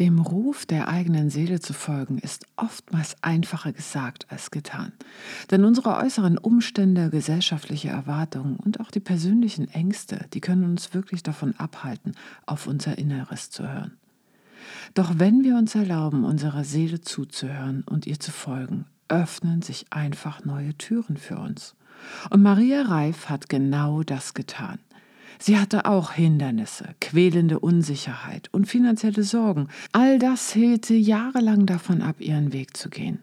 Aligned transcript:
Dem 0.00 0.18
Ruf 0.18 0.64
der 0.64 0.88
eigenen 0.88 1.28
Seele 1.28 1.60
zu 1.60 1.74
folgen 1.74 2.16
ist 2.16 2.46
oftmals 2.56 3.16
einfacher 3.20 3.74
gesagt 3.74 4.26
als 4.30 4.50
getan. 4.50 4.92
Denn 5.50 5.62
unsere 5.62 5.94
äußeren 5.94 6.38
Umstände, 6.38 7.10
gesellschaftliche 7.10 7.90
Erwartungen 7.90 8.56
und 8.56 8.80
auch 8.80 8.90
die 8.90 9.00
persönlichen 9.00 9.68
Ängste, 9.68 10.24
die 10.32 10.40
können 10.40 10.64
uns 10.64 10.94
wirklich 10.94 11.22
davon 11.22 11.54
abhalten, 11.56 12.12
auf 12.46 12.66
unser 12.66 12.96
Inneres 12.96 13.50
zu 13.50 13.70
hören. 13.70 13.98
Doch 14.94 15.18
wenn 15.18 15.44
wir 15.44 15.56
uns 15.56 15.74
erlauben, 15.74 16.24
unserer 16.24 16.64
Seele 16.64 17.02
zuzuhören 17.02 17.82
und 17.84 18.06
ihr 18.06 18.18
zu 18.18 18.32
folgen, 18.32 18.86
öffnen 19.08 19.60
sich 19.60 19.84
einfach 19.90 20.46
neue 20.46 20.78
Türen 20.78 21.18
für 21.18 21.36
uns. 21.36 21.74
Und 22.30 22.42
Maria 22.42 22.82
Reif 22.82 23.28
hat 23.28 23.50
genau 23.50 24.02
das 24.02 24.32
getan. 24.32 24.78
Sie 25.42 25.58
hatte 25.58 25.86
auch 25.86 26.12
Hindernisse, 26.12 26.94
quälende 27.00 27.60
Unsicherheit 27.60 28.50
und 28.52 28.66
finanzielle 28.66 29.22
Sorgen. 29.22 29.68
All 29.90 30.18
das 30.18 30.52
hielt 30.52 30.84
sie 30.84 31.00
jahrelang 31.00 31.64
davon 31.64 32.02
ab, 32.02 32.20
ihren 32.20 32.52
Weg 32.52 32.76
zu 32.76 32.90
gehen. 32.90 33.20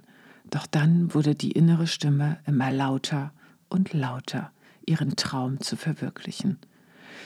Doch 0.50 0.66
dann 0.66 1.14
wurde 1.14 1.36
die 1.36 1.52
innere 1.52 1.86
Stimme 1.86 2.40
immer 2.48 2.72
lauter 2.72 3.34
und 3.70 3.94
lauter, 3.94 4.52
ihren 4.88 5.16
Traum 5.16 5.60
zu 5.60 5.76
verwirklichen. 5.76 6.58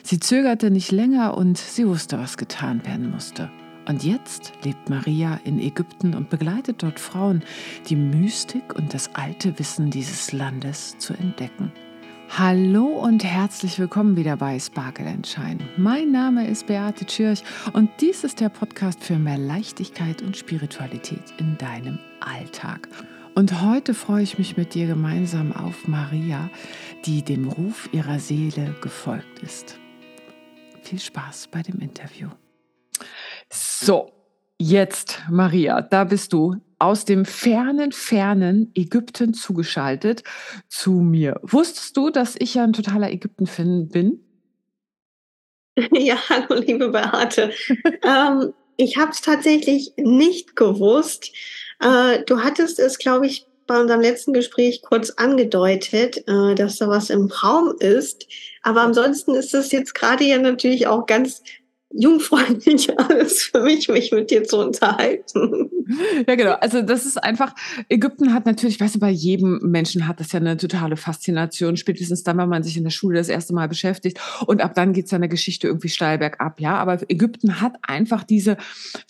Sie 0.04 0.20
zögerte 0.20 0.70
nicht 0.70 0.92
länger 0.92 1.38
und 1.38 1.58
sie 1.58 1.88
wusste, 1.88 2.20
was 2.20 2.36
getan 2.36 2.86
werden 2.86 3.12
musste. 3.12 3.50
Und 3.88 4.04
jetzt 4.04 4.52
lebt 4.64 4.90
Maria 4.90 5.40
in 5.46 5.60
Ägypten 5.60 6.16
und 6.16 6.30
begleitet 6.30 6.84
dort 6.84 7.00
Frauen, 7.00 7.44
die 7.88 7.96
Mystik 7.96 8.76
und 8.76 8.94
das 8.94 9.16
alte 9.16 9.58
Wissen 9.58 9.90
dieses 9.90 10.34
Landes 10.34 10.98
zu 10.98 11.14
entdecken. 11.14 11.72
Hallo 12.38 12.86
und 12.86 13.26
herzlich 13.26 13.78
willkommen 13.78 14.16
wieder 14.16 14.38
bei 14.38 14.58
Sparkle 14.58 15.18
Shine. 15.26 15.68
Mein 15.76 16.14
Name 16.14 16.48
ist 16.48 16.66
Beate 16.66 17.06
Tschirch 17.06 17.44
und 17.74 17.90
dies 18.00 18.24
ist 18.24 18.40
der 18.40 18.48
Podcast 18.48 19.04
für 19.04 19.18
mehr 19.20 19.38
Leichtigkeit 19.38 20.22
und 20.22 20.38
Spiritualität 20.38 21.34
in 21.40 21.58
deinem 21.58 22.00
Alltag. 22.22 22.88
Und 23.36 23.62
heute 23.62 23.94
freue 23.94 24.24
ich 24.24 24.38
mich 24.38 24.56
mit 24.56 24.76
dir 24.76 24.88
gemeinsam 24.88 25.52
auf 25.52 25.90
Maria, 25.90 26.50
die 27.04 27.22
dem 27.22 27.50
Ruf 27.50 27.90
ihrer 27.92 28.20
Seele 28.20 28.76
gefolgt 28.80 29.40
ist. 29.44 29.78
Viel 30.84 31.00
Spaß 31.00 31.50
bei 31.52 31.62
dem 31.62 31.82
Interview. 31.82 32.30
So, 33.50 34.10
jetzt, 34.58 35.22
Maria, 35.30 35.82
da 35.82 36.06
bist 36.06 36.32
du 36.32 36.56
aus 36.82 37.06
dem 37.06 37.26
fernen, 37.26 37.92
fernen 37.92 38.72
Ägypten 38.74 39.36
zugeschaltet 39.36 40.24
zu 40.68 40.94
mir. 40.94 41.40
Wusstest 41.44 41.96
du, 41.96 42.10
dass 42.10 42.36
ich 42.40 42.56
ja 42.56 42.64
ein 42.64 42.74
totaler 42.74 43.12
Ägypten-Fan 43.12 43.90
bin? 43.90 44.20
Ja, 45.94 46.18
hallo, 46.28 46.60
liebe 46.60 46.90
Beate. 46.90 47.54
ähm, 48.04 48.54
ich 48.76 48.98
habe 48.98 49.12
es 49.12 49.22
tatsächlich 49.22 49.94
nicht 49.96 50.58
gewusst. 50.58 51.32
Äh, 51.80 52.24
du 52.26 52.44
hattest 52.44 52.78
es, 52.78 52.98
glaube 52.98 53.26
ich, 53.26 53.48
bei 53.68 53.80
unserem 53.80 54.02
letzten 54.02 54.34
Gespräch 54.34 54.82
kurz 54.82 55.12
angedeutet, 55.12 56.28
äh, 56.28 56.56
dass 56.56 56.78
da 56.78 56.90
was 56.90 57.10
im 57.10 57.28
Raum 57.28 57.74
ist. 57.80 58.28
Aber 58.64 58.82
ansonsten 58.82 59.34
ist 59.34 59.54
es 59.54 59.72
jetzt 59.72 59.96
gerade 59.96 60.26
ja 60.26 60.38
natürlich 60.40 60.88
auch 60.88 61.06
ganz 61.06 61.42
jungfräulich 61.94 62.98
alles 63.00 63.44
für 63.44 63.62
mich, 63.62 63.88
mich 63.90 64.12
mit 64.12 64.32
dir 64.32 64.44
zu 64.44 64.58
unterhalten. 64.58 65.70
Ja, 66.28 66.36
genau. 66.36 66.54
Also 66.54 66.82
das 66.82 67.06
ist 67.06 67.22
einfach, 67.22 67.54
Ägypten 67.90 68.34
hat 68.34 68.46
natürlich, 68.46 68.80
weißt 68.80 68.96
du, 68.96 69.00
bei 69.00 69.10
jedem 69.10 69.60
Menschen 69.64 70.08
hat 70.08 70.20
das 70.20 70.32
ja 70.32 70.40
eine 70.40 70.58
totale 70.58 70.96
Faszination, 70.96 71.78
spätestens 71.78 72.24
dann, 72.24 72.38
wenn 72.38 72.50
man 72.50 72.64
sich 72.64 72.78
in 72.78 72.84
der 72.84 72.92
Schule 72.92 73.18
das 73.18 73.30
erste 73.30 73.54
Mal 73.54 73.68
beschäftigt 73.68 74.20
und 74.46 74.62
ab 74.62 74.74
dann 74.76 74.94
geht 74.94 75.10
seine 75.10 75.28
Geschichte 75.28 75.68
irgendwie 75.68 75.90
steil 75.90 76.18
bergab, 76.18 76.60
ja. 76.60 76.76
Aber 76.76 77.00
Ägypten 77.10 77.62
hat 77.62 77.74
einfach 77.82 78.24
diese 78.24 78.58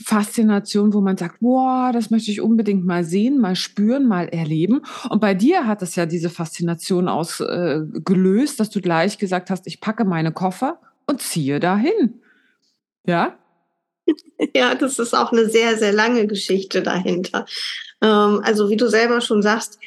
Faszination, 0.03 0.93
wo 0.93 1.01
man 1.01 1.17
sagt, 1.17 1.39
boah, 1.39 1.91
das 1.93 2.09
möchte 2.09 2.31
ich 2.31 2.41
unbedingt 2.41 2.85
mal 2.85 3.03
sehen, 3.03 3.39
mal 3.39 3.55
spüren, 3.55 4.07
mal 4.07 4.27
erleben. 4.27 4.81
Und 5.09 5.21
bei 5.21 5.33
dir 5.33 5.67
hat 5.67 5.81
es 5.81 5.95
ja 5.95 6.05
diese 6.05 6.29
Faszination 6.29 7.07
ausgelöst, 7.07 8.56
äh, 8.56 8.57
dass 8.57 8.69
du 8.69 8.81
gleich 8.81 9.17
gesagt 9.17 9.50
hast, 9.50 9.67
ich 9.67 9.81
packe 9.81 10.06
meine 10.06 10.31
Koffer 10.31 10.79
und 11.07 11.22
ziehe 11.22 11.59
dahin. 11.59 12.20
Ja? 13.06 13.38
Ja, 14.56 14.73
das 14.73 14.97
ist 14.97 15.13
auch 15.13 15.31
eine 15.31 15.47
sehr, 15.47 15.78
sehr 15.78 15.94
lange 15.94 16.25
Geschichte 16.25 16.81
dahinter. 16.81 17.45
Ähm, 18.01 18.41
also 18.44 18.69
wie 18.69 18.75
du 18.75 18.89
selber 18.89 19.22
schon 19.22 19.44
sagst, 19.44 19.78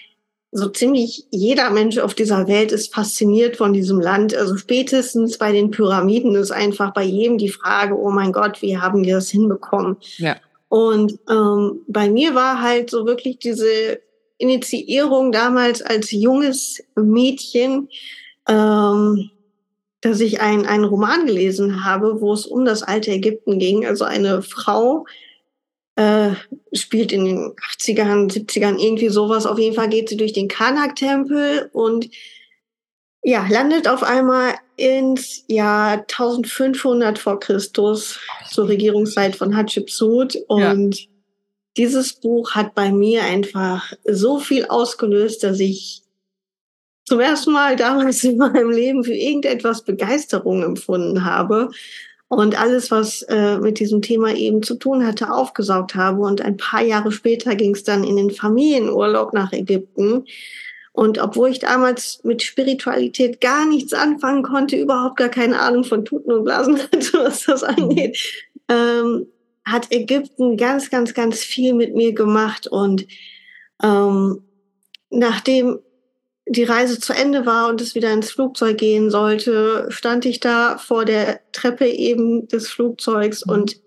so 0.56 0.68
ziemlich 0.68 1.26
jeder 1.32 1.70
Mensch 1.70 1.98
auf 1.98 2.14
dieser 2.14 2.46
Welt 2.46 2.70
ist 2.70 2.94
fasziniert 2.94 3.56
von 3.56 3.72
diesem 3.72 4.00
Land. 4.00 4.36
Also 4.36 4.56
spätestens 4.56 5.36
bei 5.36 5.50
den 5.50 5.72
Pyramiden 5.72 6.36
ist 6.36 6.52
einfach 6.52 6.94
bei 6.94 7.02
jedem 7.02 7.38
die 7.38 7.48
Frage, 7.48 7.98
oh 7.98 8.10
mein 8.10 8.30
Gott, 8.32 8.62
wie 8.62 8.78
haben 8.78 9.02
die 9.02 9.10
das 9.10 9.30
hinbekommen? 9.30 9.96
Ja. 10.18 10.36
Und 10.68 11.18
ähm, 11.28 11.80
bei 11.88 12.08
mir 12.08 12.36
war 12.36 12.62
halt 12.62 12.90
so 12.90 13.04
wirklich 13.04 13.38
diese 13.40 14.00
Initiierung 14.38 15.32
damals 15.32 15.82
als 15.82 16.12
junges 16.12 16.80
Mädchen, 16.94 17.88
ähm, 18.48 19.30
dass 20.04 20.20
ich 20.20 20.42
ein, 20.42 20.66
einen 20.66 20.84
Roman 20.84 21.24
gelesen 21.24 21.82
habe, 21.82 22.20
wo 22.20 22.34
es 22.34 22.44
um 22.44 22.66
das 22.66 22.82
alte 22.82 23.10
Ägypten 23.10 23.58
ging. 23.58 23.86
Also 23.86 24.04
eine 24.04 24.42
Frau 24.42 25.06
äh, 25.96 26.32
spielt 26.74 27.10
in 27.10 27.24
den 27.24 27.38
80ern, 27.78 28.30
70ern 28.30 28.78
irgendwie 28.78 29.08
sowas. 29.08 29.46
Auf 29.46 29.58
jeden 29.58 29.74
Fall 29.74 29.88
geht 29.88 30.10
sie 30.10 30.18
durch 30.18 30.34
den 30.34 30.48
Karnak-Tempel 30.48 31.70
und 31.72 32.10
ja, 33.22 33.46
landet 33.48 33.88
auf 33.88 34.02
einmal 34.02 34.54
ins 34.76 35.44
Jahr 35.48 36.00
1500 36.00 37.18
vor 37.18 37.40
Christus 37.40 38.20
zur 38.50 38.68
Regierungszeit 38.68 39.34
von 39.34 39.56
Hatschepsut 39.56 40.36
und 40.48 41.00
ja. 41.00 41.06
dieses 41.78 42.12
Buch 42.12 42.50
hat 42.50 42.74
bei 42.74 42.92
mir 42.92 43.22
einfach 43.22 43.90
so 44.04 44.38
viel 44.38 44.66
ausgelöst, 44.66 45.42
dass 45.42 45.60
ich 45.60 46.03
zum 47.04 47.20
ersten 47.20 47.52
Mal 47.52 47.76
damals 47.76 48.24
in 48.24 48.36
meinem 48.36 48.70
Leben 48.70 49.04
für 49.04 49.14
irgendetwas 49.14 49.82
Begeisterung 49.82 50.62
empfunden 50.62 51.24
habe 51.24 51.70
und 52.28 52.60
alles, 52.60 52.90
was 52.90 53.22
äh, 53.22 53.58
mit 53.58 53.78
diesem 53.78 54.02
Thema 54.02 54.34
eben 54.34 54.62
zu 54.62 54.74
tun 54.76 55.06
hatte, 55.06 55.30
aufgesaugt 55.30 55.94
habe. 55.94 56.22
Und 56.22 56.40
ein 56.42 56.56
paar 56.56 56.82
Jahre 56.82 57.12
später 57.12 57.54
ging 57.54 57.74
es 57.74 57.84
dann 57.84 58.04
in 58.04 58.16
den 58.16 58.30
Familienurlaub 58.30 59.32
nach 59.34 59.52
Ägypten. 59.52 60.24
Und 60.92 61.18
obwohl 61.18 61.50
ich 61.50 61.58
damals 61.58 62.20
mit 62.24 62.42
Spiritualität 62.42 63.40
gar 63.40 63.66
nichts 63.66 63.92
anfangen 63.92 64.42
konnte, 64.42 64.76
überhaupt 64.76 65.16
gar 65.16 65.28
keine 65.28 65.60
Ahnung 65.60 65.84
von 65.84 66.04
Tuten 66.04 66.32
und 66.32 66.44
Blasen 66.44 66.78
hatte, 66.82 67.18
was 67.18 67.44
das 67.44 67.62
angeht, 67.62 68.18
ähm, 68.68 69.26
hat 69.64 69.90
Ägypten 69.92 70.56
ganz, 70.56 70.90
ganz, 70.90 71.14
ganz 71.14 71.40
viel 71.40 71.74
mit 71.74 71.94
mir 71.94 72.14
gemacht. 72.14 72.66
Und 72.66 73.06
ähm, 73.82 74.42
nachdem 75.10 75.80
die 76.46 76.64
Reise 76.64 77.00
zu 77.00 77.12
Ende 77.12 77.46
war 77.46 77.68
und 77.68 77.80
es 77.80 77.94
wieder 77.94 78.12
ins 78.12 78.30
Flugzeug 78.30 78.78
gehen 78.78 79.10
sollte, 79.10 79.86
stand 79.90 80.26
ich 80.26 80.40
da 80.40 80.78
vor 80.78 81.04
der 81.04 81.40
Treppe 81.52 81.88
eben 81.88 82.48
des 82.48 82.68
Flugzeugs 82.68 83.46
mhm. 83.46 83.52
und 83.52 83.80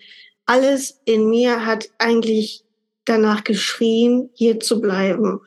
alles 0.45 1.01
in 1.05 1.29
mir 1.29 1.65
hat 1.65 1.89
eigentlich 1.97 2.63
danach 3.05 3.43
geschrien, 3.43 4.29
hier 4.33 4.59
zu 4.59 4.81
bleiben, 4.81 5.41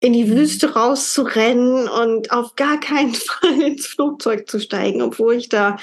in 0.00 0.12
die 0.12 0.24
mhm. 0.24 0.36
Wüste 0.36 0.74
rauszurennen 0.74 1.88
und 1.88 2.32
auf 2.32 2.56
gar 2.56 2.80
keinen 2.80 3.14
Fall 3.14 3.60
ins 3.62 3.86
Flugzeug 3.86 4.48
zu 4.48 4.58
steigen, 4.58 5.02
obwohl 5.02 5.34
ich 5.34 5.48
da 5.48 5.76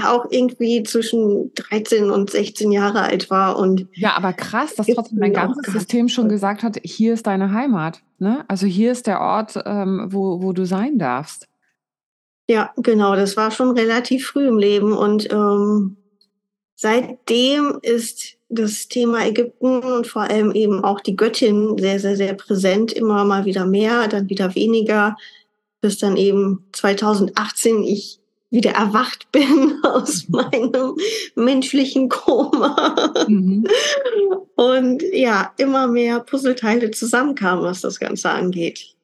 auch 0.00 0.26
irgendwie 0.30 0.84
zwischen 0.84 1.52
13 1.54 2.10
und 2.10 2.30
16 2.30 2.70
Jahre 2.70 3.02
alt 3.02 3.30
war. 3.30 3.58
Und 3.58 3.88
ja, 3.94 4.12
aber 4.16 4.32
krass, 4.32 4.76
dass 4.76 4.86
trotzdem 4.86 5.18
mein 5.18 5.32
ganzes 5.32 5.72
System 5.72 6.08
schon 6.08 6.28
gesagt 6.28 6.62
hat, 6.62 6.78
hier 6.84 7.14
ist 7.14 7.26
deine 7.26 7.52
Heimat. 7.52 8.00
Ne? 8.18 8.44
Also 8.48 8.66
hier 8.66 8.92
ist 8.92 9.06
der 9.06 9.20
Ort, 9.20 9.58
ähm, 9.64 10.08
wo, 10.10 10.42
wo 10.42 10.52
du 10.52 10.64
sein 10.64 10.98
darfst. 10.98 11.48
Ja, 12.48 12.72
genau, 12.76 13.14
das 13.14 13.36
war 13.36 13.50
schon 13.50 13.76
relativ 13.76 14.26
früh 14.26 14.48
im 14.48 14.58
Leben. 14.58 14.92
Und 14.92 15.30
ähm, 15.30 15.96
seitdem 16.74 17.78
ist 17.82 18.36
das 18.48 18.88
Thema 18.88 19.26
Ägypten 19.26 19.80
und 19.80 20.06
vor 20.06 20.22
allem 20.22 20.52
eben 20.52 20.82
auch 20.82 21.00
die 21.00 21.16
Göttin 21.16 21.76
sehr, 21.78 22.00
sehr, 22.00 22.16
sehr 22.16 22.34
präsent. 22.34 22.92
Immer 22.92 23.24
mal 23.24 23.44
wieder 23.44 23.66
mehr, 23.66 24.08
dann 24.08 24.30
wieder 24.30 24.54
weniger, 24.54 25.16
bis 25.80 25.98
dann 25.98 26.16
eben 26.16 26.64
2018 26.72 27.82
ich 27.84 28.18
wieder 28.50 28.72
erwacht 28.72 29.30
bin 29.32 29.80
aus 29.84 30.28
meinem 30.28 30.96
menschlichen 31.34 32.08
Koma. 32.08 33.14
Mhm. 33.28 33.66
Und 34.56 35.02
ja, 35.12 35.52
immer 35.58 35.86
mehr 35.86 36.20
Puzzleteile 36.20 36.90
zusammenkamen, 36.90 37.64
was 37.64 37.80
das 37.80 37.98
Ganze 37.98 38.30
angeht. 38.30 38.94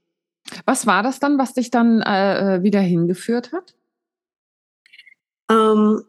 Was 0.67 0.87
war 0.87 1.03
das 1.03 1.21
dann, 1.21 1.39
was 1.39 1.55
dich 1.55 1.71
dann 1.71 2.03
äh, 2.03 2.57
äh 2.57 2.63
wieder 2.63 2.81
hingeführt 2.81 3.53
hat? 3.53 3.75
Ähm, 5.51 6.03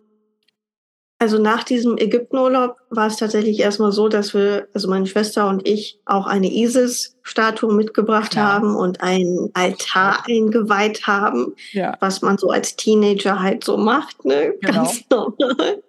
also 1.17 1.39
nach 1.39 1.63
diesem 1.63 1.97
Ägyptenurlaub 1.97 2.77
war 2.89 3.07
es 3.07 3.15
tatsächlich 3.15 3.59
erstmal 3.59 3.91
so, 3.91 4.09
dass 4.09 4.33
wir, 4.33 4.67
also 4.73 4.89
meine 4.89 5.07
Schwester 5.07 5.47
und 5.47 5.65
ich, 5.67 5.99
auch 6.05 6.27
eine 6.27 6.51
Isis-Statue 6.51 7.73
mitgebracht 7.73 8.35
ja. 8.35 8.53
haben 8.53 8.75
und 8.75 9.01
einen 9.01 9.49
Altar 9.53 10.25
eingeweiht 10.27 11.07
haben, 11.07 11.55
ja. 11.71 11.95
was 12.01 12.21
man 12.21 12.37
so 12.37 12.49
als 12.49 12.75
Teenager 12.75 13.41
halt 13.41 13.63
so 13.63 13.77
macht, 13.77 14.25
ne? 14.25 14.55
Genau. 14.61 14.83
Ganz 14.83 15.03
normal. 15.09 15.83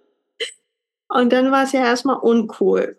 Und 1.09 1.33
dann 1.33 1.51
war 1.51 1.65
es 1.65 1.73
ja 1.73 1.81
erstmal 1.81 2.17
uncool. 2.17 2.97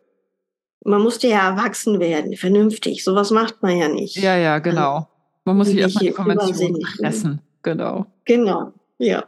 Man 0.83 1.01
musste 1.01 1.27
ja 1.27 1.49
erwachsen 1.49 1.99
werden, 1.99 2.35
vernünftig. 2.35 3.03
Sowas 3.03 3.31
macht 3.31 3.61
man 3.61 3.77
ja 3.77 3.89
nicht. 3.89 4.17
Ja, 4.17 4.37
ja, 4.37 4.59
genau. 4.59 5.07
Man 5.43 5.57
muss 5.57 5.67
sich 5.67 5.77
erstmal 5.77 6.05
die 6.05 6.11
Konvention 6.11 6.79
pressen. 6.97 7.41
Genau. 7.63 8.05
Genau, 8.25 8.73
ja. 8.97 9.25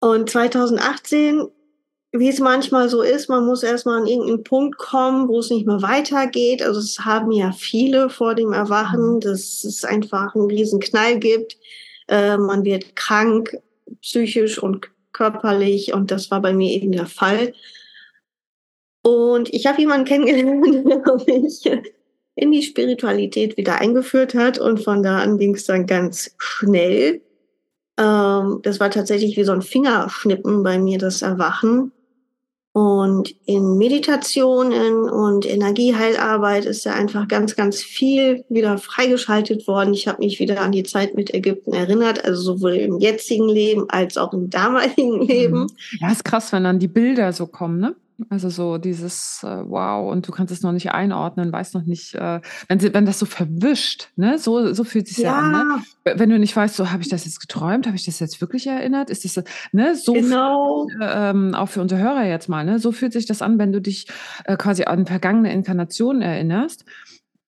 Und 0.00 0.30
2018, 0.30 1.48
wie 2.12 2.28
es 2.28 2.40
manchmal 2.40 2.88
so 2.88 3.02
ist, 3.02 3.28
man 3.28 3.46
muss 3.46 3.62
erstmal 3.62 4.00
an 4.00 4.06
irgendeinen 4.06 4.42
Punkt 4.42 4.78
kommen, 4.78 5.28
wo 5.28 5.38
es 5.38 5.50
nicht 5.50 5.66
mehr 5.66 5.80
weitergeht. 5.80 6.62
Also 6.62 6.80
es 6.80 6.98
haben 7.00 7.30
ja 7.30 7.52
viele 7.52 8.10
vor 8.10 8.34
dem 8.34 8.52
Erwachen, 8.52 9.14
mhm. 9.14 9.20
dass 9.20 9.64
es 9.64 9.84
einfach 9.84 10.34
einen 10.34 10.46
riesen 10.46 10.80
Knall 10.80 11.18
gibt. 11.20 11.56
Äh, 12.08 12.36
man 12.36 12.64
wird 12.64 12.96
krank, 12.96 13.56
psychisch 14.02 14.60
und 14.60 14.88
körperlich 15.12 15.92
und 15.92 16.10
das 16.10 16.30
war 16.30 16.40
bei 16.40 16.52
mir 16.52 16.72
eben 16.72 16.92
der 16.92 17.06
Fall. 17.06 17.52
Und 19.02 19.52
ich 19.54 19.66
habe 19.66 19.80
jemanden 19.80 20.06
kennengelernt, 20.06 20.86
der 21.26 21.40
mich 21.40 21.70
in 22.34 22.52
die 22.52 22.62
Spiritualität 22.62 23.56
wieder 23.56 23.80
eingeführt 23.80 24.34
hat 24.34 24.58
und 24.58 24.82
von 24.82 25.02
da 25.02 25.18
an 25.18 25.38
ging 25.38 25.54
es 25.54 25.64
dann 25.64 25.86
ganz 25.86 26.34
schnell. 26.38 27.20
Ähm, 27.98 28.60
das 28.62 28.80
war 28.80 28.90
tatsächlich 28.90 29.36
wie 29.36 29.44
so 29.44 29.52
ein 29.52 29.62
Fingerschnippen 29.62 30.62
bei 30.62 30.78
mir, 30.78 30.98
das 30.98 31.22
Erwachen. 31.22 31.92
Und 32.80 33.34
in 33.44 33.76
Meditationen 33.76 35.06
und 35.10 35.44
Energieheilarbeit 35.44 36.64
ist 36.64 36.86
ja 36.86 36.94
einfach 36.94 37.28
ganz, 37.28 37.54
ganz 37.54 37.82
viel 37.82 38.42
wieder 38.48 38.78
freigeschaltet 38.78 39.68
worden. 39.68 39.92
Ich 39.92 40.08
habe 40.08 40.20
mich 40.20 40.40
wieder 40.40 40.62
an 40.62 40.72
die 40.72 40.84
Zeit 40.84 41.14
mit 41.14 41.34
Ägypten 41.34 41.74
erinnert, 41.74 42.24
also 42.24 42.40
sowohl 42.40 42.76
im 42.76 42.98
jetzigen 42.98 43.50
Leben 43.50 43.90
als 43.90 44.16
auch 44.16 44.32
im 44.32 44.48
damaligen 44.48 45.18
mhm. 45.18 45.26
Leben. 45.26 45.66
Ja, 46.00 46.10
ist 46.10 46.24
krass, 46.24 46.52
wenn 46.52 46.64
dann 46.64 46.78
die 46.78 46.88
Bilder 46.88 47.34
so 47.34 47.46
kommen, 47.46 47.80
ne? 47.80 47.96
Also 48.28 48.50
so 48.50 48.78
dieses 48.78 49.42
äh, 49.42 49.46
Wow 49.46 50.10
und 50.10 50.26
du 50.26 50.32
kannst 50.32 50.52
es 50.52 50.62
noch 50.62 50.72
nicht 50.72 50.92
einordnen, 50.92 51.52
weißt 51.52 51.74
noch 51.74 51.84
nicht, 51.84 52.14
äh, 52.14 52.40
wenn, 52.68 52.82
wenn 52.94 53.06
das 53.06 53.18
so 53.18 53.26
verwischt, 53.26 54.08
ne? 54.16 54.38
so, 54.38 54.72
so 54.74 54.84
fühlt 54.84 55.08
sich 55.08 55.18
ja. 55.18 55.30
ja 55.30 55.38
an. 55.38 55.52
Ne? 55.52 56.14
Wenn 56.16 56.30
du 56.30 56.38
nicht 56.38 56.54
weißt, 56.54 56.76
so 56.76 56.90
habe 56.90 57.02
ich 57.02 57.08
das 57.08 57.24
jetzt 57.24 57.40
geträumt, 57.40 57.86
habe 57.86 57.96
ich 57.96 58.04
das 58.04 58.18
jetzt 58.20 58.40
wirklich 58.40 58.66
erinnert, 58.66 59.10
ist 59.10 59.24
das 59.24 59.44
ne? 59.72 59.96
so 59.96 60.12
genau. 60.12 60.86
Viel, 60.88 60.98
ähm, 61.02 61.54
auch 61.54 61.68
für 61.68 61.80
unsere 61.80 62.00
Hörer 62.00 62.24
jetzt 62.24 62.48
mal, 62.48 62.64
ne? 62.64 62.78
so 62.78 62.92
fühlt 62.92 63.12
sich 63.12 63.26
das 63.26 63.42
an, 63.42 63.58
wenn 63.58 63.72
du 63.72 63.80
dich 63.80 64.06
äh, 64.44 64.56
quasi 64.56 64.84
an 64.84 65.06
vergangene 65.06 65.52
Inkarnationen 65.52 66.22
erinnerst. 66.22 66.84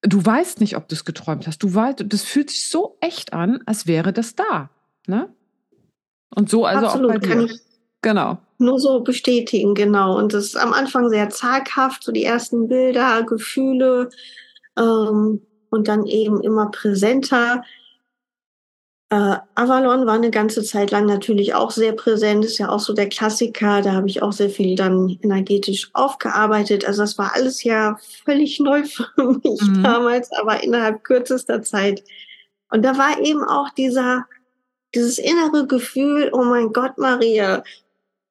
Du 0.03 0.25
weißt 0.25 0.61
nicht, 0.61 0.77
ob 0.77 0.89
du 0.89 0.95
es 0.95 1.05
geträumt 1.05 1.47
hast. 1.47 1.63
Du 1.63 1.73
weißt, 1.73 2.05
das 2.09 2.23
fühlt 2.23 2.51
sich 2.51 2.69
so 2.69 2.97
echt 3.01 3.33
an, 3.33 3.61
als 3.67 3.87
wäre 3.87 4.13
das 4.13 4.35
da. 4.35 4.71
Ne? 5.07 5.29
Und 6.35 6.49
so 6.49 6.65
also 6.65 6.87
Absolut, 6.87 7.11
auch 7.11 7.15
bei 7.15 7.47
dir. 7.47 7.49
Genau 8.03 8.39
nur 8.63 8.79
so 8.79 9.01
bestätigen, 9.01 9.75
genau. 9.75 10.17
Und 10.17 10.33
das 10.33 10.47
ist 10.47 10.57
am 10.57 10.73
Anfang 10.73 11.11
sehr 11.11 11.29
zaghaft, 11.29 12.05
so 12.05 12.13
die 12.13 12.25
ersten 12.25 12.69
Bilder, 12.69 13.25
Gefühle 13.25 14.09
ähm, 14.79 15.43
und 15.71 15.89
dann 15.89 16.07
eben 16.07 16.41
immer 16.41 16.71
präsenter. 16.71 17.63
Äh, 19.11 19.37
Avalon 19.55 20.07
war 20.07 20.15
eine 20.15 20.31
ganze 20.31 20.63
Zeit 20.63 20.91
lang 20.91 21.05
natürlich 21.05 21.55
auch 21.55 21.71
sehr 21.71 21.93
präsent, 21.93 22.45
ist 22.45 22.59
ja 22.59 22.71
auch 22.71 22.81
so 22.81 22.95
der 22.95 23.09
Klassiker. 23.09 23.83
Da 23.83 23.93
habe 23.93 24.09
ich 24.09 24.23
auch 24.23 24.33
sehr 24.33 24.51
viel 24.51 24.77
dann 24.77 25.19
energetisch 25.23 25.91
aufgearbeitet. 25.93 26.87
Also 26.87 27.03
das 27.03 27.19
war 27.19 27.35
alles 27.35 27.63
ja 27.65 27.99
völlig 28.25 28.59
neu 28.61 28.85
für 29.17 29.41
mich 29.45 29.61
mhm. 29.61 29.83
damals, 29.83 30.33
aber 30.33 30.63
innerhalb 30.63 31.05
kürzester 31.05 31.63
Zeit. 31.63 32.03
Und 32.71 32.83
da 32.85 32.97
war 32.97 33.21
eben 33.21 33.45
auch 33.45 33.69
dieser, 33.71 34.25
dieses 34.95 35.19
innere 35.19 35.67
Gefühl, 35.67 36.31
oh 36.33 36.45
mein 36.45 36.73
Gott, 36.73 36.97
Maria, 36.97 37.63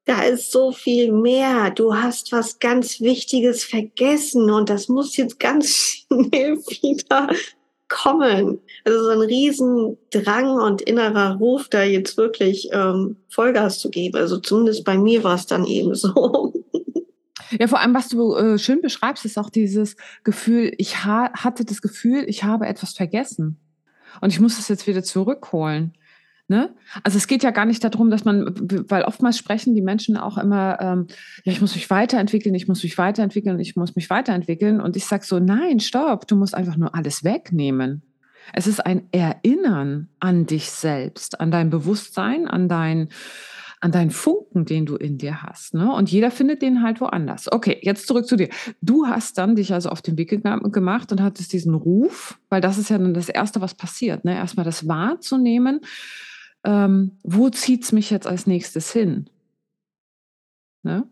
da 0.06 0.24
ist 0.24 0.51
so 0.51 0.71
viel 0.71 1.12
mehr. 1.12 1.71
Du 1.71 1.95
hast 1.95 2.31
was 2.31 2.59
ganz 2.59 3.01
Wichtiges 3.01 3.63
vergessen 3.63 4.50
und 4.50 4.69
das 4.69 4.88
muss 4.88 5.15
jetzt 5.18 5.39
ganz 5.39 5.68
schnell 6.07 6.57
wieder 6.57 7.30
kommen. 7.88 8.59
Also 8.86 9.03
so 9.03 9.09
ein 9.09 9.19
Riesendrang 9.19 10.59
und 10.59 10.81
innerer 10.81 11.36
Ruf, 11.36 11.68
da 11.69 11.83
jetzt 11.83 12.18
wirklich 12.18 12.69
ähm, 12.71 13.18
Vollgas 13.30 13.80
zu 13.80 13.89
geben. 13.89 14.18
Also 14.18 14.38
zumindest 14.38 14.86
bei 14.86 14.98
mir 14.98 15.24
war 15.24 15.36
es 15.36 15.45
dann 15.45 15.65
eben 15.65 15.94
so. 15.95 16.53
Ja, 17.59 17.68
vor 17.68 17.80
allem, 17.80 17.94
was 17.94 18.07
du 18.07 18.33
äh, 18.33 18.57
schön 18.57 18.81
beschreibst, 18.81 19.25
ist 19.25 19.38
auch 19.38 19.50
dieses 19.50 19.98
Gefühl, 20.24 20.74
ich 20.77 21.03
ha 21.03 21.31
hatte 21.33 21.65
das 21.65 21.81
Gefühl, 21.81 22.24
ich 22.27 22.44
habe 22.44 22.65
etwas 22.65 22.94
vergessen. 22.94 23.59
Und 24.21 24.31
ich 24.31 24.39
muss 24.39 24.57
es 24.57 24.68
jetzt 24.68 24.88
wieder 24.88 25.03
zurückholen. 25.03 25.94
Ne? 26.51 26.75
Also 27.03 27.18
es 27.18 27.27
geht 27.27 27.44
ja 27.44 27.51
gar 27.51 27.63
nicht 27.63 27.81
darum, 27.81 28.12
dass 28.12 28.25
man, 28.25 28.53
weil 28.89 29.03
oftmals 29.03 29.38
sprechen 29.38 29.74
die 29.74 29.81
Menschen 29.81 30.18
auch 30.18 30.38
immer, 30.38 30.81
ähm, 30.81 31.07
ja, 31.45 31.53
ich 31.53 31.62
muss 31.62 31.75
mich 31.75 31.89
weiterentwickeln, 31.89 32.53
ich 32.53 32.68
muss 32.68 32.83
mich 32.83 32.98
weiterentwickeln, 32.98 33.57
ich 33.62 33.77
muss 33.77 33.95
mich 33.95 34.09
weiterentwickeln. 34.09 34.81
Und 34.81 34.98
ich 34.98 35.06
sage 35.06 35.24
so, 35.24 35.39
nein, 35.39 35.80
stopp, 35.80 36.27
du 36.27 36.36
musst 36.36 36.53
einfach 36.53 36.75
nur 36.75 36.94
alles 36.94 37.24
wegnehmen. 37.24 38.01
Es 38.51 38.68
ist 38.68 38.86
ein 38.86 39.07
Erinnern 39.13 40.09
an 40.19 40.45
dich 40.45 40.71
selbst, 40.71 41.39
an 41.39 41.51
dein 41.51 41.69
Bewusstsein, 41.69 42.50
an 42.50 42.68
dein, 42.68 43.07
an 43.80 43.94
deinen 43.94 44.12
Funken, 44.12 44.65
den 44.65 44.86
du 44.86 44.98
in 44.98 45.18
dir 45.18 45.44
hast. 45.44 45.74
Ne? 45.74 45.89
Und 45.89 46.12
jeder 46.12 46.31
findet 46.31 46.62
den 46.62 46.83
halt 46.83 47.00
woanders. 47.00 47.50
Okay, 47.50 47.80
jetzt 47.81 48.07
zurück 48.07 48.27
zu 48.27 48.36
dir. 48.36 48.50
Du 48.81 49.07
hast 49.07 49.38
dann 49.38 49.56
dich 49.56 49.74
also 49.74 49.88
auf 49.88 50.01
den 50.01 50.18
Weg 50.18 50.31
gemacht 50.31 51.13
und 51.13 51.21
hattest 51.21 51.53
diesen 51.53 51.75
Ruf, 51.75 52.38
weil 52.50 52.59
das 52.59 52.77
ist 52.77 52.89
ja 52.89 52.98
dann 52.98 53.13
das 53.13 53.30
Erste, 53.30 53.62
was 53.62 53.74
passiert. 53.74 54.25
Ne? 54.25 54.36
Erstmal 54.36 54.65
das 54.65 54.86
wahrzunehmen 54.86 55.80
ähm, 56.63 57.18
wo 57.24 57.50
zieht 57.50 57.84
es 57.84 57.92
mich 57.92 58.10
jetzt 58.10 58.28
als 58.28 58.48
nächstes 58.48 58.92
hin? 58.92 59.30
Ne? 60.84 61.08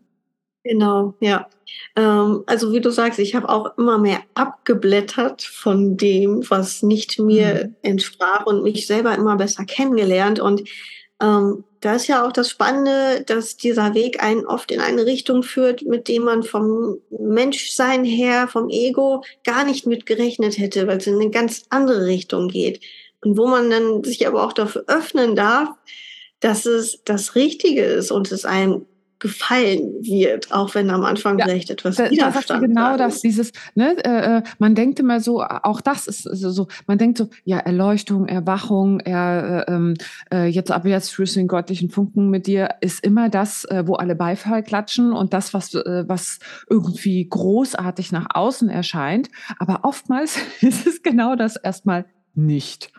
Genau, 0.62 1.14
ja. 1.20 1.48
Ähm, 1.96 2.42
also 2.46 2.72
wie 2.72 2.80
du 2.80 2.90
sagst, 2.90 3.18
ich 3.18 3.34
habe 3.34 3.48
auch 3.48 3.78
immer 3.78 3.98
mehr 3.98 4.22
abgeblättert 4.34 5.42
von 5.42 5.96
dem, 5.96 6.48
was 6.50 6.82
nicht 6.82 7.18
mir 7.18 7.66
mhm. 7.66 7.76
entsprach 7.82 8.44
und 8.46 8.62
mich 8.62 8.86
selber 8.86 9.14
immer 9.14 9.36
besser 9.36 9.64
kennengelernt. 9.64 10.38
Und 10.38 10.68
ähm, 11.22 11.64
da 11.80 11.94
ist 11.94 12.08
ja 12.08 12.26
auch 12.26 12.32
das 12.32 12.50
Spannende, 12.50 13.24
dass 13.24 13.56
dieser 13.56 13.94
Weg 13.94 14.22
einen 14.22 14.44
oft 14.44 14.70
in 14.70 14.80
eine 14.80 15.06
Richtung 15.06 15.42
führt, 15.42 15.82
mit 15.82 16.08
dem 16.08 16.24
man 16.24 16.42
vom 16.42 16.98
Menschsein 17.10 18.04
her, 18.04 18.48
vom 18.48 18.68
Ego 18.68 19.22
gar 19.44 19.64
nicht 19.64 19.86
mitgerechnet 19.86 20.58
hätte, 20.58 20.86
weil 20.86 20.98
es 20.98 21.06
in 21.06 21.14
eine 21.14 21.30
ganz 21.30 21.64
andere 21.70 22.04
Richtung 22.04 22.48
geht. 22.48 22.82
Und 23.22 23.36
wo 23.36 23.46
man 23.46 23.70
dann 23.70 24.02
sich 24.04 24.26
aber 24.26 24.44
auch 24.44 24.52
dafür 24.52 24.84
öffnen 24.86 25.36
darf, 25.36 25.68
dass 26.40 26.64
es 26.66 27.02
das 27.04 27.34
Richtige 27.34 27.84
ist 27.84 28.10
und 28.10 28.32
es 28.32 28.44
einem 28.44 28.86
gefallen 29.20 30.02
wird, 30.02 30.50
auch 30.50 30.74
wenn 30.74 30.88
am 30.88 31.04
Anfang 31.04 31.38
ja, 31.38 31.44
vielleicht 31.44 31.68
etwas 31.68 31.96
da, 31.96 32.10
Widerstand 32.10 32.62
da 32.62 32.66
genau 32.66 32.96
das, 32.96 33.20
dieses, 33.20 33.52
ne, 33.74 33.94
äh, 34.02 34.38
äh, 34.38 34.42
man 34.58 34.74
denkt 34.74 34.98
immer 34.98 35.20
so, 35.20 35.42
auch 35.42 35.82
das 35.82 36.06
ist 36.06 36.22
so, 36.22 36.68
man 36.86 36.96
denkt 36.96 37.18
so, 37.18 37.28
ja, 37.44 37.58
Erleuchtung, 37.58 38.26
Erwachung, 38.26 38.98
er, 39.00 39.66
äh, 39.68 39.72
ähm, 39.72 39.94
äh, 40.32 40.46
jetzt 40.46 40.70
aber 40.70 40.88
jetzt 40.88 41.10
führst 41.10 41.36
du 41.36 41.40
den 41.40 41.48
göttlichen 41.48 41.90
Funken 41.90 42.30
mit 42.30 42.46
dir, 42.46 42.76
ist 42.80 43.04
immer 43.04 43.28
das, 43.28 43.66
äh, 43.66 43.86
wo 43.86 43.94
alle 43.94 44.14
Beifall 44.16 44.62
klatschen 44.62 45.12
und 45.12 45.34
das, 45.34 45.52
was, 45.52 45.74
äh, 45.74 46.04
was 46.08 46.38
irgendwie 46.70 47.28
großartig 47.28 48.12
nach 48.12 48.26
außen 48.32 48.70
erscheint, 48.70 49.28
aber 49.58 49.80
oftmals 49.82 50.38
ist 50.62 50.86
es 50.86 51.02
genau 51.02 51.36
das 51.36 51.56
erstmal 51.56 52.06
nicht. 52.34 52.90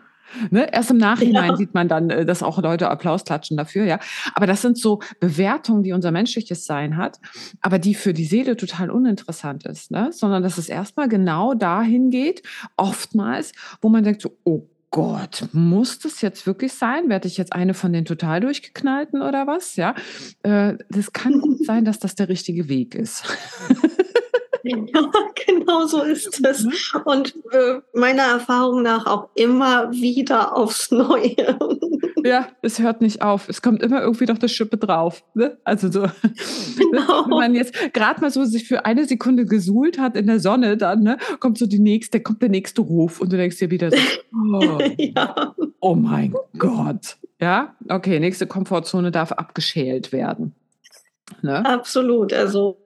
Ne? 0.50 0.72
Erst 0.72 0.90
im 0.90 0.98
Nachhinein 0.98 1.50
ja. 1.50 1.56
sieht 1.56 1.74
man 1.74 1.88
dann, 1.88 2.10
äh, 2.10 2.24
dass 2.24 2.42
auch 2.42 2.60
Leute 2.60 2.90
Applaus 2.90 3.24
klatschen 3.24 3.56
dafür, 3.56 3.84
ja. 3.84 3.98
Aber 4.34 4.46
das 4.46 4.62
sind 4.62 4.78
so 4.78 5.00
Bewertungen, 5.20 5.82
die 5.82 5.92
unser 5.92 6.10
menschliches 6.10 6.64
Sein 6.66 6.96
hat, 6.96 7.18
aber 7.60 7.78
die 7.78 7.94
für 7.94 8.12
die 8.12 8.24
Seele 8.24 8.56
total 8.56 8.90
uninteressant 8.90 9.66
ist, 9.66 9.90
ne? 9.90 10.10
sondern 10.12 10.42
dass 10.42 10.58
es 10.58 10.68
erstmal 10.68 11.08
genau 11.08 11.54
dahin 11.54 12.10
geht, 12.10 12.42
oftmals, 12.76 13.52
wo 13.80 13.88
man 13.88 14.04
denkt 14.04 14.22
so, 14.22 14.36
oh 14.44 14.68
Gott, 14.90 15.48
muss 15.52 16.00
das 16.00 16.20
jetzt 16.20 16.46
wirklich 16.46 16.74
sein? 16.74 17.08
Werde 17.08 17.26
ich 17.26 17.38
jetzt 17.38 17.54
eine 17.54 17.72
von 17.72 17.94
den 17.94 18.04
total 18.04 18.40
durchgeknallten 18.40 19.22
oder 19.22 19.46
was? 19.46 19.76
Ja, 19.76 19.94
äh, 20.42 20.74
das 20.90 21.14
kann 21.14 21.40
gut 21.40 21.64
sein, 21.64 21.86
dass 21.86 21.98
das 21.98 22.14
der 22.14 22.28
richtige 22.28 22.68
Weg 22.68 22.94
ist. 22.94 23.24
Ja, 24.94 25.10
genau 25.46 25.86
so 25.86 26.02
ist 26.02 26.44
es. 26.44 26.64
Mhm. 26.64 26.72
Und 27.04 27.34
äh, 27.52 27.80
meiner 27.94 28.22
Erfahrung 28.22 28.82
nach 28.82 29.06
auch 29.06 29.28
immer 29.34 29.90
wieder 29.92 30.56
aufs 30.56 30.90
Neue. 30.90 31.58
Ja, 32.24 32.46
es 32.62 32.78
hört 32.78 33.00
nicht 33.00 33.20
auf. 33.20 33.48
Es 33.48 33.62
kommt 33.62 33.82
immer 33.82 34.00
irgendwie 34.00 34.26
noch 34.26 34.38
das 34.38 34.52
Schippe 34.52 34.76
drauf. 34.76 35.24
Ne? 35.34 35.58
Also 35.64 35.90
so, 35.90 36.02
genau. 36.78 37.24
wenn 37.24 37.30
man 37.30 37.54
jetzt 37.56 37.74
gerade 37.92 38.20
mal 38.20 38.30
so 38.30 38.44
sich 38.44 38.68
für 38.68 38.84
eine 38.84 39.06
Sekunde 39.06 39.44
gesuhlt 39.44 39.98
hat 39.98 40.16
in 40.16 40.28
der 40.28 40.38
Sonne, 40.38 40.76
dann 40.76 41.02
ne, 41.02 41.18
kommt 41.40 41.58
so 41.58 41.66
die 41.66 41.80
nächste, 41.80 42.20
kommt 42.20 42.40
der 42.40 42.48
nächste 42.48 42.82
Ruf 42.82 43.20
und 43.20 43.32
du 43.32 43.36
denkst 43.36 43.58
dir 43.58 43.72
wieder 43.72 43.90
so, 43.90 43.96
oh, 44.54 44.78
ja. 44.98 45.54
oh 45.80 45.96
mein 45.96 46.32
Gott. 46.58 47.16
Ja, 47.40 47.74
okay, 47.88 48.20
nächste 48.20 48.46
Komfortzone 48.46 49.10
darf 49.10 49.32
abgeschält 49.32 50.12
werden. 50.12 50.54
Ne? 51.42 51.66
Absolut. 51.66 52.32
Also 52.32 52.78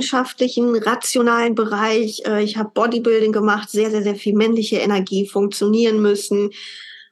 wissenschaftlichen, 0.00 0.76
rationalen 0.76 1.54
Bereich. 1.54 2.22
Äh, 2.26 2.42
ich 2.42 2.56
habe 2.56 2.70
Bodybuilding 2.72 3.32
gemacht, 3.32 3.70
sehr, 3.70 3.90
sehr, 3.90 4.02
sehr 4.02 4.16
viel 4.16 4.34
männliche 4.34 4.76
Energie 4.76 5.26
funktionieren 5.26 6.00
müssen. 6.00 6.50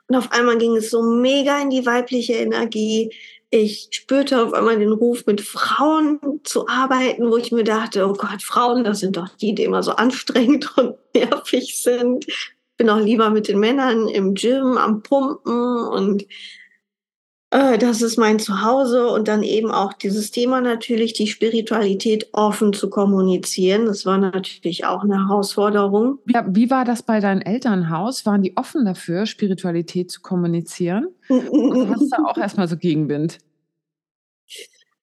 Und 0.09 0.16
auf 0.16 0.33
einmal 0.33 0.57
ging 0.57 0.76
es 0.76 0.90
so 0.90 1.02
mega 1.02 1.61
in 1.61 1.71
die 1.71 1.85
weibliche 1.85 2.35
Energie. 2.35 3.11
Ich 3.50 3.88
spürte 3.90 4.42
auf 4.42 4.54
einmal 4.54 4.78
den 4.78 4.92
Ruf, 4.92 5.26
mit 5.26 5.40
Frauen 5.40 6.18
zu 6.45 6.66
arbeiten, 6.66 7.30
wo 7.30 7.37
ich 7.37 7.52
mir 7.52 7.64
dachte, 7.64 8.07
oh 8.07 8.14
Gott, 8.14 8.42
Frauen, 8.42 8.85
das 8.85 9.00
sind 9.00 9.16
doch 9.16 9.28
die, 9.40 9.54
die 9.54 9.64
immer 9.64 9.83
so 9.83 9.92
anstrengend 9.92 10.71
und 10.78 10.97
nervig 11.14 11.80
sind. 11.83 12.26
Bin 12.78 12.88
auch 12.90 13.00
lieber 13.00 13.30
mit 13.30 13.49
den 13.49 13.59
Männern 13.59 14.09
im 14.09 14.35
Gym 14.35 14.78
am 14.78 15.02
Pumpen 15.02 15.88
und 15.88 16.25
äh, 17.50 17.78
das 17.78 18.02
ist 18.02 18.19
mein 18.19 18.38
Zuhause 18.38 19.09
und 19.09 19.26
dann 19.26 19.43
eben 19.43 19.71
auch 19.71 19.95
dieses 19.95 20.31
Thema 20.31 20.61
natürlich, 20.61 21.14
die 21.14 21.26
Spiritualität 21.26 22.28
offen 22.33 22.75
zu 22.75 22.90
kommunizieren. 22.90 23.87
Das 23.87 24.05
war 24.05 24.19
natürlich 24.19 24.85
auch 24.85 25.02
eine 25.02 25.26
Herausforderung. 25.26 26.19
Ja, 26.26 26.45
wie 26.47 26.71
war 26.71 26.85
das 26.85 27.02
bei 27.02 27.21
deinem 27.21 27.40
Elternhaus? 27.40 28.26
Waren 28.26 28.43
die 28.43 28.57
offen 28.57 28.85
dafür, 28.85 29.25
Spiritualität 29.25 30.11
zu 30.11 30.21
kommunizieren? 30.21 31.09
Oder 31.28 31.88
hast 31.90 32.12
du 32.12 32.26
auch 32.26 32.37
erstmal 32.37 32.69
so 32.69 32.76
Gegenwind? 32.76 33.38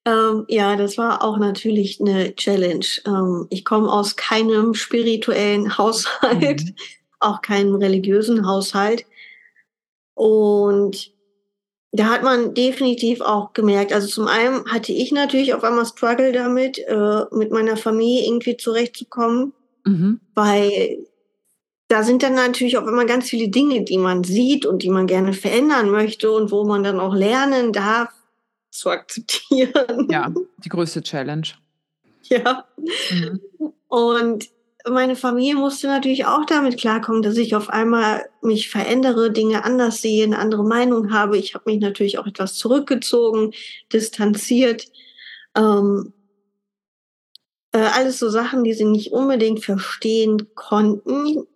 Ähm, 0.05 0.45
ja, 0.47 0.75
das 0.75 0.99
war 0.99 1.23
auch 1.23 1.39
natürlich 1.39 1.99
eine 1.99 2.35
Challenge. 2.35 2.85
Ähm, 3.07 3.47
ich 3.49 3.65
komme 3.65 3.91
aus 3.91 4.15
keinem 4.15 4.75
spirituellen 4.75 5.77
Haushalt, 5.79 6.63
mhm. 6.63 6.75
auch 7.19 7.41
keinem 7.41 7.73
religiösen 7.73 8.47
Haushalt. 8.47 9.07
Und 10.13 11.14
da 11.95 12.05
hat 12.05 12.23
man 12.23 12.53
definitiv 12.53 13.21
auch 13.21 13.53
gemerkt, 13.53 13.93
also 13.93 14.07
zum 14.07 14.27
einen 14.27 14.65
hatte 14.71 14.91
ich 14.91 15.11
natürlich 15.11 15.53
auf 15.53 15.63
einmal 15.63 15.85
Struggle 15.85 16.31
damit, 16.31 16.79
äh, 16.79 17.25
mit 17.31 17.51
meiner 17.51 17.77
Familie 17.77 18.25
irgendwie 18.25 18.57
zurechtzukommen, 18.57 19.53
mhm. 19.85 20.19
weil 20.33 21.05
da 21.87 22.03
sind 22.03 22.23
dann 22.23 22.33
natürlich 22.33 22.77
auch 22.77 22.87
immer 22.87 23.05
ganz 23.05 23.29
viele 23.29 23.49
Dinge, 23.49 23.83
die 23.83 23.97
man 23.97 24.23
sieht 24.23 24.65
und 24.65 24.81
die 24.81 24.89
man 24.89 25.05
gerne 25.07 25.33
verändern 25.33 25.91
möchte 25.91 26.31
und 26.31 26.51
wo 26.51 26.63
man 26.65 26.83
dann 26.83 26.99
auch 26.99 27.13
lernen 27.13 27.71
darf, 27.71 28.09
zu 28.71 28.89
akzeptieren. 28.89 30.07
Ja, 30.09 30.33
die 30.63 30.69
größte 30.69 31.01
Challenge. 31.01 31.47
Ja. 32.27 32.65
Mhm. 33.11 33.39
Und 33.87 34.49
meine 34.89 35.15
Familie 35.15 35.55
musste 35.55 35.87
natürlich 35.87 36.25
auch 36.25 36.45
damit 36.45 36.77
klarkommen, 36.77 37.21
dass 37.21 37.37
ich 37.37 37.55
auf 37.55 37.69
einmal 37.69 38.29
mich 38.41 38.69
verändere, 38.69 39.31
Dinge 39.31 39.63
anders 39.63 40.01
sehe, 40.01 40.23
eine 40.23 40.39
andere 40.39 40.63
Meinung 40.63 41.11
habe. 41.11 41.37
Ich 41.37 41.55
habe 41.55 41.71
mich 41.71 41.79
natürlich 41.79 42.19
auch 42.19 42.27
etwas 42.27 42.55
zurückgezogen, 42.55 43.53
distanziert. 43.91 44.87
Ähm, 45.55 46.13
äh, 47.71 47.79
alles 47.79 48.19
so 48.19 48.29
Sachen, 48.29 48.63
die 48.63 48.73
sie 48.73 48.85
nicht 48.85 49.11
unbedingt 49.11 49.63
verstehen 49.63 50.49
konnten. 50.55 51.47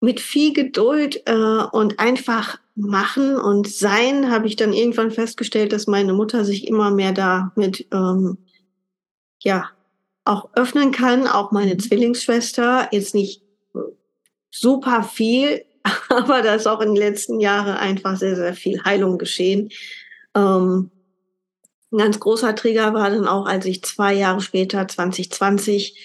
Mit 0.00 0.20
viel 0.20 0.52
Geduld 0.52 1.22
äh, 1.26 1.64
und 1.72 1.98
einfach 1.98 2.58
machen 2.76 3.36
und 3.36 3.68
sein, 3.68 4.30
habe 4.30 4.46
ich 4.46 4.54
dann 4.56 4.72
irgendwann 4.72 5.10
festgestellt, 5.10 5.72
dass 5.72 5.88
meine 5.88 6.12
Mutter 6.12 6.44
sich 6.44 6.68
immer 6.68 6.90
mehr 6.92 7.12
damit 7.12 7.86
ähm, 7.92 8.38
ja, 9.40 9.70
auch 10.28 10.50
öffnen 10.54 10.92
kann, 10.92 11.26
auch 11.26 11.52
meine 11.52 11.74
mhm. 11.74 11.78
Zwillingsschwester, 11.78 12.88
jetzt 12.92 13.14
nicht 13.14 13.42
super 14.50 15.02
viel, 15.02 15.64
aber 16.10 16.42
da 16.42 16.54
ist 16.54 16.66
auch 16.66 16.80
in 16.80 16.94
den 16.94 16.96
letzten 16.96 17.40
Jahren 17.40 17.74
einfach 17.74 18.16
sehr, 18.16 18.36
sehr 18.36 18.54
viel 18.54 18.82
Heilung 18.84 19.18
geschehen. 19.18 19.70
Ähm, 20.34 20.90
ein 21.90 21.98
ganz 21.98 22.20
großer 22.20 22.54
Trigger 22.54 22.92
war 22.92 23.08
dann 23.10 23.26
auch, 23.26 23.46
als 23.46 23.64
ich 23.64 23.82
zwei 23.82 24.12
Jahre 24.12 24.42
später, 24.42 24.86
2020, 24.86 25.96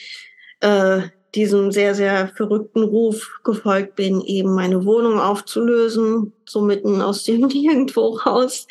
äh, 0.61 1.01
diesem 1.35 1.71
sehr, 1.71 1.93
sehr 1.95 2.29
verrückten 2.29 2.83
Ruf 2.83 3.41
gefolgt 3.43 3.95
bin, 3.95 4.21
eben 4.21 4.53
meine 4.53 4.85
Wohnung 4.85 5.19
aufzulösen, 5.19 6.31
so 6.45 6.61
mitten 6.61 7.01
aus 7.01 7.23
dem 7.23 7.41
Nirgendwo 7.47 8.15
raus, 8.19 8.67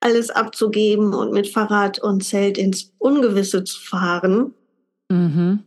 alles 0.00 0.30
abzugeben 0.30 1.14
und 1.14 1.32
mit 1.32 1.46
Fahrrad 1.46 2.00
und 2.00 2.24
Zelt 2.24 2.58
ins 2.58 2.92
Ungewisse 2.98 3.62
zu 3.62 3.80
fahren. 3.80 4.54
Mhm. 5.10 5.64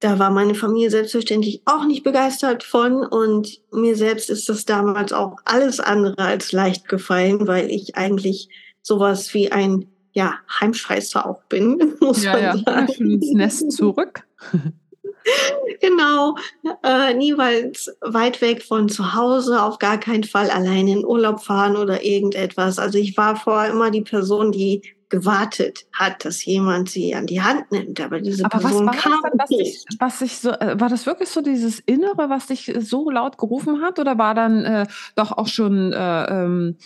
Da 0.00 0.18
war 0.18 0.30
meine 0.30 0.54
Familie 0.54 0.90
selbstverständlich 0.90 1.62
auch 1.64 1.84
nicht 1.84 2.02
begeistert 2.02 2.64
von 2.64 3.04
und 3.04 3.60
mir 3.72 3.96
selbst 3.96 4.30
ist 4.30 4.48
das 4.48 4.64
damals 4.64 5.12
auch 5.12 5.36
alles 5.44 5.80
andere 5.80 6.18
als 6.18 6.52
leicht 6.52 6.88
gefallen, 6.88 7.46
weil 7.46 7.70
ich 7.70 7.96
eigentlich 7.96 8.48
sowas 8.82 9.32
wie 9.32 9.50
ein 9.52 9.86
ja, 10.12 10.34
Heimscheißer 10.60 11.24
auch 11.24 11.42
bin, 11.48 11.94
muss 12.00 12.24
ja, 12.24 12.32
man 12.32 12.42
ja. 12.42 12.56
sagen. 12.58 12.94
Ja, 12.98 13.06
ins 13.06 13.32
Nest 13.32 13.72
zurück. 13.72 14.26
genau, 15.80 16.36
äh, 16.82 17.14
niemals 17.14 17.94
weit 18.00 18.40
weg 18.40 18.62
von 18.62 18.88
zu 18.88 19.14
Hause, 19.14 19.62
auf 19.62 19.78
gar 19.78 19.98
keinen 19.98 20.24
Fall 20.24 20.50
allein 20.50 20.88
in 20.88 21.04
Urlaub 21.04 21.40
fahren 21.40 21.76
oder 21.76 22.04
irgendetwas. 22.04 22.78
Also 22.78 22.98
ich 22.98 23.16
war 23.16 23.36
vorher 23.36 23.70
immer 23.70 23.90
die 23.90 24.02
Person, 24.02 24.52
die 24.52 24.82
gewartet 25.12 25.84
hat, 25.92 26.24
dass 26.24 26.42
jemand 26.42 26.88
sie 26.88 27.14
an 27.14 27.26
die 27.26 27.42
Hand 27.42 27.70
nimmt. 27.70 28.00
Aber 28.00 28.18
diese 28.18 28.46
Aber 28.46 28.60
Person 28.60 28.86
was 28.86 28.96
kam 28.96 29.20
das, 29.22 29.32
was 29.36 29.50
nicht. 29.50 29.60
Dich, 29.60 30.00
was 30.00 30.18
dich 30.20 30.38
so, 30.38 30.50
äh, 30.52 30.80
war 30.80 30.88
das 30.88 31.04
wirklich 31.04 31.28
so 31.28 31.42
dieses 31.42 31.80
Innere, 31.80 32.30
was 32.30 32.46
dich 32.46 32.72
so 32.78 33.10
laut 33.10 33.36
gerufen 33.36 33.82
hat? 33.82 33.98
Oder 33.98 34.16
war 34.16 34.34
dann 34.34 34.64
äh, 34.64 34.86
doch 35.14 35.30
auch 35.32 35.48
schon 35.48 35.92
äh, 35.92 36.24
ähm, 36.24 36.78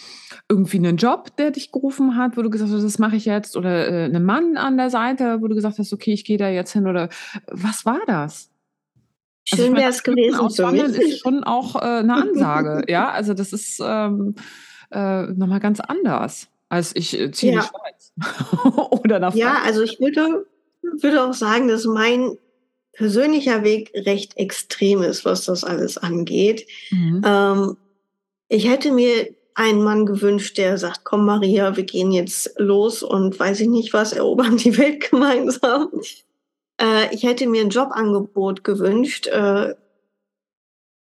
irgendwie 0.49 0.79
ein 0.79 0.97
Job, 0.97 1.37
der 1.37 1.53
dich 1.53 1.71
gerufen 1.71 2.17
hat, 2.17 2.37
wo 2.37 2.43
du 2.43 2.51
gesagt 2.51 2.73
hast, 2.73 2.83
das 2.83 2.99
mache 2.99 3.15
ich 3.15 3.27
jetzt? 3.27 3.57
Oder 3.57 3.89
äh, 3.89 4.05
ein 4.07 4.25
Mann 4.25 4.57
an 4.57 4.77
der 4.77 4.91
Seite, 4.91 5.41
wo 5.41 5.47
du 5.47 5.55
gesagt 5.55 5.79
hast, 5.79 5.93
okay, 5.93 6.13
ich 6.13 6.25
gehe 6.25 6.37
da 6.37 6.49
jetzt 6.49 6.73
hin? 6.73 6.89
Oder 6.89 7.09
was 7.47 7.87
war 7.87 8.01
das? 8.09 8.51
Also 9.53 9.63
Schön 9.63 9.75
also 9.75 9.77
wäre 9.77 9.91
es 9.91 10.03
gewesen 10.03 10.51
für 10.51 10.73
mich. 10.73 10.83
ist 10.83 11.21
schon 11.21 11.45
auch 11.45 11.77
äh, 11.77 12.01
eine 12.01 12.15
Ansage, 12.15 12.83
ja. 12.89 13.09
Also 13.09 13.35
das 13.35 13.53
ist 13.53 13.81
ähm, 13.81 14.35
äh, 14.91 15.23
nochmal 15.29 15.61
ganz 15.61 15.79
anders 15.79 16.49
als 16.69 16.95
ich 16.95 17.19
äh, 17.19 17.31
ziehe 17.31 17.53
ja. 17.53 17.61
in 17.61 17.65
die 17.65 17.69
Schweiz 17.69 18.13
oder 19.03 19.19
nach 19.19 19.35
Ja, 19.35 19.63
also 19.65 19.83
ich 19.83 20.01
würde, 20.01 20.47
würde 20.83 21.25
auch 21.25 21.35
sagen, 21.35 21.69
dass 21.69 21.85
mein 21.85 22.37
persönlicher 22.93 23.63
Weg 23.63 23.93
recht 23.95 24.37
extrem 24.37 25.03
ist, 25.03 25.25
was 25.25 25.45
das 25.45 25.65
alles 25.65 25.99
angeht. 25.99 26.67
Mhm. 26.91 27.23
Ähm, 27.25 27.77
ich 28.49 28.69
hätte 28.69 28.91
mir 28.91 29.29
einen 29.55 29.83
Mann 29.83 30.07
gewünscht, 30.07 30.59
der 30.59 30.77
sagt, 30.79 31.05
komm 31.05 31.25
Maria, 31.25 31.77
wir 31.77 31.85
gehen 31.85 32.13
jetzt 32.13 32.55
los 32.59 33.03
und 33.03 33.39
weiß 33.39 33.61
ich 33.61 33.69
nicht 33.69 33.93
was, 33.93 34.13
erobern 34.13 34.57
die 34.57 34.77
Welt 34.77 35.01
gemeinsam. 35.11 35.89
Äh, 36.81 37.15
ich 37.15 37.23
hätte 37.23 37.47
mir 37.47 37.63
ein 37.63 37.71
Jobangebot 37.71 38.65
gewünscht. 38.65 39.27
Äh, 39.27 39.75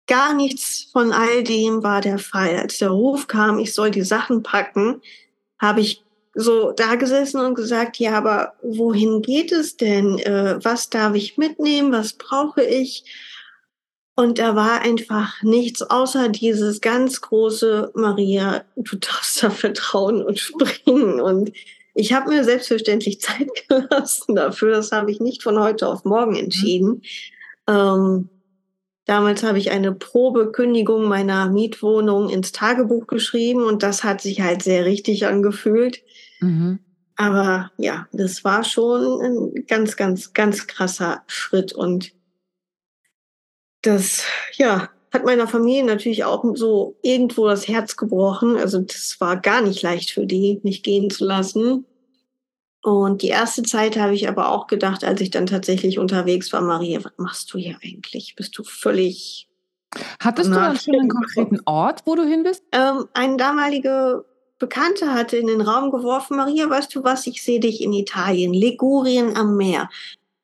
gar 0.07 0.33
nichts 0.33 0.89
von 0.91 1.11
all 1.11 1.43
dem 1.43 1.83
war 1.83 2.01
der 2.01 2.19
Fall. 2.19 2.57
Als 2.57 2.79
der 2.79 2.89
Ruf 2.89 3.27
kam, 3.27 3.59
ich 3.59 3.73
soll 3.73 3.91
die 3.91 4.01
Sachen 4.01 4.43
packen, 4.43 5.01
habe 5.63 5.81
ich 5.81 6.03
so 6.35 6.71
da 6.71 6.95
gesessen 6.95 7.39
und 7.39 7.55
gesagt, 7.55 7.97
ja, 7.97 8.17
aber 8.17 8.53
wohin 8.61 9.21
geht 9.21 9.51
es 9.51 9.77
denn? 9.77 10.19
Äh, 10.19 10.63
was 10.63 10.89
darf 10.89 11.15
ich 11.15 11.37
mitnehmen? 11.37 11.91
Was 11.91 12.13
brauche 12.13 12.63
ich? 12.63 13.05
Und 14.15 14.39
da 14.39 14.55
war 14.55 14.81
einfach 14.81 15.41
nichts 15.41 15.81
außer 15.81 16.29
dieses 16.29 16.81
ganz 16.81 17.21
große 17.21 17.91
Maria, 17.95 18.63
du 18.75 18.97
darfst 18.97 19.41
da 19.41 19.49
vertrauen 19.49 20.21
und 20.21 20.37
springen. 20.37 21.19
Und 21.19 21.51
ich 21.95 22.13
habe 22.13 22.29
mir 22.29 22.43
selbstverständlich 22.43 23.21
Zeit 23.21 23.49
gelassen 23.67 24.35
dafür. 24.35 24.71
Das 24.71 24.91
habe 24.91 25.11
ich 25.11 25.19
nicht 25.19 25.43
von 25.43 25.59
heute 25.59 25.87
auf 25.87 26.03
morgen 26.03 26.33
mhm. 26.33 26.39
entschieden. 26.39 27.01
Ähm, 27.67 28.29
Damals 29.05 29.43
habe 29.43 29.57
ich 29.57 29.71
eine 29.71 29.91
Probekündigung 29.91 31.05
meiner 31.05 31.49
Mietwohnung 31.49 32.29
ins 32.29 32.53
Tagebuch 32.53 33.07
geschrieben 33.07 33.63
und 33.63 33.83
das 33.83 34.03
hat 34.03 34.21
sich 34.21 34.41
halt 34.41 34.63
sehr 34.63 34.85
richtig 34.85 35.25
angefühlt. 35.25 36.01
Mhm. 36.39 36.79
Aber 37.15 37.71
ja, 37.77 38.07
das 38.11 38.43
war 38.43 38.63
schon 38.63 39.21
ein 39.21 39.65
ganz, 39.67 39.97
ganz, 39.97 40.33
ganz 40.33 40.67
krasser 40.67 41.23
Schritt 41.27 41.73
und 41.73 42.13
das, 43.81 44.23
ja, 44.53 44.89
hat 45.11 45.25
meiner 45.25 45.47
Familie 45.47 45.83
natürlich 45.83 46.23
auch 46.23 46.43
so 46.55 46.97
irgendwo 47.03 47.47
das 47.47 47.67
Herz 47.67 47.95
gebrochen. 47.95 48.57
Also 48.57 48.79
das 48.79 49.17
war 49.19 49.39
gar 49.39 49.61
nicht 49.61 49.83
leicht 49.83 50.09
für 50.09 50.25
die, 50.25 50.59
mich 50.63 50.81
gehen 50.81 51.11
zu 51.11 51.25
lassen. 51.25 51.85
Und 52.83 53.21
die 53.21 53.29
erste 53.29 53.63
Zeit 53.63 53.97
habe 53.97 54.13
ich 54.13 54.27
aber 54.27 54.49
auch 54.49 54.67
gedacht, 54.67 55.05
als 55.05 55.21
ich 55.21 55.31
dann 55.31 55.45
tatsächlich 55.45 55.99
unterwegs 55.99 56.51
war, 56.51 56.59
Maria, 56.59 57.01
was 57.01 57.13
machst 57.15 57.53
du 57.53 57.57
hier 57.57 57.77
eigentlich? 57.81 58.35
Bist 58.35 58.57
du 58.57 58.63
völlig. 58.65 59.47
Hattest 60.19 60.49
du 60.49 60.55
dann 60.55 60.77
schon 60.77 60.95
einen 60.95 61.09
konkreten 61.09 61.61
Ort, 61.65 62.01
wo 62.05 62.15
du 62.15 62.23
hin 62.23 62.43
bist? 62.43 62.61
Ähm, 62.73 63.05
eine 63.13 63.37
damalige 63.37 64.25
Bekannte 64.59 65.13
hatte 65.13 65.37
in 65.37 65.47
den 65.47 65.61
Raum 65.61 65.91
geworfen, 65.91 66.35
Maria, 66.35 66.69
weißt 66.69 66.93
du 66.93 67.05
was, 67.05 67.25
ich 67.25 67.41
sehe 67.41 67.61
dich 67.61 67.81
in 67.81 67.93
Italien, 67.93 68.53
Ligurien 68.53 69.37
am 69.37 69.55
Meer. 69.55 69.89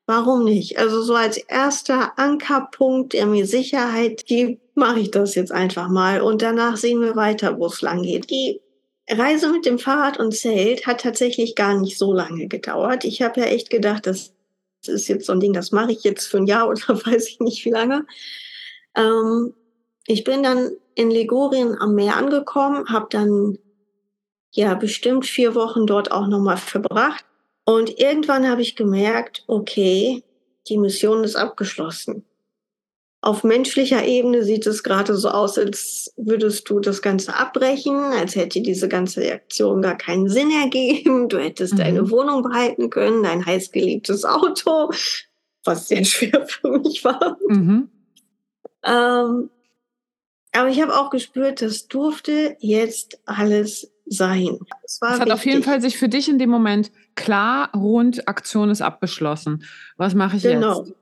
Warum 0.06 0.44
nicht? 0.44 0.78
Also 0.78 1.02
so 1.02 1.14
als 1.14 1.36
erster 1.36 2.18
Ankerpunkt, 2.18 3.12
der 3.12 3.26
mir 3.26 3.46
Sicherheit 3.46 4.24
gibt, 4.24 4.76
mache 4.76 5.00
ich 5.00 5.10
das 5.10 5.34
jetzt 5.34 5.52
einfach 5.52 5.88
mal. 5.88 6.22
Und 6.22 6.40
danach 6.40 6.78
sehen 6.78 7.02
wir 7.02 7.16
weiter, 7.16 7.58
wo 7.58 7.66
es 7.66 7.82
lang 7.82 8.02
geht. 8.02 8.30
Die 8.30 8.60
Reise 9.10 9.50
mit 9.50 9.66
dem 9.66 9.78
Fahrrad 9.78 10.18
und 10.18 10.34
Zelt 10.34 10.86
hat 10.86 11.00
tatsächlich 11.00 11.54
gar 11.54 11.78
nicht 11.78 11.98
so 11.98 12.12
lange 12.12 12.48
gedauert. 12.48 13.04
Ich 13.04 13.22
habe 13.22 13.40
ja 13.40 13.46
echt 13.46 13.70
gedacht, 13.70 14.06
das 14.06 14.32
ist 14.86 15.08
jetzt 15.08 15.26
so 15.26 15.32
ein 15.32 15.40
Ding, 15.40 15.52
das 15.52 15.72
mache 15.72 15.92
ich 15.92 16.04
jetzt 16.04 16.26
für 16.26 16.38
ein 16.38 16.46
Jahr 16.46 16.68
oder 16.70 16.88
weiß 16.88 17.28
ich 17.28 17.40
nicht 17.40 17.64
wie 17.64 17.70
lange. 17.70 18.06
Ähm, 18.96 19.54
ich 20.06 20.24
bin 20.24 20.42
dann 20.42 20.70
in 20.94 21.10
Ligurien 21.10 21.76
am 21.80 21.94
Meer 21.94 22.16
angekommen, 22.16 22.88
habe 22.88 23.06
dann 23.10 23.58
ja 24.52 24.74
bestimmt 24.74 25.26
vier 25.26 25.54
Wochen 25.54 25.86
dort 25.86 26.10
auch 26.10 26.26
nochmal 26.26 26.56
verbracht. 26.56 27.24
Und 27.64 28.00
irgendwann 28.00 28.48
habe 28.48 28.62
ich 28.62 28.74
gemerkt, 28.74 29.44
okay, 29.46 30.24
die 30.68 30.78
Mission 30.78 31.22
ist 31.24 31.36
abgeschlossen. 31.36 32.24
Auf 33.22 33.44
menschlicher 33.44 34.04
Ebene 34.06 34.44
sieht 34.44 34.66
es 34.66 34.82
gerade 34.82 35.14
so 35.14 35.28
aus, 35.28 35.58
als 35.58 36.10
würdest 36.16 36.70
du 36.70 36.80
das 36.80 37.02
Ganze 37.02 37.34
abbrechen, 37.36 37.96
als 37.96 38.34
hätte 38.34 38.62
diese 38.62 38.88
ganze 38.88 39.30
Aktion 39.30 39.82
gar 39.82 39.98
keinen 39.98 40.28
Sinn 40.30 40.50
ergeben. 40.50 41.28
Du 41.28 41.38
hättest 41.38 41.74
mhm. 41.74 41.78
deine 41.78 42.10
Wohnung 42.10 42.42
behalten 42.42 42.88
können, 42.88 43.22
dein 43.22 43.44
heißgeliebtes 43.44 44.24
Auto, 44.24 44.90
was 45.64 45.88
sehr 45.88 46.04
schwer 46.04 46.46
für 46.48 46.78
mich 46.78 47.04
war. 47.04 47.36
Mhm. 47.46 47.90
Ähm, 48.84 49.50
aber 50.52 50.68
ich 50.68 50.80
habe 50.80 50.98
auch 50.98 51.10
gespürt, 51.10 51.60
das 51.60 51.88
durfte 51.88 52.56
jetzt 52.58 53.20
alles 53.26 53.92
sein. 54.06 54.58
Es, 54.82 54.94
es 54.94 55.00
hat 55.02 55.20
wichtig. 55.20 55.32
auf 55.32 55.44
jeden 55.44 55.62
Fall 55.62 55.80
sich 55.82 55.98
für 55.98 56.08
dich 56.08 56.28
in 56.28 56.38
dem 56.38 56.50
Moment 56.50 56.90
klar, 57.14 57.70
rund, 57.76 58.26
Aktion 58.28 58.70
ist 58.70 58.80
abgeschlossen. 58.82 59.64
Was 59.96 60.14
mache 60.14 60.38
ich 60.38 60.42
genau. 60.42 60.84
jetzt? 60.84 60.94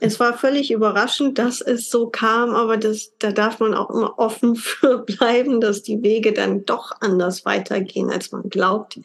Es 0.00 0.18
war 0.18 0.36
völlig 0.36 0.70
überraschend, 0.70 1.38
dass 1.38 1.60
es 1.60 1.90
so 1.90 2.08
kam, 2.08 2.54
aber 2.54 2.76
das, 2.76 3.12
da 3.18 3.32
darf 3.32 3.60
man 3.60 3.74
auch 3.74 3.90
immer 3.90 4.18
offen 4.18 4.56
für 4.56 4.98
bleiben, 4.98 5.60
dass 5.60 5.82
die 5.82 6.02
Wege 6.02 6.32
dann 6.32 6.64
doch 6.64 6.92
anders 7.00 7.44
weitergehen, 7.44 8.10
als 8.10 8.32
man 8.32 8.48
glaubt. 8.48 8.98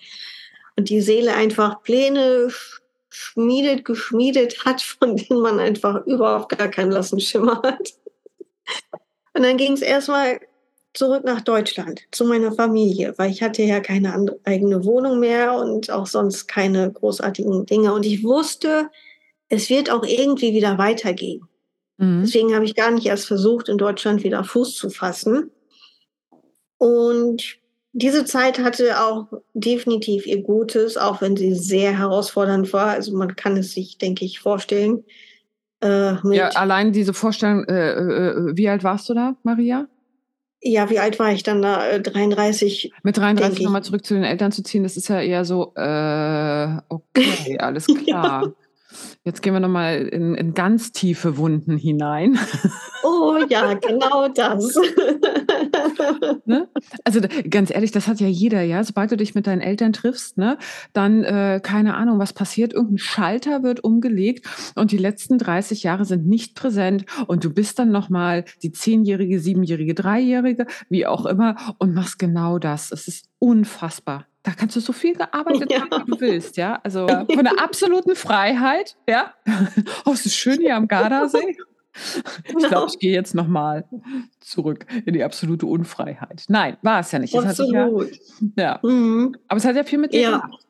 Und 0.76 0.90
die 0.90 1.02
Seele 1.02 1.34
einfach 1.34 1.82
Pläne 1.82 2.50
schmiedet, 3.10 3.84
geschmiedet 3.84 4.64
hat, 4.66 4.82
von 4.82 5.18
denen 5.18 5.42
man 5.42 5.60
einfach 5.60 6.06
überhaupt 6.06 6.58
gar 6.58 6.68
keinen 6.68 6.92
lassen 6.92 7.20
Schimmer 7.20 7.62
hat. 7.64 7.94
Und 9.34 9.44
dann 9.44 9.58
ging 9.58 9.74
es 9.74 9.82
erstmal 9.82 10.40
zurück 10.94 11.24
nach 11.24 11.42
Deutschland 11.42 12.02
zu 12.12 12.26
meiner 12.26 12.52
Familie, 12.52 13.14
weil 13.18 13.32
ich 13.32 13.44
hatte 13.44 13.62
ja 13.64 13.80
keine 13.80 14.14
andere, 14.14 14.40
eigene 14.44 14.84
Wohnung 14.84 15.20
mehr 15.20 15.54
und 15.54 15.92
auch 15.92 16.08
sonst 16.08 16.48
keine 16.48 16.92
großartigen 16.92 17.66
Dinge. 17.66 17.94
Und 17.94 18.06
ich 18.06 18.24
wusste, 18.24 18.90
es 19.50 19.70
wird 19.70 19.92
auch 19.92 20.04
irgendwie 20.04 20.54
wieder 20.54 20.78
weitergehen. 20.78 21.42
Mhm. 21.98 22.22
Deswegen 22.24 22.54
habe 22.54 22.66
ich 22.66 22.76
gar 22.76 22.92
nicht 22.92 23.08
erst 23.08 23.28
versucht, 23.28 23.70
in 23.70 23.78
Deutschland 23.78 24.24
wieder 24.24 24.44
Fuß 24.44 24.76
zu 24.76 24.90
fassen. 24.90 25.52
Und 26.78 27.58
diese 27.94 28.26
Zeit 28.26 28.60
hatte 28.60 29.02
auch 29.02 29.28
definitiv 29.54 30.28
ihr 30.28 30.44
Gutes, 30.44 30.98
auch 30.98 31.22
wenn 31.22 31.36
sie 31.36 31.56
sehr 31.56 31.98
herausfordernd 31.98 32.72
war. 32.74 32.90
Also 32.90 33.16
man 33.18 33.36
kann 33.36 33.58
es 33.58 33.74
sich, 33.74 33.98
denke 33.98 34.26
ich, 34.26 34.40
vorstellen. 34.40 35.04
Äh, 35.84 36.16
ja, 36.36 36.50
allein 36.50 36.92
diese 36.92 37.14
Vorstellung, 37.14 37.64
äh, 37.66 37.92
äh, 37.92 38.56
wie 38.56 38.70
alt 38.70 38.84
warst 38.84 39.10
du 39.10 39.14
da, 39.14 39.36
Maria? 39.44 39.88
Ja, 40.62 40.90
wie 40.90 41.00
alt 41.00 41.20
war 41.20 41.32
ich 41.32 41.44
dann 41.44 41.62
da? 41.62 41.98
33. 42.00 42.86
Äh, 42.86 42.90
Mit 43.04 43.18
33 43.18 43.64
nochmal 43.64 43.84
zurück 43.84 44.04
zu 44.04 44.16
den 44.16 44.24
Eltern 44.24 44.52
zu 44.52 44.64
ziehen, 44.64 44.84
das 44.84 44.98
ist 44.98 45.08
ja 45.08 45.22
eher 45.22 45.46
so, 45.46 45.74
äh, 45.76 46.78
okay, 46.90 47.58
alles 47.60 47.86
klar. 47.88 48.54
Jetzt 49.24 49.42
gehen 49.42 49.54
wir 49.54 49.60
nochmal 49.60 50.08
in, 50.08 50.36
in 50.36 50.54
ganz 50.54 50.92
tiefe 50.92 51.38
Wunden 51.38 51.78
hinein. 51.78 52.40
Oh 53.04 53.38
ja, 53.50 53.74
genau 53.74 54.28
das. 54.30 54.78
ne? 56.46 56.68
Also 57.04 57.20
ganz 57.50 57.72
ehrlich, 57.72 57.92
das 57.92 58.08
hat 58.08 58.20
ja 58.20 58.28
jeder, 58.28 58.62
ja. 58.62 58.84
Sobald 58.84 59.12
du 59.12 59.18
dich 59.18 59.36
mit 59.36 59.48
deinen 59.48 59.62
Eltern 59.62 59.94
triffst, 59.94 60.38
ne, 60.38 60.58
dann 60.94 61.24
äh, 61.24 61.60
keine 61.62 61.96
Ahnung, 61.96 62.20
was 62.20 62.34
passiert. 62.34 62.74
Irgendein 62.74 62.98
Schalter 63.00 63.64
wird 63.64 63.84
umgelegt 63.84 64.48
und 64.76 64.92
die 64.92 64.98
letzten 64.98 65.38
30 65.38 65.84
Jahre 65.84 66.06
sind 66.06 66.28
nicht 66.28 66.56
präsent 66.56 67.06
und 67.28 67.44
du 67.44 67.54
bist 67.54 67.80
dann 67.80 67.92
nochmal 67.92 68.46
die 68.64 68.72
zehnjährige, 68.72 69.40
siebenjährige, 69.40 69.94
dreijährige, 69.94 70.66
wie 70.90 71.06
auch 71.06 71.26
immer 71.26 71.56
und 71.80 71.94
machst 71.94 72.20
genau 72.20 72.60
das. 72.60 72.92
Es 72.92 73.08
ist 73.08 73.30
unfassbar 73.40 74.26
da 74.48 74.54
kannst 74.54 74.78
du 74.78 74.80
so 74.80 74.94
viel 74.94 75.14
gearbeitet 75.14 75.70
ja. 75.72 75.82
haben, 75.82 76.08
wie 76.08 76.12
du 76.12 76.22
willst, 76.22 76.56
ja. 76.56 76.80
Also 76.82 77.06
von 77.06 77.44
der 77.44 77.62
absoluten 77.62 78.16
Freiheit, 78.16 78.96
ja. 79.08 79.34
Oh, 80.06 80.14
es 80.14 80.26
ist 80.26 80.36
schön 80.36 80.62
hier 80.62 80.78
am 80.78 80.88
Gardasee. 80.88 81.58
Ich 82.46 82.56
glaube, 82.56 82.68
genau. 82.70 82.86
ich 82.86 83.00
gehe 83.00 83.12
jetzt 83.12 83.36
nochmal 83.36 83.84
zurück 84.40 84.86
in 85.06 85.14
die 85.14 85.24
absolute 85.24 85.66
Unfreiheit. 85.66 86.46
Nein, 86.48 86.78
war 86.82 87.02
es 87.02 87.12
ja 87.12 87.20
nicht. 87.20 87.36
Absolut. 87.36 88.12
Ja, 88.56 88.80
ja. 88.82 88.90
Mhm. 88.90 89.36
Aber 89.48 89.58
es 89.58 89.66
hat 89.66 89.76
ja 89.76 89.84
viel 89.84 90.00
mit 90.00 90.14
dir 90.14 90.22
ja. 90.22 90.38
gemacht. 90.38 90.66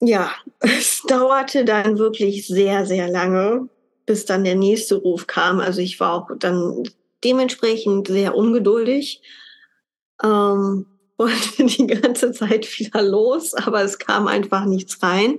Ja, 0.00 0.30
es 0.60 1.02
dauerte 1.02 1.66
dann 1.66 1.98
wirklich 1.98 2.46
sehr, 2.46 2.86
sehr 2.86 3.10
lange, 3.10 3.68
bis 4.06 4.24
dann 4.24 4.44
der 4.44 4.54
nächste 4.54 4.94
Ruf 4.94 5.26
kam. 5.26 5.60
Also 5.60 5.82
ich 5.82 6.00
war 6.00 6.14
auch 6.14 6.30
dann 6.38 6.84
dementsprechend 7.24 8.08
sehr 8.08 8.34
ungeduldig. 8.34 9.20
Ähm, 10.22 10.86
wollte 11.22 11.64
die 11.64 11.86
ganze 11.86 12.32
Zeit 12.32 12.66
wieder 12.78 13.02
los, 13.02 13.54
aber 13.54 13.82
es 13.82 13.98
kam 13.98 14.26
einfach 14.26 14.64
nichts 14.64 15.02
rein. 15.02 15.38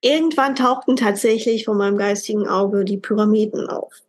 Irgendwann 0.00 0.56
tauchten 0.56 0.96
tatsächlich 0.96 1.64
von 1.64 1.76
meinem 1.76 1.96
geistigen 1.96 2.48
Auge 2.48 2.84
die 2.84 2.98
Pyramiden 2.98 3.68
auf. 3.68 4.02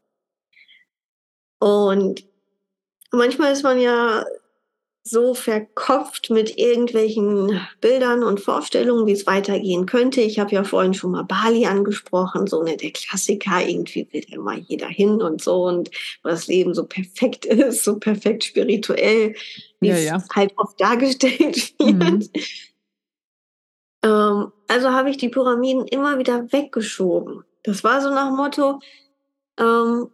Und 1.60 2.26
manchmal 3.12 3.54
ist 3.54 3.64
man 3.64 3.80
ja 3.80 4.26
so 5.06 5.34
verkopft 5.34 6.30
mit 6.30 6.58
irgendwelchen 6.58 7.60
Bildern 7.82 8.24
und 8.24 8.40
Vorstellungen, 8.40 9.06
wie 9.06 9.12
es 9.12 9.28
weitergehen 9.28 9.86
könnte. 9.86 10.22
Ich 10.22 10.40
habe 10.40 10.56
ja 10.56 10.64
vorhin 10.64 10.94
schon 10.94 11.12
mal 11.12 11.24
Bali 11.24 11.66
angesprochen, 11.66 12.48
so 12.48 12.64
ne, 12.64 12.78
der 12.78 12.92
Klassiker, 12.92 13.68
irgendwie 13.68 14.08
will 14.14 14.24
immer 14.30 14.56
jeder 14.56 14.88
hin 14.88 15.22
und 15.22 15.42
so 15.42 15.66
und 15.66 15.92
wo 16.24 16.30
das 16.30 16.48
Leben 16.48 16.74
so 16.74 16.86
perfekt 16.86 17.46
ist, 17.46 17.84
so 17.84 18.00
perfekt 18.00 18.46
spirituell, 18.46 19.36
wie 19.82 19.90
ja, 19.90 19.98
ja. 19.98 20.16
es 20.16 20.28
halt 20.34 20.54
oft 20.56 20.80
dargestellt 20.80 21.74
wird. 21.80 22.00
Mhm. 22.00 22.30
Ähm, 24.04 24.52
also 24.70 24.90
habe 24.92 25.10
ich 25.10 25.18
die 25.18 25.30
Pyramiden 25.30 25.86
immer 25.88 26.18
wieder 26.18 26.52
weggeschoben. 26.54 27.44
Das 27.64 27.84
war 27.84 28.02
so 28.02 28.10
nach 28.10 28.32
Motto, 28.32 28.80
ähm, 29.60 30.10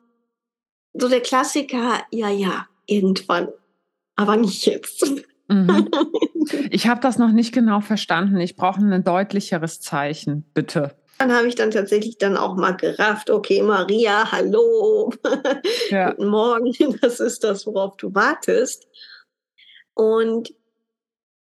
so 0.94 1.08
der 1.08 1.22
Klassiker, 1.22 2.02
ja, 2.12 2.30
ja, 2.30 2.68
irgendwann 2.88 3.50
aber 4.20 4.36
nicht 4.36 4.66
jetzt. 4.66 5.06
Mhm. 5.48 5.90
Ich 6.72 6.88
habe 6.88 7.00
das 7.00 7.20
noch 7.20 7.32
nicht 7.32 7.54
genau 7.54 7.80
verstanden. 7.80 8.38
Ich 8.38 8.56
brauche 8.56 8.80
ein 8.80 9.04
deutlicheres 9.04 9.82
Zeichen, 9.82 10.50
bitte. 10.54 10.96
Dann 11.20 11.32
habe 11.32 11.48
ich 11.48 11.54
dann 11.54 11.70
tatsächlich 11.70 12.18
dann 12.18 12.38
auch 12.38 12.56
mal 12.56 12.72
gerafft, 12.72 13.30
okay, 13.30 13.62
Maria, 13.62 14.32
hallo, 14.32 15.14
ja. 15.90 16.12
guten 16.12 16.28
Morgen, 16.28 16.74
das 17.02 17.20
ist 17.20 17.44
das, 17.44 17.68
worauf 17.68 17.98
du 17.98 18.16
wartest. 18.16 18.88
Und 19.94 20.54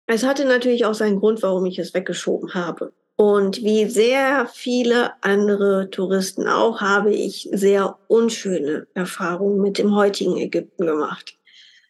es 0.06 0.24
hatte 0.24 0.44
natürlich 0.44 0.86
auch 0.86 0.94
seinen 0.94 1.20
Grund, 1.20 1.42
warum 1.42 1.66
ich 1.66 1.78
es 1.78 1.94
weggeschoben 1.94 2.54
habe. 2.54 2.92
Und 3.14 3.62
wie 3.62 3.84
sehr 3.84 4.48
viele 4.52 5.22
andere 5.22 5.90
Touristen 5.90 6.48
auch, 6.48 6.80
habe 6.80 7.14
ich 7.14 7.48
sehr 7.52 7.98
unschöne 8.08 8.88
Erfahrungen 8.94 9.60
mit 9.60 9.78
dem 9.78 9.94
heutigen 9.94 10.36
Ägypten 10.36 10.86
gemacht. 10.86 11.38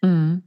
Mhm. 0.02 0.42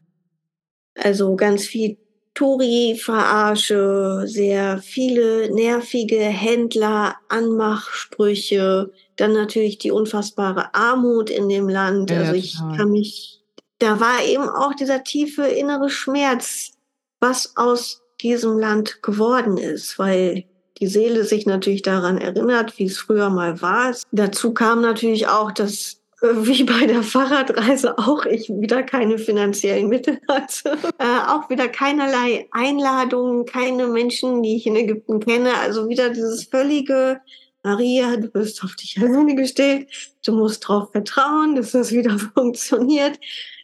Also 0.96 1.36
ganz 1.36 1.66
viel 1.66 1.98
Touri-Verarsche, 2.34 4.24
sehr 4.26 4.78
viele 4.80 5.54
nervige 5.54 6.20
Händler, 6.20 7.16
Anmachsprüche, 7.28 8.92
dann 9.18 9.34
natürlich 9.34 9.78
die 9.78 9.92
unfassbare 9.92 10.74
Armut 10.74 11.30
in 11.30 11.50
dem 11.50 11.68
Land. 11.68 12.12
Ja, 12.12 12.20
also 12.20 12.34
ich 12.34 12.54
total. 12.54 12.78
kann 12.78 12.92
mich, 12.92 13.42
da 13.80 14.00
war 14.00 14.24
eben 14.24 14.48
auch 14.48 14.74
dieser 14.74 15.04
tiefe 15.04 15.48
innere 15.48 15.90
Schmerz, 15.90 16.72
was 17.20 17.58
aus 17.58 18.02
diesem 18.22 18.58
Land 18.58 19.02
geworden 19.02 19.58
ist, 19.58 20.00
weil 20.00 20.46
die 20.80 20.88
Seele 20.88 21.26
sich 21.26 21.46
natürlich 21.46 21.82
daran 21.82 22.18
erinnert, 22.18 22.80
wie 22.80 22.86
es 22.86 22.98
früher 22.98 23.30
mal 23.30 23.62
war. 23.62 23.94
Dazu 24.14 24.54
kam 24.54 24.82
natürlich 24.82 25.28
auch, 25.28 25.52
dass 25.52 25.99
wie 26.22 26.64
bei 26.64 26.86
der 26.86 27.04
Fahrradreise 27.04 27.98
auch 27.98 28.26
ich 28.26 28.50
wieder 28.50 28.84
keine 28.84 29.18
finanziellen 29.18 29.88
Mittel 29.88 30.20
hatte. 30.28 30.78
Äh, 30.98 31.28
auch 31.28 31.50
wieder 31.50 31.70
keinerlei 31.70 32.48
Einladungen, 32.52 33.46
keine 33.46 33.88
Menschen, 33.88 34.44
die 34.44 34.58
ich 34.58 34.68
in 34.68 34.76
Ägypten 34.76 35.20
kenne. 35.20 35.54
Also 35.56 35.88
wieder 35.88 36.10
dieses 36.10 36.44
völlige, 36.46 37.22
Maria, 37.64 38.18
du 38.18 38.28
bist 38.28 38.64
auf 38.64 38.76
dich 38.76 39.00
alleine 39.00 39.36
gestellt. 39.36 39.88
Du 40.26 40.34
musst 40.34 40.64
darauf 40.64 40.92
vertrauen, 40.92 41.56
dass 41.56 41.72
das 41.72 41.92
wieder 41.92 42.18
funktioniert. 42.36 43.20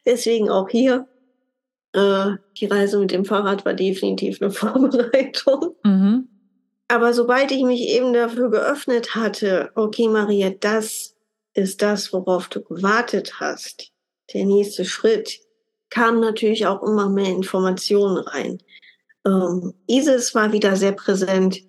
Deswegen 0.06 0.50
auch 0.50 0.70
hier. 0.70 1.08
Äh, 1.92 2.38
die 2.58 2.68
Reise 2.68 3.00
mit 3.00 3.12
dem 3.12 3.26
Fahrrad 3.26 3.66
war 3.66 3.74
definitiv 3.74 4.42
eine 4.42 4.52
Vorbereitung. 4.52 5.76
Mhm. 5.84 6.30
Aber 6.88 7.14
sobald 7.14 7.52
ich 7.52 7.64
mich 7.64 7.82
eben 7.90 8.14
dafür 8.14 8.50
geöffnet 8.52 9.16
hatte, 9.16 9.72
okay, 9.76 10.08
Maria, 10.08 10.52
das 10.52 11.15
ist 11.56 11.82
das, 11.82 12.14
worauf 12.14 12.50
du 12.50 12.62
gewartet 12.62 13.40
hast. 13.40 13.92
Der 14.34 14.46
nächste 14.46 14.86
Schritt 14.86 15.40
kam 15.90 16.20
natürlich 16.20 16.68
auch 16.68 16.84
immer 16.84 17.10
mehr 17.10 17.30
Informationen 17.30 18.18
rein. 18.18 18.60
Ähm, 19.26 19.74
Isis 19.88 20.36
war 20.36 20.52
wieder 20.52 20.76
sehr 20.76 20.92
präsent. 20.92 21.62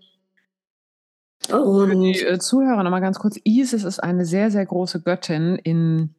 Und 1.51 1.89
Für 1.89 1.97
die 1.97 2.21
äh, 2.21 2.39
Zuhörer 2.39 2.83
nochmal 2.83 3.01
ganz 3.01 3.19
kurz. 3.19 3.39
Isis 3.45 3.85
ist 3.85 4.01
eine 4.01 4.25
sehr, 4.25 4.51
sehr 4.51 4.67
große 4.67 5.01
Göttin 5.03 5.57
in 5.57 6.16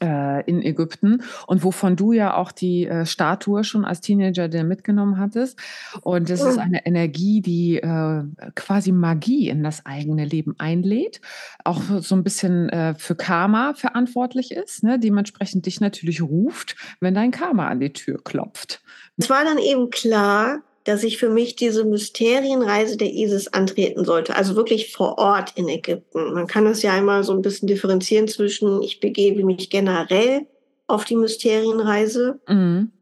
in 0.00 0.62
Ägypten 0.62 1.22
und 1.46 1.64
wovon 1.64 1.96
du 1.96 2.12
ja 2.12 2.36
auch 2.36 2.52
die 2.52 2.86
äh, 2.86 3.06
Statue 3.06 3.64
schon 3.64 3.84
als 3.84 4.00
Teenager 4.00 4.48
der 4.48 4.64
mitgenommen 4.64 5.18
hattest. 5.18 5.58
Und 6.02 6.30
das 6.30 6.42
ist 6.42 6.56
mhm. 6.56 6.62
eine 6.62 6.86
Energie, 6.86 7.40
die 7.40 7.76
äh, 7.76 8.22
quasi 8.54 8.92
Magie 8.92 9.48
in 9.48 9.62
das 9.62 9.86
eigene 9.86 10.24
Leben 10.24 10.54
einlädt, 10.58 11.20
auch 11.64 11.80
so 12.00 12.14
ein 12.14 12.24
bisschen 12.24 12.68
äh, 12.68 12.94
für 12.94 13.14
Karma 13.14 13.74
verantwortlich 13.74 14.52
ist, 14.52 14.82
ne? 14.82 14.98
dementsprechend 14.98 15.66
dich 15.66 15.80
natürlich 15.80 16.22
ruft, 16.22 16.76
wenn 17.00 17.14
dein 17.14 17.30
Karma 17.30 17.68
an 17.68 17.80
die 17.80 17.92
Tür 17.92 18.22
klopft. 18.22 18.82
Es 19.16 19.28
war 19.28 19.44
dann 19.44 19.58
eben 19.58 19.90
klar, 19.90 20.62
dass 20.84 21.04
ich 21.04 21.18
für 21.18 21.28
mich 21.28 21.56
diese 21.56 21.84
Mysterienreise 21.84 22.96
der 22.96 23.12
Isis 23.12 23.48
antreten 23.48 24.04
sollte, 24.04 24.34
also 24.34 24.56
wirklich 24.56 24.92
vor 24.92 25.18
Ort 25.18 25.52
in 25.56 25.68
Ägypten. 25.68 26.32
Man 26.32 26.46
kann 26.46 26.64
das 26.64 26.82
ja 26.82 26.92
einmal 26.92 27.22
so 27.22 27.32
ein 27.32 27.42
bisschen 27.42 27.68
differenzieren 27.68 28.28
zwischen, 28.28 28.82
ich 28.82 29.00
begebe 29.00 29.44
mich 29.44 29.68
generell 29.68 30.46
auf 30.86 31.04
die 31.04 31.16
Mysterienreise, 31.16 32.40
mhm. 32.48 32.92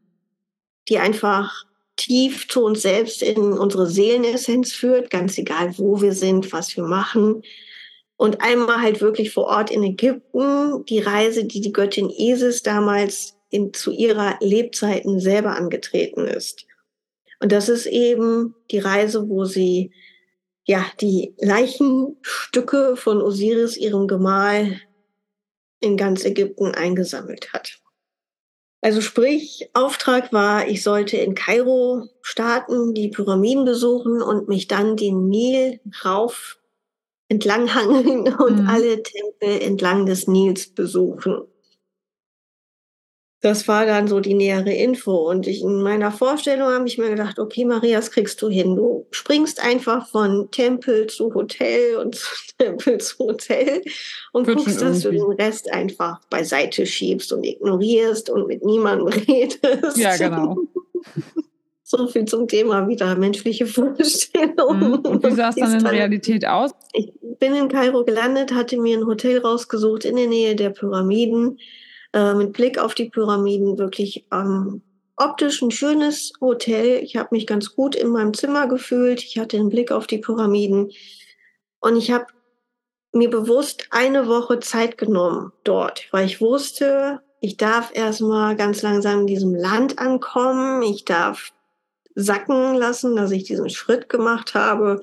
die 0.89 0.99
einfach 0.99 1.65
tief 1.95 2.47
zu 2.47 2.63
uns 2.63 2.81
selbst 2.81 3.21
in 3.21 3.37
unsere 3.37 3.87
Seelenessenz 3.87 4.73
führt, 4.73 5.09
ganz 5.09 5.37
egal, 5.37 5.77
wo 5.77 6.01
wir 6.01 6.13
sind, 6.13 6.51
was 6.51 6.75
wir 6.75 6.83
machen. 6.83 7.43
Und 8.15 8.41
einmal 8.41 8.81
halt 8.81 9.01
wirklich 9.01 9.31
vor 9.31 9.45
Ort 9.45 9.71
in 9.71 9.83
Ägypten, 9.83 10.85
die 10.85 10.99
Reise, 10.99 11.45
die 11.45 11.61
die 11.61 11.71
Göttin 11.71 12.09
Isis 12.09 12.63
damals 12.63 13.37
in, 13.49 13.73
zu 13.73 13.91
ihrer 13.91 14.37
Lebzeiten 14.41 15.19
selber 15.19 15.55
angetreten 15.55 16.25
ist. 16.25 16.65
Und 17.39 17.51
das 17.51 17.69
ist 17.69 17.85
eben 17.85 18.55
die 18.71 18.79
Reise, 18.79 19.29
wo 19.29 19.45
sie 19.45 19.91
ja 20.65 20.85
die 20.99 21.33
Leichenstücke 21.39 22.95
von 22.95 23.21
Osiris, 23.21 23.77
ihrem 23.77 24.07
Gemahl, 24.07 24.79
in 25.79 25.97
ganz 25.97 26.25
Ägypten 26.25 26.75
eingesammelt 26.75 27.53
hat. 27.53 27.79
Also 28.81 29.01
sprich, 29.01 29.69
Auftrag 29.73 30.31
war, 30.31 30.67
ich 30.67 30.83
sollte 30.83 31.17
in 31.17 31.35
Kairo 31.35 32.07
starten, 32.21 32.93
die 32.93 33.09
Pyramiden 33.09 33.65
besuchen 33.65 34.21
und 34.21 34.47
mich 34.47 34.67
dann 34.67 34.95
den 34.95 35.27
Nil 35.27 35.79
rauf 36.05 36.59
entlanghangeln 37.27 38.33
und 38.33 38.63
mhm. 38.63 38.67
alle 38.67 39.03
Tempel 39.03 39.61
entlang 39.61 40.05
des 40.05 40.27
Nils 40.27 40.67
besuchen. 40.67 41.43
Das 43.41 43.69
war 43.69 43.85
dann 43.85 44.09
so 44.09 44.19
die 44.19 44.33
nähere 44.33 44.73
Info. 44.73 45.29
Und 45.29 45.47
ich, 45.47 45.61
in 45.61 45.81
meiner 45.81 46.11
Vorstellung 46.11 46.69
habe 46.69 46.87
ich 46.87 46.97
mir 46.97 47.09
gedacht, 47.09 47.39
okay, 47.39 47.63
Marias 47.63 48.11
kriegst 48.11 48.41
du 48.41 48.49
hin. 48.49 48.75
Du 48.75 49.07
springst 49.11 49.63
einfach 49.63 50.09
von 50.09 50.51
Tempel 50.51 51.07
zu 51.07 51.33
Hotel 51.33 51.95
und 51.95 52.15
zu 52.15 52.27
Tempel 52.57 52.97
zu 52.97 53.19
Hotel 53.19 53.81
und 54.33 54.45
Wird 54.45 54.57
guckst, 54.57 54.81
dass 54.81 55.01
du 55.01 55.11
den 55.11 55.31
Rest 55.31 55.71
einfach 55.71 56.19
beiseite 56.29 56.85
schiebst 56.85 57.31
und 57.31 57.45
ignorierst 57.45 58.29
und 58.29 58.47
mit 58.47 58.65
niemandem 58.65 59.07
redest. 59.27 59.97
Ja, 59.97 60.17
genau. 60.17 60.57
So 61.91 62.05
viel 62.05 62.25
zum 62.25 62.47
Thema 62.47 62.87
wieder 62.87 63.15
menschliche 63.15 63.65
Vorstellungen. 63.65 64.91
Mhm. 64.91 64.99
Und 64.99 65.25
wie 65.25 65.31
sah 65.31 65.49
es 65.49 65.55
dann 65.55 65.73
in 65.73 65.87
Realität 65.87 66.45
aus? 66.45 66.69
Ich 66.93 67.11
bin 67.39 67.55
in 67.55 67.67
Kairo 67.67 68.05
gelandet, 68.05 68.53
hatte 68.53 68.77
mir 68.77 68.95
ein 68.95 69.07
Hotel 69.07 69.39
rausgesucht 69.39 70.05
in 70.05 70.15
der 70.15 70.27
Nähe 70.27 70.55
der 70.55 70.69
Pyramiden 70.69 71.57
äh, 72.13 72.33
mit 72.33 72.53
Blick 72.53 72.77
auf 72.77 72.95
die 72.95 73.09
Pyramiden 73.09 73.77
wirklich 73.77 74.25
ähm, 74.31 74.81
optisch 75.15 75.61
ein 75.61 75.71
schönes 75.71 76.31
Hotel. 76.41 77.03
Ich 77.03 77.17
habe 77.17 77.29
mich 77.31 77.45
ganz 77.45 77.75
gut 77.75 77.95
in 77.95 78.09
meinem 78.09 78.33
Zimmer 78.33 78.67
gefühlt. 78.67 79.23
Ich 79.23 79.37
hatte 79.37 79.57
einen 79.57 79.69
Blick 79.69 79.91
auf 79.91 80.07
die 80.07 80.19
Pyramiden 80.19 80.91
und 81.79 81.97
ich 81.97 82.11
habe 82.11 82.27
mir 83.11 83.29
bewusst 83.29 83.87
eine 83.89 84.27
Woche 84.27 84.59
Zeit 84.59 84.97
genommen 84.97 85.51
dort, 85.63 86.07
weil 86.11 86.25
ich 86.25 86.41
wusste, 86.41 87.21
ich 87.41 87.57
darf 87.57 87.91
erstmal 87.93 88.55
ganz 88.55 88.81
langsam 88.81 89.21
in 89.21 89.27
diesem 89.27 89.55
Land 89.55 89.99
ankommen. 89.99 90.81
Ich 90.83 91.05
darf 91.05 91.53
sacken 92.15 92.75
lassen, 92.75 93.15
dass 93.15 93.31
ich 93.31 93.45
diesen 93.45 93.69
Schritt 93.69 94.09
gemacht 94.09 94.53
habe. 94.53 95.01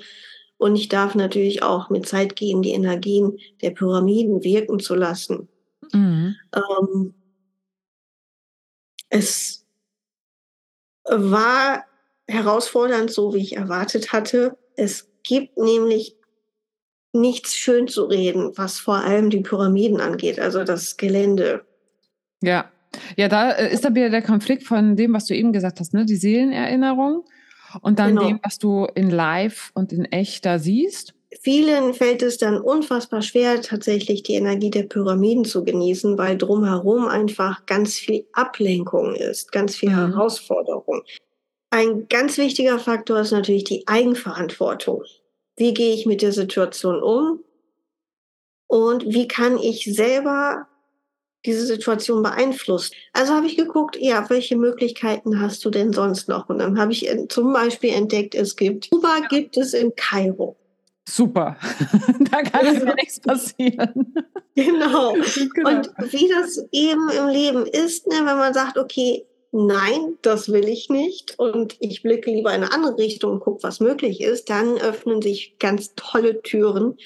Und 0.59 0.77
ich 0.77 0.89
darf 0.89 1.15
natürlich 1.15 1.63
auch 1.63 1.91
mit 1.91 2.07
Zeit 2.07 2.37
gehen, 2.37 2.63
die 2.63 2.73
Energien 2.73 3.39
der 3.63 3.71
Pyramiden 3.71 4.43
wirken 4.43 4.79
zu 4.81 4.95
lassen. 4.95 5.49
Mhm. 5.93 6.37
Ähm, 6.55 7.15
es 9.09 9.65
war 11.05 11.85
herausfordernd, 12.29 13.11
so 13.11 13.35
wie 13.35 13.39
ich 13.39 13.57
erwartet 13.57 14.13
hatte. 14.13 14.59
Es 14.77 15.09
gibt 15.23 15.57
nämlich 15.57 16.17
nichts 17.13 17.57
schön 17.57 17.89
zu 17.89 18.05
reden, 18.05 18.53
was 18.57 18.79
vor 18.79 18.97
allem 18.97 19.31
die 19.31 19.41
Pyramiden 19.41 20.01
angeht, 20.01 20.39
also 20.39 20.65
das 20.65 20.97
Gelände. 20.97 21.65
Ja, 22.43 22.71
ja, 23.17 23.29
da 23.29 23.53
äh, 23.53 23.73
ist 23.73 23.85
da 23.85 23.95
wieder 23.95 24.11
der 24.11 24.23
Konflikt 24.23 24.65
von 24.65 24.97
dem, 24.97 25.15
was 25.15 25.27
du 25.27 25.35
eben 25.35 25.53
gesagt 25.53 25.81
hast, 25.81 25.95
ne? 25.95 26.05
Die 26.05 26.17
Seelenerinnerung 26.17 27.25
und 27.81 27.99
dann 27.99 28.17
genau. 28.17 28.29
dem, 28.29 28.41
was 28.43 28.59
du 28.59 28.87
in 28.95 29.11
Live 29.11 29.71
und 29.75 29.93
in 29.93 30.05
echt 30.07 30.45
da 30.45 30.59
siehst 30.59 31.16
vielen 31.43 31.95
fällt 31.95 32.23
es 32.23 32.39
dann 32.39 32.61
unfassbar 32.61 33.23
schwer, 33.23 33.61
tatsächlich 33.61 34.23
die 34.23 34.35
Energie 34.35 34.71
der 34.71 34.85
Pyramiden 34.85 35.45
zu 35.45 35.65
genießen, 35.65 36.19
weil 36.19 36.37
drumherum 36.37 37.07
einfach 37.07 37.67
ganz 37.67 37.97
viel 37.97 38.27
Ablenkung 38.33 39.15
ist, 39.15 39.53
ganz 39.53 39.77
viel 39.77 39.91
mhm. 39.91 40.13
Herausforderung. 40.13 41.03
Ein 41.71 42.09
ganz 42.09 42.39
wichtiger 42.39 42.79
Faktor 42.79 43.21
ist 43.21 43.33
natürlich 43.33 43.65
die 43.65 43.87
Eigenverantwortung. 43.87 45.03
Wie 45.57 45.75
gehe 45.75 45.95
ich 45.95 46.07
mit 46.07 46.23
der 46.23 46.33
Situation 46.33 47.03
um? 47.03 47.43
Und 48.69 49.05
wie 49.07 49.29
kann 49.29 49.59
ich 49.59 49.85
selber 49.85 50.67
diese 51.45 51.65
Situation 51.65 52.23
beeinflussen? 52.23 52.95
Also 53.13 53.33
habe 53.33 53.47
ich 53.47 53.57
geguckt, 53.57 53.97
ja, 53.99 54.29
welche 54.29 54.57
Möglichkeiten 54.57 55.41
hast 55.41 55.65
du 55.65 55.71
denn 55.71 55.93
sonst 55.93 56.29
noch? 56.29 56.49
Und 56.49 56.59
dann 56.59 56.79
habe 56.79 56.93
ich 56.93 57.09
zum 57.29 57.53
Beispiel 57.53 57.91
entdeckt, 57.91 58.35
es 58.35 58.57
gibt, 58.57 58.91
Kuba 58.91 59.21
gibt 59.29 59.57
es 59.57 59.73
in 59.73 59.95
Kairo. 59.95 60.57
Super, 61.09 61.57
da 62.31 62.43
kann 62.43 62.67
also, 62.67 62.87
nichts 62.95 63.21
passieren. 63.21 64.13
Genau. 64.57 65.15
genau. 65.55 65.71
Und 65.71 65.91
wie 66.13 66.29
das 66.29 66.65
eben 66.73 67.09
im 67.11 67.29
Leben 67.29 67.67
ist, 67.67 68.09
ne, 68.09 68.17
wenn 68.17 68.37
man 68.37 68.53
sagt, 68.53 68.77
okay, 68.77 69.25
nein, 69.53 70.17
das 70.23 70.51
will 70.51 70.69
ich 70.69 70.91
nicht 70.91 71.39
und 71.39 71.77
ich 71.79 72.03
blicke 72.03 72.31
lieber 72.31 72.51
in 72.51 72.65
eine 72.65 72.73
andere 72.73 72.99
Richtung 72.99 73.33
und 73.33 73.41
gucke, 73.41 73.63
was 73.63 73.81
möglich 73.81 74.21
ist, 74.21 74.51
dann 74.51 74.79
öffnen 74.79 75.23
sich 75.23 75.59
ganz 75.59 75.95
tolle 75.95 76.43
Türen. 76.43 76.97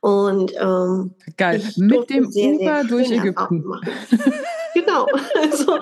Und 0.00 0.52
ähm, 0.58 1.14
geil, 1.36 1.62
mit 1.76 2.10
dem 2.10 2.30
sehr, 2.30 2.54
Uber 2.54 2.64
sehr 2.64 2.84
durch 2.84 3.10
Ägypten. 3.10 3.64
genau, 4.74 5.06
also 5.40 5.78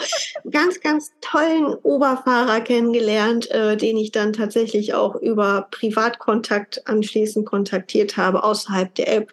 ganz, 0.51 0.81
ganz 0.81 1.13
tollen 1.21 1.75
Oberfahrer 1.83 2.61
kennengelernt, 2.61 3.51
äh, 3.51 3.77
den 3.77 3.97
ich 3.97 4.13
dann 4.13 4.33
tatsächlich 4.33 4.95
auch 4.95 5.17
über 5.17 5.69
Privatkontakt 5.71 6.87
anschließend 6.87 7.47
kontaktiert 7.47 8.17
habe 8.17 8.45
außerhalb 8.45 8.95
der 8.95 9.15
App 9.15 9.33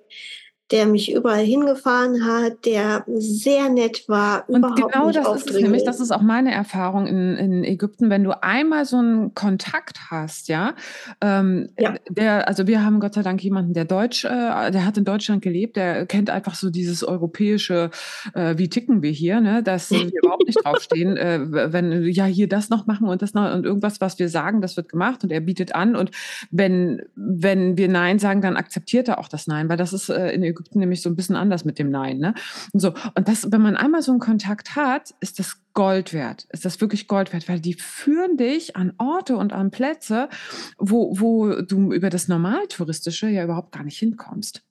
der 0.71 0.85
mich 0.85 1.13
überall 1.13 1.45
hingefahren 1.45 2.25
hat, 2.25 2.65
der 2.65 3.05
sehr 3.07 3.69
nett 3.69 4.03
war. 4.09 4.43
Und 4.49 4.75
genau 4.75 5.11
das 5.11 5.37
ist 5.37 5.49
es 5.51 5.61
nämlich, 5.61 5.85
das 5.85 6.01
ist 6.01 6.11
auch 6.11 6.21
meine 6.21 6.53
Erfahrung 6.53 7.07
in, 7.07 7.35
in 7.37 7.63
Ägypten, 7.63 8.09
wenn 8.09 8.25
du 8.25 8.43
einmal 8.43 8.83
so 8.83 8.97
einen 8.97 9.33
Kontakt 9.33 10.11
hast, 10.11 10.49
ja, 10.49 10.75
ähm, 11.21 11.69
ja. 11.79 11.95
der, 12.09 12.49
also 12.49 12.67
wir 12.67 12.83
haben 12.83 12.99
Gott 12.99 13.13
sei 13.13 13.21
Dank 13.21 13.41
jemanden, 13.41 13.73
der 13.73 13.85
Deutsch, 13.85 14.25
äh, 14.25 14.29
der 14.71 14.85
hat 14.85 14.97
in 14.97 15.05
Deutschland 15.05 15.41
gelebt, 15.41 15.77
der 15.77 16.05
kennt 16.05 16.29
einfach 16.29 16.55
so 16.55 16.69
dieses 16.69 17.01
europäische, 17.01 17.89
äh, 18.33 18.57
wie 18.57 18.67
ticken 18.67 19.01
wir 19.01 19.11
hier, 19.11 19.39
ne, 19.39 19.63
dass 19.63 19.89
wir 19.89 20.11
überhaupt 20.21 20.47
nicht 20.47 20.65
draufstehen, 20.65 21.15
äh, 21.15 21.39
wenn, 21.71 22.03
ja, 22.03 22.25
hier 22.25 22.49
das 22.49 22.69
noch 22.69 22.87
machen 22.87 23.07
und 23.07 23.21
das 23.21 23.33
noch 23.33 23.53
und 23.53 23.65
irgendwas, 23.65 24.01
was 24.01 24.19
wir 24.19 24.27
sagen, 24.27 24.59
das 24.59 24.75
wird 24.75 24.89
gemacht 24.89 25.23
und 25.23 25.31
er 25.31 25.39
bietet 25.39 25.75
an 25.75 25.95
und 25.95 26.11
wenn, 26.51 27.03
wenn 27.15 27.77
wir 27.77 27.87
Nein 27.87 28.19
sagen, 28.19 28.41
dann 28.41 28.57
akzeptiert 28.57 29.07
er 29.07 29.19
auch 29.19 29.29
das 29.29 29.47
Nein, 29.47 29.69
weil 29.69 29.77
das 29.77 29.93
ist 29.93 30.09
äh, 30.09 30.31
in 30.31 30.43
Ägypten 30.43 30.56
Ägypten 30.57 30.79
nämlich 30.79 31.01
so 31.01 31.09
ein 31.09 31.15
bisschen 31.15 31.35
anders 31.35 31.65
mit 31.65 31.79
dem 31.79 31.89
Nein. 31.89 32.17
Ne? 32.17 32.33
Und 32.73 32.79
so. 32.79 32.93
Und 33.15 33.27
das, 33.27 33.51
wenn 33.51 33.61
man 33.61 33.77
einmal 33.77 34.01
so 34.01 34.11
einen 34.11 34.19
Kontakt 34.19 34.75
hat, 34.75 35.13
ist 35.19 35.39
das 35.39 35.57
Gold 35.73 36.13
wert. 36.13 36.47
Ist 36.49 36.65
das 36.65 36.81
wirklich 36.81 37.07
Gold 37.07 37.33
wert, 37.33 37.47
weil 37.47 37.59
die 37.59 37.75
führen 37.75 38.37
dich 38.37 38.75
an 38.75 38.93
Orte 38.97 39.37
und 39.37 39.53
an 39.53 39.71
Plätze, 39.71 40.29
wo, 40.77 41.19
wo 41.19 41.61
du 41.61 41.93
über 41.93 42.09
das 42.09 42.27
Normaltouristische 42.27 43.27
ja 43.27 43.43
überhaupt 43.43 43.71
gar 43.71 43.83
nicht 43.83 43.99
hinkommst. 43.99 44.63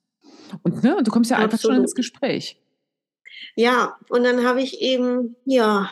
Und, 0.63 0.83
ne, 0.83 0.95
und 0.95 1.07
du 1.07 1.11
kommst 1.11 1.31
ja 1.31 1.37
Absolut. 1.37 1.53
einfach 1.53 1.61
schon 1.61 1.81
ins 1.81 1.95
Gespräch. 1.95 2.61
Ja, 3.55 3.97
und 4.09 4.23
dann 4.23 4.45
habe 4.45 4.61
ich 4.61 4.81
eben, 4.81 5.35
ja, 5.45 5.91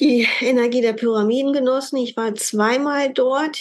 die 0.00 0.28
Energie 0.40 0.80
der 0.80 0.92
Pyramiden 0.92 1.52
genossen. 1.52 1.96
Ich 1.96 2.16
war 2.16 2.34
zweimal 2.34 3.12
dort 3.12 3.58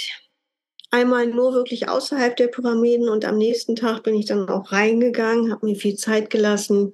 einmal 0.97 1.27
nur 1.27 1.53
wirklich 1.53 1.89
außerhalb 1.89 2.35
der 2.35 2.47
Pyramiden 2.47 3.09
und 3.09 3.25
am 3.25 3.37
nächsten 3.37 3.75
Tag 3.75 4.03
bin 4.03 4.15
ich 4.15 4.25
dann 4.25 4.49
auch 4.49 4.71
reingegangen, 4.71 5.51
habe 5.51 5.65
mir 5.65 5.75
viel 5.75 5.95
Zeit 5.95 6.29
gelassen, 6.29 6.93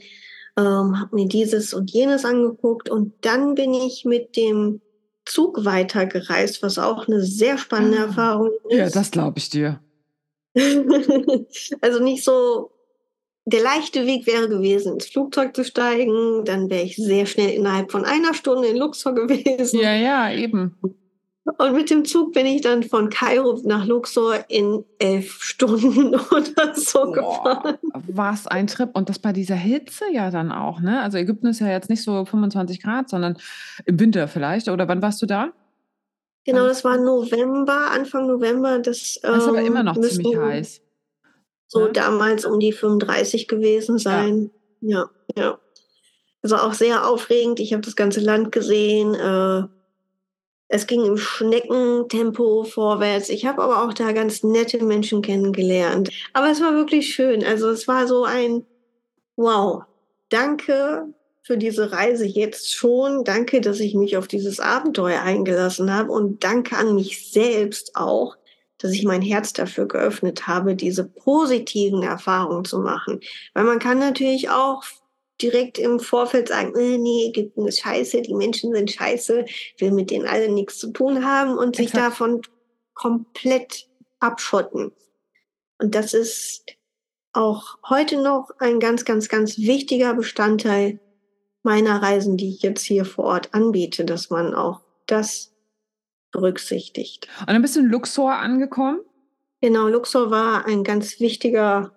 ähm, 0.58 1.00
habe 1.00 1.16
mir 1.16 1.28
dieses 1.28 1.74
und 1.74 1.92
jenes 1.92 2.26
angeguckt 2.26 2.90
und 2.90 3.14
dann 3.22 3.56
bin 3.56 3.74
ich 3.74 4.06
mit 4.06 4.36
dem 4.36 4.82
Zug 5.26 5.64
weitergereist, 5.64 6.62
was 6.62 6.78
auch 6.78 7.08
eine 7.08 7.22
sehr 7.22 7.58
spannende 7.58 8.00
ah. 8.00 8.06
Erfahrung 8.06 8.52
ist. 8.70 8.78
Ja, 8.78 8.90
das 8.90 9.12
glaube 9.12 9.40
ich 9.40 9.50
dir. 9.50 9.80
also 11.82 12.04
nicht 12.04 12.24
so 12.24 12.72
der 13.46 13.62
leichte 13.62 14.06
Weg 14.06 14.28
wäre 14.28 14.48
gewesen, 14.48 14.94
ins 14.94 15.08
Flugzeug 15.08 15.56
zu 15.56 15.64
steigen. 15.64 16.46
Dann 16.46 16.70
wäre 16.70 16.84
ich 16.84 16.96
sehr 16.96 17.26
schnell 17.26 17.50
innerhalb 17.52 17.92
von 17.92 18.06
einer 18.06 18.34
Stunde 18.34 18.68
in 18.68 18.78
Luxor 18.78 19.14
gewesen. 19.16 19.80
Ja, 19.80 19.96
ja, 19.96 20.32
eben. 20.34 20.78
Und 21.46 21.74
mit 21.74 21.90
dem 21.90 22.06
Zug 22.06 22.32
bin 22.32 22.46
ich 22.46 22.62
dann 22.62 22.84
von 22.84 23.10
Kairo 23.10 23.60
nach 23.66 23.86
Luxor 23.86 24.46
in 24.48 24.86
elf 24.98 25.44
Stunden 25.44 26.16
oder 26.32 26.74
so 26.74 27.12
gefahren. 27.12 27.78
War 28.08 28.34
es 28.34 28.48
ein 28.48 28.68
Trip 28.68 28.90
und 28.94 29.10
das 29.10 29.20
bei 29.20 29.34
dieser 29.34 29.56
Hitze 29.56 30.06
ja 30.14 30.32
dann 30.32 30.54
auch, 30.54 30.80
ne? 30.80 31.02
Also 31.02 31.18
Ägypten 31.18 31.48
ist 31.48 31.60
ja 31.60 31.68
jetzt 31.68 31.90
nicht 31.90 32.02
so 32.02 32.24
25 32.24 32.82
Grad, 32.82 33.10
sondern 33.10 33.38
im 33.86 34.00
Winter 34.00 34.30
vielleicht. 34.30 34.70
Oder 34.70 34.88
wann 34.88 35.02
warst 35.02 35.22
du 35.22 35.26
da? 35.26 35.52
Genau, 36.46 36.66
das 36.66 36.86
war 36.86 36.98
November, 36.98 37.92
Anfang 37.92 38.28
November. 38.28 38.80
Das, 38.80 39.20
das 39.22 39.44
ist 39.44 39.48
aber 39.48 39.62
immer 39.62 39.82
ähm, 39.82 39.86
noch 39.86 40.00
ziemlich 40.00 40.38
heiß. 40.38 40.82
So 41.68 41.88
ja? 41.88 41.92
damals 41.92 42.46
um 42.46 42.60
die 42.60 42.72
35 42.72 43.50
gewesen 43.50 43.98
sein. 43.98 44.50
Ja, 44.80 45.10
ja. 45.36 45.44
ja. 45.44 45.60
Also 46.42 46.58
auch 46.58 46.74
sehr 46.74 47.08
aufregend. 47.08 47.60
Ich 47.60 47.74
habe 47.74 47.82
das 47.82 47.96
ganze 47.96 48.22
Land 48.22 48.52
gesehen. 48.52 49.16
Äh, 49.16 49.64
es 50.74 50.88
ging 50.88 51.06
im 51.06 51.18
Schneckentempo 51.18 52.64
vorwärts. 52.64 53.30
Ich 53.30 53.46
habe 53.46 53.62
aber 53.62 53.84
auch 53.84 53.94
da 53.94 54.12
ganz 54.12 54.42
nette 54.42 54.84
Menschen 54.84 55.22
kennengelernt. 55.22 56.10
Aber 56.34 56.50
es 56.50 56.62
war 56.62 56.74
wirklich 56.74 57.14
schön. 57.14 57.46
Also 57.46 57.70
es 57.70 57.88
war 57.88 58.08
so 58.08 58.24
ein 58.24 58.66
Wow. 59.36 59.84
Danke 60.30 61.14
für 61.44 61.60
diese 61.60 61.92
Reise 61.92 62.26
jetzt 62.26 62.74
schon. 62.74 63.24
Danke, 63.24 63.62
dass 63.62 63.80
ich 63.80 63.94
mich 63.94 64.18
auf 64.18 64.28
dieses 64.28 64.60
Abenteuer 64.60 65.22
eingelassen 65.22 65.94
habe 65.94 66.12
und 66.12 66.44
danke 66.44 66.76
an 66.76 66.96
mich 66.96 67.32
selbst 67.32 67.96
auch, 67.96 68.36
dass 68.80 68.94
ich 68.94 69.04
mein 69.04 69.22
Herz 69.22 69.54
dafür 69.54 69.88
geöffnet 69.88 70.48
habe, 70.48 70.76
diese 70.76 71.04
positiven 71.04 72.02
Erfahrungen 72.02 72.66
zu 72.66 72.80
machen. 72.80 73.20
Weil 73.54 73.66
man 73.66 73.78
kann 73.78 74.00
natürlich 74.00 74.50
auch 74.50 74.84
direkt 75.42 75.78
im 75.78 76.00
Vorfeld 76.00 76.50
sagen, 76.50 76.76
äh, 76.76 76.98
nee, 76.98 77.28
Ägypten 77.30 77.68
ist 77.68 77.80
scheiße, 77.80 78.22
die 78.22 78.34
Menschen 78.34 78.74
sind 78.74 78.92
scheiße, 78.92 79.46
will 79.80 79.92
mit 79.92 80.12
denen 80.12 80.28
alle 80.28 80.50
nichts 80.50 80.78
zu 80.80 80.92
tun 80.92 81.26
haben 81.26 81.58
und 81.58 81.76
sich 81.76 81.88
Exakt. 81.88 82.06
davon 82.06 82.42
komplett 82.94 83.88
abschotten. 84.20 84.92
Und 85.80 85.96
das 85.96 86.14
ist 86.14 86.66
auch 87.34 87.78
heute 87.90 88.22
noch 88.22 88.52
ein 88.60 88.80
ganz, 88.80 89.06
ganz, 89.06 89.28
ganz 89.28 89.58
wichtiger 89.58 90.14
Bestandteil 90.14 91.00
meiner 91.64 92.02
Reisen, 92.02 92.38
die 92.38 92.50
ich 92.50 92.62
jetzt 92.62 92.84
hier 92.84 93.06
vor 93.06 93.26
Ort 93.26 93.54
anbiete, 93.54 94.06
dass 94.06 94.30
man 94.30 94.54
auch 94.54 94.82
das 95.08 95.54
berücksichtigt. 96.32 97.28
Und 97.42 97.50
dann 97.50 97.62
bist 97.62 97.76
du 97.76 97.80
in 97.80 97.88
Luxor 97.88 98.34
angekommen? 98.34 99.00
Genau, 99.62 99.88
Luxor 99.88 100.30
war 100.30 100.66
ein 100.66 100.84
ganz 100.84 101.20
wichtiger 101.20 101.92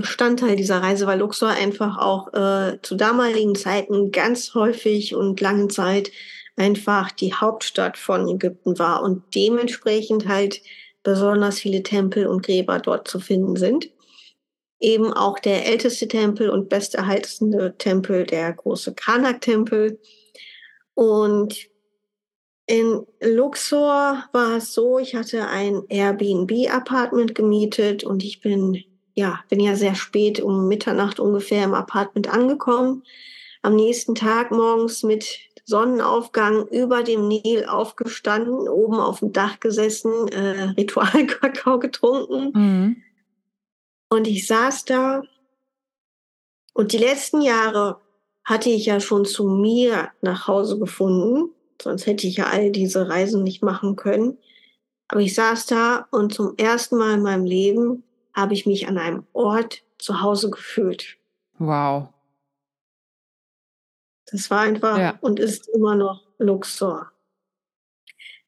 Bestandteil 0.00 0.56
dieser 0.56 0.82
Reise, 0.82 1.06
weil 1.06 1.18
Luxor 1.18 1.48
einfach 1.48 1.98
auch 1.98 2.32
äh, 2.32 2.78
zu 2.82 2.94
damaligen 2.94 3.54
Zeiten 3.54 4.12
ganz 4.12 4.54
häufig 4.54 5.14
und 5.14 5.40
lange 5.40 5.68
Zeit 5.68 6.10
einfach 6.56 7.10
die 7.10 7.34
Hauptstadt 7.34 7.96
von 7.96 8.28
Ägypten 8.28 8.78
war 8.78 9.02
und 9.02 9.22
dementsprechend 9.34 10.28
halt 10.28 10.60
besonders 11.02 11.58
viele 11.58 11.82
Tempel 11.82 12.26
und 12.26 12.44
Gräber 12.44 12.80
dort 12.80 13.08
zu 13.08 13.20
finden 13.20 13.56
sind. 13.56 13.90
Eben 14.80 15.12
auch 15.12 15.38
der 15.38 15.66
älteste 15.66 16.06
Tempel 16.06 16.50
und 16.50 16.68
besterhaltende 16.68 17.76
Tempel, 17.78 18.24
der 18.24 18.52
große 18.52 18.94
Karnak-Tempel. 18.94 19.98
Und 20.94 21.68
in 22.66 23.06
Luxor 23.20 24.24
war 24.32 24.56
es 24.58 24.74
so, 24.74 24.98
ich 24.98 25.14
hatte 25.14 25.48
ein 25.48 25.82
Airbnb-Apartment 25.88 27.34
gemietet 27.34 28.04
und 28.04 28.22
ich 28.22 28.40
bin 28.40 28.84
ja, 29.18 29.40
bin 29.48 29.58
ja 29.60 29.74
sehr 29.74 29.96
spät 29.96 30.40
um 30.40 30.68
Mitternacht 30.68 31.18
ungefähr 31.18 31.64
im 31.64 31.74
Apartment 31.74 32.32
angekommen. 32.32 33.02
Am 33.62 33.74
nächsten 33.74 34.14
Tag 34.14 34.52
morgens 34.52 35.02
mit 35.02 35.40
Sonnenaufgang 35.64 36.68
über 36.68 37.02
dem 37.02 37.26
Nil 37.26 37.66
aufgestanden, 37.66 38.68
oben 38.68 39.00
auf 39.00 39.18
dem 39.18 39.32
Dach 39.32 39.58
gesessen, 39.58 40.28
äh, 40.28 40.62
Ritualkakao 40.78 41.80
getrunken. 41.80 42.52
Mhm. 42.54 43.02
Und 44.08 44.28
ich 44.28 44.46
saß 44.46 44.84
da. 44.84 45.22
Und 46.72 46.92
die 46.92 46.98
letzten 46.98 47.42
Jahre 47.42 48.00
hatte 48.44 48.70
ich 48.70 48.86
ja 48.86 49.00
schon 49.00 49.24
zu 49.24 49.48
mir 49.48 50.10
nach 50.22 50.46
Hause 50.46 50.78
gefunden. 50.78 51.50
Sonst 51.82 52.06
hätte 52.06 52.28
ich 52.28 52.36
ja 52.36 52.46
all 52.46 52.70
diese 52.70 53.08
Reisen 53.08 53.42
nicht 53.42 53.62
machen 53.62 53.96
können. 53.96 54.38
Aber 55.08 55.20
ich 55.20 55.34
saß 55.34 55.66
da 55.66 56.06
und 56.12 56.32
zum 56.32 56.56
ersten 56.56 56.96
Mal 56.96 57.14
in 57.14 57.22
meinem 57.22 57.44
Leben 57.44 58.04
habe 58.38 58.54
ich 58.54 58.66
mich 58.66 58.88
an 58.88 58.98
einem 58.98 59.24
Ort 59.32 59.82
zu 59.98 60.20
Hause 60.20 60.50
gefühlt. 60.50 61.16
Wow. 61.58 62.08
Das 64.26 64.50
war 64.50 64.60
einfach 64.60 64.98
ja. 64.98 65.18
und 65.20 65.40
ist 65.40 65.68
immer 65.68 65.94
noch 65.94 66.22
Luxor. 66.38 67.10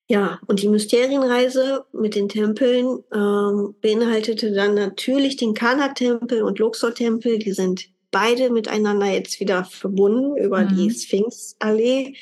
Ja, 0.09 0.41
und 0.47 0.61
die 0.61 0.69
Mysterienreise 0.69 1.85
mit 1.93 2.17
den 2.17 2.29
Tempeln 2.29 3.05
ähm, 3.15 3.77
beinhaltete 3.81 4.53
dann 4.53 4.75
natürlich 4.75 5.37
den 5.37 5.55
Karnak-Tempel 5.55 6.43
und 6.43 6.59
Luxor-Tempel. 6.59 7.39
Die 7.39 7.53
sind 7.53 7.89
beide 8.11 8.51
miteinander 8.51 9.07
jetzt 9.07 9.39
wieder 9.39 9.65
verbunden 9.65 10.37
über 10.37 10.63
mhm. 10.63 10.69
die 10.75 10.91
Sphinx-Allee. 10.91 12.15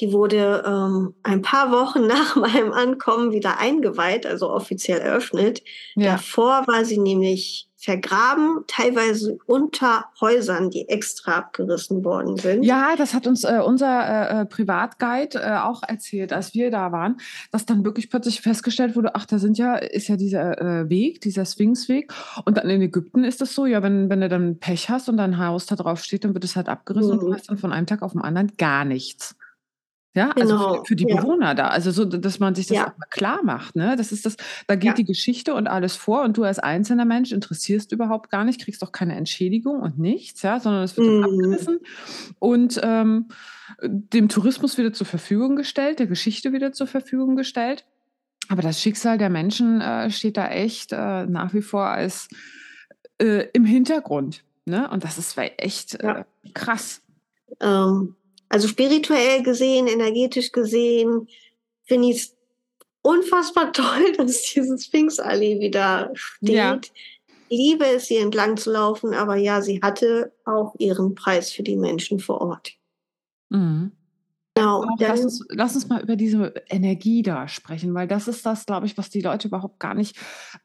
Die 0.00 0.12
wurde 0.12 0.62
ähm, 0.66 1.14
ein 1.22 1.42
paar 1.42 1.70
Wochen 1.70 2.06
nach 2.06 2.36
meinem 2.36 2.72
Ankommen 2.72 3.32
wieder 3.32 3.58
eingeweiht, 3.58 4.26
also 4.26 4.50
offiziell 4.50 4.98
eröffnet. 4.98 5.62
Ja. 5.94 6.12
Davor 6.12 6.66
war 6.66 6.84
sie 6.84 6.98
nämlich 6.98 7.70
vergraben, 7.80 8.64
teilweise 8.66 9.38
unter 9.46 10.04
Häusern, 10.20 10.68
die 10.68 10.88
extra 10.90 11.38
abgerissen 11.38 12.04
worden 12.04 12.36
sind. 12.36 12.62
Ja, 12.62 12.94
das 12.96 13.14
hat 13.14 13.26
uns 13.26 13.42
äh, 13.44 13.60
unser 13.64 13.86
äh, 14.06 14.42
äh, 14.42 14.44
Privatguide 14.44 15.40
äh, 15.40 15.56
auch 15.56 15.82
erzählt, 15.82 16.34
als 16.34 16.52
wir 16.52 16.70
da 16.70 16.92
waren, 16.92 17.16
dass 17.52 17.64
dann 17.64 17.82
wirklich 17.82 18.10
plötzlich 18.10 18.42
festgestellt 18.42 18.96
wurde, 18.96 19.14
ach, 19.14 19.24
da 19.24 19.38
sind 19.38 19.56
ja, 19.56 19.76
ist 19.76 20.08
ja 20.08 20.16
dieser 20.16 20.60
äh, 20.60 20.90
Weg, 20.90 21.22
dieser 21.22 21.46
Sphinxweg. 21.46 22.12
Und 22.44 22.58
dann 22.58 22.68
in 22.68 22.82
Ägypten 22.82 23.24
ist 23.24 23.40
es 23.40 23.54
so, 23.54 23.64
ja, 23.64 23.82
wenn, 23.82 24.10
wenn 24.10 24.20
du 24.20 24.28
dann 24.28 24.58
Pech 24.58 24.90
hast 24.90 25.08
und 25.08 25.16
dein 25.16 25.38
Haus 25.38 25.64
da 25.64 25.74
drauf 25.74 26.04
steht, 26.04 26.24
dann 26.24 26.34
wird 26.34 26.44
es 26.44 26.56
halt 26.56 26.68
abgerissen 26.68 27.12
mhm. 27.12 27.18
und 27.18 27.26
du 27.26 27.32
hast 27.32 27.48
dann 27.48 27.56
von 27.56 27.72
einem 27.72 27.86
Tag 27.86 28.02
auf 28.02 28.12
den 28.12 28.20
anderen 28.20 28.52
gar 28.58 28.84
nichts. 28.84 29.36
Ja, 30.14 30.30
also 30.30 30.56
genau. 30.56 30.84
für, 30.84 30.96
die 30.96 31.06
ja. 31.06 31.16
Bewohner 31.16 31.54
da. 31.54 31.68
Also 31.68 31.92
so, 31.92 32.04
dass 32.04 32.40
man 32.40 32.56
sich 32.56 32.66
das 32.66 32.76
ja. 32.76 32.84
auch 32.88 32.98
mal 32.98 33.06
klar 33.10 33.44
macht. 33.44 33.76
Ne? 33.76 33.94
Das 33.96 34.10
ist 34.10 34.26
das, 34.26 34.36
da 34.66 34.74
geht 34.74 34.88
ja. 34.88 34.94
die 34.94 35.04
Geschichte 35.04 35.54
und 35.54 35.68
alles 35.68 35.94
vor 35.94 36.22
und 36.22 36.36
du 36.36 36.42
als 36.42 36.58
einzelner 36.58 37.04
Mensch 37.04 37.30
interessierst 37.30 37.92
überhaupt 37.92 38.28
gar 38.28 38.44
nicht, 38.44 38.60
kriegst 38.60 38.82
auch 38.82 38.90
keine 38.90 39.14
Entschädigung 39.14 39.80
und 39.80 39.98
nichts, 40.00 40.42
ja, 40.42 40.58
sondern 40.58 40.82
es 40.82 40.96
wird 40.96 41.06
mhm. 41.06 41.24
abgerissen 41.24 41.78
und 42.40 42.80
ähm, 42.82 43.28
dem 43.82 44.28
Tourismus 44.28 44.78
wieder 44.78 44.92
zur 44.92 45.06
Verfügung 45.06 45.54
gestellt, 45.54 46.00
der 46.00 46.08
Geschichte 46.08 46.52
wieder 46.52 46.72
zur 46.72 46.88
Verfügung 46.88 47.36
gestellt. 47.36 47.84
Aber 48.48 48.62
das 48.62 48.80
Schicksal 48.80 49.16
der 49.16 49.30
Menschen 49.30 49.80
äh, 49.80 50.10
steht 50.10 50.36
da 50.36 50.48
echt 50.48 50.90
äh, 50.92 51.26
nach 51.26 51.54
wie 51.54 51.62
vor 51.62 51.84
als 51.84 52.28
äh, 53.18 53.46
im 53.52 53.64
Hintergrund. 53.64 54.42
Ne? 54.64 54.90
Und 54.90 55.04
das 55.04 55.18
ist 55.18 55.38
echt 55.38 55.94
äh, 56.00 56.24
krass. 56.52 57.00
Ähm, 57.60 58.16
also 58.50 58.68
spirituell 58.68 59.42
gesehen, 59.42 59.86
energetisch 59.86 60.52
gesehen, 60.52 61.28
finde 61.84 62.08
ich 62.08 62.16
es 62.16 62.36
unfassbar 63.00 63.72
toll, 63.72 64.12
dass 64.18 64.42
diese 64.42 64.78
Sphinxallee 64.78 65.60
wieder 65.60 66.10
steht. 66.14 66.50
Ja. 66.50 66.80
Liebe 67.48 67.84
es, 67.84 68.06
hier 68.06 68.20
entlang 68.20 68.56
zu 68.56 68.70
laufen, 68.70 69.12
aber 69.14 69.36
ja, 69.36 69.60
sie 69.60 69.80
hatte 69.82 70.32
auch 70.44 70.74
ihren 70.78 71.16
Preis 71.16 71.50
für 71.50 71.64
die 71.64 71.76
Menschen 71.76 72.20
vor 72.20 72.40
Ort. 72.40 72.72
Mhm. 73.48 73.92
Genau. 74.60 74.84
Auch, 74.84 74.96
lass, 74.98 75.20
uns, 75.20 75.44
lass, 75.48 75.74
uns, 75.74 75.88
mal 75.88 76.02
über 76.02 76.16
diese 76.16 76.54
Energie 76.68 77.22
da 77.22 77.48
sprechen, 77.48 77.94
weil 77.94 78.06
das 78.06 78.28
ist 78.28 78.44
das, 78.46 78.66
glaube 78.66 78.86
ich, 78.86 78.96
was 78.98 79.10
die 79.10 79.20
Leute 79.20 79.48
überhaupt 79.48 79.80
gar 79.80 79.94
nicht 79.94 80.16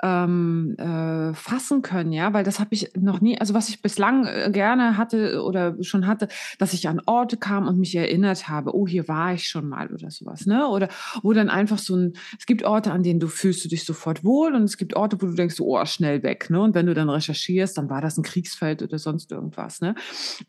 ähm, 0.03 0.75
äh, 0.77 1.33
fassen 1.33 1.81
können, 1.81 2.11
ja, 2.11 2.33
weil 2.33 2.43
das 2.43 2.59
habe 2.59 2.69
ich 2.71 2.91
noch 2.95 3.21
nie, 3.21 3.39
also 3.39 3.53
was 3.53 3.69
ich 3.69 3.81
bislang 3.81 4.25
äh, 4.25 4.49
gerne 4.51 4.97
hatte 4.97 5.43
oder 5.43 5.75
schon 5.83 6.07
hatte, 6.07 6.27
dass 6.59 6.73
ich 6.73 6.87
an 6.87 7.01
Orte 7.05 7.37
kam 7.37 7.67
und 7.67 7.77
mich 7.77 7.95
erinnert 7.95 8.47
habe, 8.47 8.75
oh, 8.75 8.87
hier 8.87 9.07
war 9.07 9.33
ich 9.33 9.47
schon 9.47 9.67
mal 9.67 9.91
oder 9.93 10.11
sowas, 10.11 10.45
ne? 10.45 10.67
Oder 10.67 10.89
wo 11.23 11.33
dann 11.33 11.49
einfach 11.49 11.79
so 11.79 11.95
ein, 11.95 12.13
es 12.37 12.45
gibt 12.45 12.63
Orte, 12.63 12.91
an 12.91 13.03
denen 13.03 13.19
du 13.19 13.27
fühlst 13.27 13.63
du 13.63 13.69
dich 13.69 13.85
sofort 13.85 14.23
wohl 14.23 14.53
und 14.53 14.63
es 14.63 14.77
gibt 14.77 14.95
Orte, 14.95 15.21
wo 15.21 15.27
du 15.27 15.33
denkst, 15.33 15.59
oh, 15.59 15.83
schnell 15.85 16.23
weg, 16.23 16.49
ne? 16.49 16.61
Und 16.61 16.75
wenn 16.75 16.85
du 16.85 16.93
dann 16.93 17.09
recherchierst, 17.09 17.77
dann 17.77 17.89
war 17.89 18.01
das 18.01 18.17
ein 18.17 18.23
Kriegsfeld 18.23 18.81
oder 18.81 18.97
sonst 18.97 19.31
irgendwas, 19.31 19.81
ne? 19.81 19.95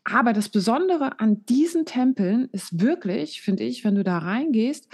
Aber 0.03 0.33
das 0.33 0.49
Besondere 0.49 1.19
an 1.19 1.45
diesen 1.45 1.85
Tempeln 1.85 2.49
ist 2.51 2.81
wirklich, 2.81 3.36
finde 3.41 3.63
ich, 3.63 3.83
wenn 3.83 3.95
du 3.95 4.03
da 4.03 4.17
reingehst, 4.17 4.87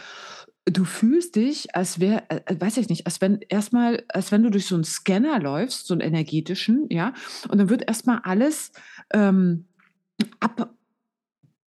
du 0.66 0.86
fühlst 0.86 1.36
dich, 1.36 1.76
als 1.76 2.00
wäre, 2.00 2.24
äh, 2.30 2.42
äh, 2.46 2.60
weiß 2.60 2.78
ich 2.78 2.90
nicht, 2.90 3.06
als 3.06 3.22
wenn 3.22 3.40
erstmal, 3.50 4.04
als 4.10 4.32
wenn 4.32 4.44
du 4.44 4.50
durch 4.50 4.66
so 4.66 4.76
einen 4.76 4.84
Scanner 4.84 5.40
läufst, 5.40 5.88
so 5.88 5.94
einen 5.94 6.02
energetischen, 6.02 6.88
ja, 6.90 7.14
und 7.50 7.58
dann 7.58 7.70
wird 7.70 7.88
erstmal 7.88 8.20
alles 8.24 8.72
ähm, 9.12 9.66
ab, 10.40 10.74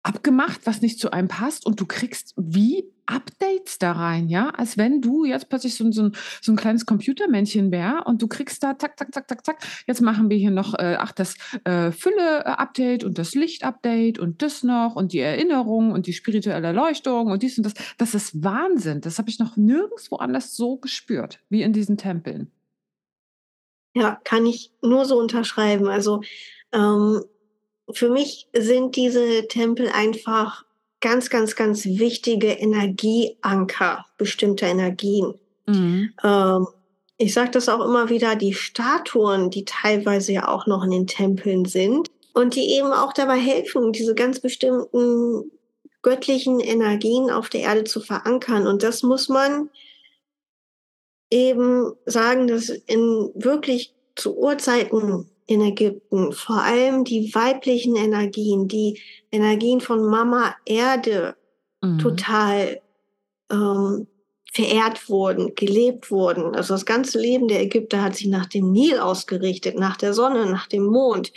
abgemacht, 0.03 0.61
was 0.65 0.81
nicht 0.81 0.99
zu 0.99 1.11
einem 1.11 1.27
passt 1.27 1.65
und 1.65 1.79
du 1.79 1.85
kriegst 1.85 2.33
wie 2.37 2.85
Updates 3.07 3.77
da 3.79 3.91
rein, 3.91 4.27
ja, 4.27 4.49
als 4.49 4.77
wenn 4.77 5.01
du 5.01 5.25
jetzt 5.25 5.49
plötzlich 5.49 5.75
so, 5.75 5.91
so, 5.91 6.03
ein, 6.03 6.11
so 6.41 6.51
ein 6.51 6.55
kleines 6.55 6.85
Computermännchen 6.85 7.71
wär 7.71 8.03
und 8.05 8.21
du 8.21 8.27
kriegst 8.27 8.63
da 8.63 8.77
zack, 8.77 8.97
zack, 8.97 9.13
zack, 9.13 9.29
zack, 9.29 9.45
zack. 9.45 9.67
Jetzt 9.85 10.01
machen 10.01 10.29
wir 10.29 10.37
hier 10.37 10.51
noch, 10.51 10.73
äh, 10.73 10.97
ach, 10.99 11.11
das 11.11 11.35
äh, 11.63 11.91
Fülle-Update 11.91 13.03
und 13.03 13.17
das 13.17 13.35
Licht-Update 13.35 14.19
und 14.19 14.41
das 14.41 14.63
noch 14.63 14.95
und 14.95 15.13
die 15.13 15.19
Erinnerung 15.19 15.91
und 15.91 16.07
die 16.07 16.13
spirituelle 16.13 16.67
Erleuchtung 16.67 17.27
und 17.27 17.43
dies 17.43 17.57
und 17.57 17.65
das. 17.65 17.73
Das 17.97 18.15
ist 18.15 18.43
Wahnsinn. 18.43 19.01
Das 19.01 19.19
habe 19.19 19.29
ich 19.29 19.39
noch 19.39 19.55
nirgendwo 19.55 20.17
anders 20.17 20.55
so 20.55 20.77
gespürt 20.77 21.39
wie 21.49 21.61
in 21.61 21.73
diesen 21.73 21.97
Tempeln. 21.97 22.51
Ja, 23.93 24.19
kann 24.23 24.45
ich 24.45 24.71
nur 24.81 25.05
so 25.05 25.17
unterschreiben. 25.17 25.87
Also 25.87 26.21
ähm, 26.73 27.23
für 27.91 28.09
mich 28.09 28.49
sind 28.53 28.95
diese 28.95 29.47
Tempel 29.47 29.89
einfach 29.89 30.64
ganz, 31.05 31.29
ganz, 31.29 31.55
ganz 31.55 31.85
wichtige 31.85 32.47
Energieanker 32.47 34.07
bestimmter 34.17 34.65
Energien. 34.65 35.35
Mhm. 35.67 36.11
Ähm, 36.23 36.67
ich 37.17 37.31
sage 37.31 37.51
das 37.51 37.69
auch 37.69 37.85
immer 37.85 38.09
wieder, 38.09 38.35
die 38.35 38.55
Statuen, 38.55 39.51
die 39.51 39.65
teilweise 39.65 40.33
ja 40.33 40.47
auch 40.47 40.65
noch 40.65 40.83
in 40.83 40.89
den 40.89 41.05
Tempeln 41.05 41.65
sind 41.65 42.09
und 42.33 42.55
die 42.55 42.71
eben 42.73 42.91
auch 42.91 43.13
dabei 43.13 43.37
helfen, 43.37 43.91
diese 43.91 44.15
ganz 44.15 44.39
bestimmten 44.39 45.51
göttlichen 46.01 46.59
Energien 46.59 47.29
auf 47.29 47.49
der 47.49 47.61
Erde 47.61 47.83
zu 47.83 47.99
verankern. 47.99 48.65
Und 48.65 48.81
das 48.81 49.03
muss 49.03 49.29
man 49.29 49.69
eben 51.29 51.93
sagen, 52.07 52.47
dass 52.47 52.69
in 52.69 53.29
wirklich 53.35 53.93
zu 54.15 54.35
Urzeiten 54.35 55.29
in 55.47 55.61
Ägypten, 55.61 56.31
vor 56.33 56.61
allem 56.61 57.03
die 57.03 57.33
weiblichen 57.35 57.95
Energien, 57.95 58.67
die 58.67 58.99
Energien 59.31 59.79
von 59.79 60.03
Mama 60.05 60.55
Erde 60.65 61.35
mhm. 61.81 61.99
total 61.99 62.81
ähm, 63.51 64.07
verehrt 64.51 65.09
wurden, 65.09 65.53
gelebt 65.55 66.09
wurden. 66.09 66.55
Also 66.55 66.73
das 66.73 66.85
ganze 66.85 67.19
Leben 67.19 67.47
der 67.47 67.61
Ägypter 67.61 68.01
hat 68.01 68.15
sich 68.15 68.27
nach 68.27 68.45
dem 68.45 68.71
Nil 68.71 68.99
ausgerichtet, 68.99 69.77
nach 69.77 69.97
der 69.97 70.13
Sonne, 70.13 70.45
nach 70.45 70.67
dem 70.67 70.85
Mond. 70.85 71.31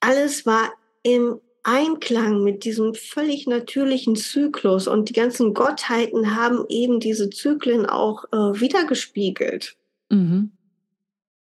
Alles 0.00 0.46
war 0.46 0.72
im 1.02 1.40
Einklang 1.64 2.44
mit 2.44 2.64
diesem 2.64 2.94
völlig 2.94 3.48
natürlichen 3.48 4.14
Zyklus 4.14 4.86
und 4.86 5.08
die 5.08 5.12
ganzen 5.12 5.52
Gottheiten 5.52 6.36
haben 6.36 6.64
eben 6.68 7.00
diese 7.00 7.28
Zyklen 7.28 7.84
auch 7.86 8.24
äh, 8.32 8.60
wiedergespiegelt. 8.60 9.76
Mhm. 10.08 10.52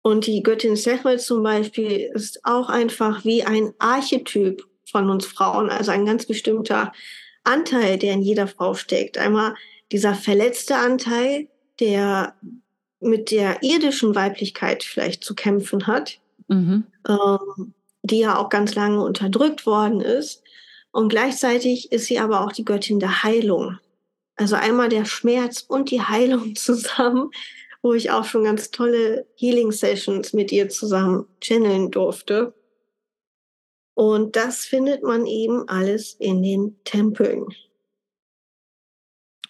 Und 0.04 0.26
die 0.26 0.42
Göttin 0.42 0.76
Sekhmet 0.76 1.22
zum 1.22 1.44
Beispiel 1.44 2.10
ist 2.14 2.44
auch 2.44 2.70
einfach 2.70 3.24
wie 3.24 3.44
ein 3.44 3.74
Archetyp 3.78 4.66
von 4.86 5.10
uns 5.10 5.26
Frauen, 5.26 5.70
also 5.70 5.92
ein 5.92 6.06
ganz 6.06 6.26
bestimmter 6.26 6.92
Anteil, 7.44 7.98
der 7.98 8.14
in 8.14 8.22
jeder 8.22 8.48
Frau 8.48 8.74
steckt. 8.74 9.18
Einmal 9.18 9.56
dieser 9.92 10.16
verletzte 10.16 10.76
Anteil, 10.76 11.48
der 11.80 12.36
mit 13.00 13.32
der 13.32 13.64
irdischen 13.64 14.16
Weiblichkeit 14.16 14.84
vielleicht 14.84 15.24
zu 15.24 15.36
kämpfen 15.36 15.88
hat, 15.88 16.20
mhm. 16.48 16.86
ähm, 17.08 17.74
die 18.04 18.20
ja 18.20 18.38
auch 18.38 18.50
ganz 18.50 18.76
lange 18.76 19.04
unterdrückt 19.04 19.66
worden 19.66 20.02
ist. 20.02 20.44
Und 20.92 21.10
gleichzeitig 21.10 21.92
ist 21.92 22.06
sie 22.06 22.20
aber 22.20 22.42
auch 22.42 22.52
die 22.52 22.66
Göttin 22.66 23.00
der 23.00 23.24
Heilung. 23.24 23.78
Also 24.36 24.56
einmal 24.56 24.90
der 24.90 25.06
Schmerz 25.06 25.64
und 25.68 25.92
die 25.92 26.02
Heilung 26.02 26.56
zusammen 26.56 27.32
wo 27.82 27.94
ich 27.94 28.12
auch 28.12 28.26
schon 28.26 28.44
ganz 28.44 28.72
tolle 28.72 29.28
Healing-Sessions 29.36 30.34
mit 30.34 30.52
ihr 30.52 30.70
zusammen 30.70 31.26
channeln 31.42 31.92
durfte. 31.92 32.54
Und 33.94 34.36
das 34.36 34.66
findet 34.66 35.04
man 35.04 35.26
eben 35.26 35.68
alles 35.68 36.14
in 36.14 36.42
den 36.42 36.76
Tempeln. 36.84 37.48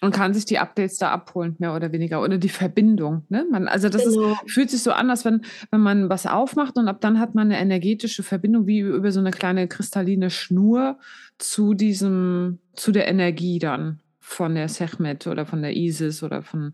Und 0.00 0.12
kann 0.12 0.34
sich 0.34 0.44
die 0.44 0.58
Updates 0.58 0.98
da 0.98 1.12
abholen, 1.12 1.54
mehr 1.60 1.76
oder 1.76 1.92
weniger, 1.92 2.22
oder 2.22 2.36
die 2.36 2.48
Verbindung. 2.48 3.24
Ne? 3.28 3.46
Man, 3.48 3.68
also 3.68 3.88
das 3.88 4.02
genau. 4.02 4.32
ist, 4.32 4.50
fühlt 4.50 4.68
sich 4.68 4.82
so 4.82 4.90
an, 4.90 5.10
als 5.10 5.24
wenn, 5.24 5.42
wenn 5.70 5.80
man 5.80 6.08
was 6.08 6.26
aufmacht 6.26 6.76
und 6.76 6.88
ab 6.88 7.00
dann 7.00 7.20
hat 7.20 7.36
man 7.36 7.52
eine 7.52 7.60
energetische 7.60 8.24
Verbindung, 8.24 8.66
wie 8.66 8.80
über 8.80 9.12
so 9.12 9.20
eine 9.20 9.30
kleine 9.30 9.68
kristalline 9.68 10.28
Schnur 10.30 10.98
zu 11.38 11.74
diesem, 11.74 12.58
zu 12.74 12.90
der 12.90 13.06
Energie 13.06 13.60
dann 13.60 14.01
von 14.22 14.54
der 14.54 14.68
Sechmet 14.68 15.26
oder 15.26 15.44
von 15.44 15.62
der 15.62 15.76
Isis 15.76 16.22
oder 16.22 16.42
von 16.42 16.72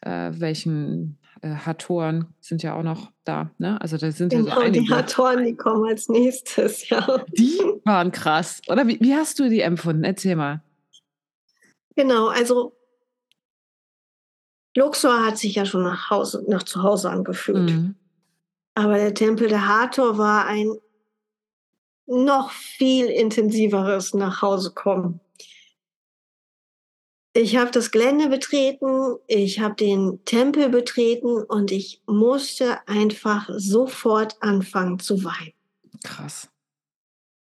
äh, 0.00 0.32
welchen 0.32 1.18
äh, 1.42 1.54
Hatoren 1.54 2.34
sind 2.40 2.62
ja 2.62 2.74
auch 2.74 2.82
noch 2.82 3.12
da. 3.24 3.50
Ne? 3.58 3.80
Also 3.80 3.98
da 3.98 4.10
sind 4.10 4.30
genau, 4.30 4.48
ja 4.48 4.54
so 4.54 4.60
einige. 4.60 4.84
Die 4.84 4.90
Hatoren, 4.90 5.44
die 5.44 5.54
kommen 5.54 5.84
als 5.86 6.08
nächstes, 6.08 6.88
ja. 6.88 7.24
Die 7.36 7.60
waren 7.84 8.10
krass. 8.10 8.62
Oder 8.68 8.88
wie, 8.88 8.98
wie 9.00 9.14
hast 9.14 9.38
du 9.38 9.48
die 9.48 9.60
empfunden? 9.60 10.04
Erzähl 10.04 10.36
mal. 10.36 10.62
Genau, 11.94 12.28
also 12.28 12.74
Luxor 14.74 15.24
hat 15.24 15.38
sich 15.38 15.54
ja 15.54 15.66
schon 15.66 15.82
nach 15.82 16.10
Hause, 16.10 16.44
nach 16.48 16.62
zu 16.62 16.82
Hause 16.82 17.10
angefühlt. 17.10 17.70
Mhm. 17.70 17.94
Aber 18.74 18.96
der 18.96 19.14
Tempel 19.14 19.48
der 19.48 19.68
Hathor 19.68 20.18
war 20.18 20.46
ein 20.46 20.74
noch 22.06 22.50
viel 22.50 23.06
intensiveres 23.06 24.14
nach 24.14 24.42
Hause 24.42 24.72
kommen. 24.72 25.20
Ich 27.36 27.58
habe 27.58 27.70
das 27.70 27.90
Gelände 27.90 28.30
betreten, 28.30 29.16
ich 29.26 29.60
habe 29.60 29.74
den 29.74 30.24
Tempel 30.24 30.70
betreten 30.70 31.42
und 31.42 31.70
ich 31.70 32.00
musste 32.06 32.78
einfach 32.88 33.50
sofort 33.54 34.36
anfangen 34.40 34.98
zu 35.00 35.22
weinen. 35.22 35.52
Krass. 36.02 36.48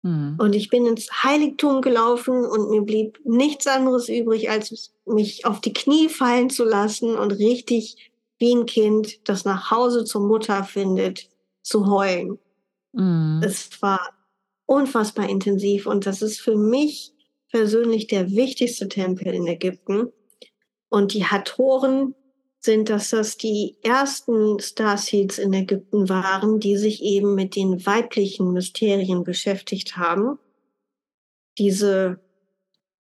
Mhm. 0.03 0.37
Und 0.39 0.55
ich 0.55 0.69
bin 0.69 0.85
ins 0.85 1.09
Heiligtum 1.23 1.81
gelaufen 1.81 2.45
und 2.45 2.69
mir 2.69 2.81
blieb 2.81 3.19
nichts 3.25 3.67
anderes 3.67 4.07
übrig, 4.07 4.49
als 4.49 4.93
mich 5.05 5.45
auf 5.45 5.59
die 5.59 5.73
Knie 5.73 6.07
fallen 6.07 6.49
zu 6.49 6.63
lassen 6.63 7.17
und 7.17 7.31
richtig 7.33 8.09
wie 8.39 8.55
ein 8.55 8.65
Kind, 8.65 9.27
das 9.27 9.43
nach 9.43 9.69
Hause 9.69 10.05
zur 10.05 10.21
Mutter 10.21 10.63
findet, 10.63 11.29
zu 11.61 11.87
heulen. 11.87 12.39
Mhm. 12.93 13.41
Es 13.43 13.81
war 13.81 13.99
unfassbar 14.65 15.27
intensiv 15.27 15.87
und 15.87 16.05
das 16.05 16.21
ist 16.21 16.39
für 16.39 16.55
mich 16.55 17.13
persönlich 17.53 18.07
der 18.07 18.31
wichtigste 18.31 18.89
Tempel 18.89 19.31
in 19.33 19.45
Ägypten. 19.45 20.11
Und 20.89 21.13
die 21.13 21.23
Hatoren 21.23 22.15
sind, 22.59 22.89
dass 22.89 23.11
das 23.11 23.37
die 23.37 23.77
ersten 23.83 24.59
Starseeds 24.59 25.37
in 25.37 25.53
Ägypten 25.53 26.09
waren, 26.09 26.59
die 26.59 26.77
sich 26.77 27.03
eben 27.03 27.35
mit 27.35 27.55
den 27.55 27.85
weiblichen 27.85 28.53
Mysterien 28.53 29.23
beschäftigt 29.23 29.97
haben, 29.97 30.39
diese 31.59 32.19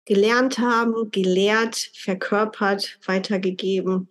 gelernt 0.04 0.58
haben, 0.58 1.12
gelehrt, 1.12 1.76
verkörpert, 1.94 2.98
weitergegeben 3.06 4.08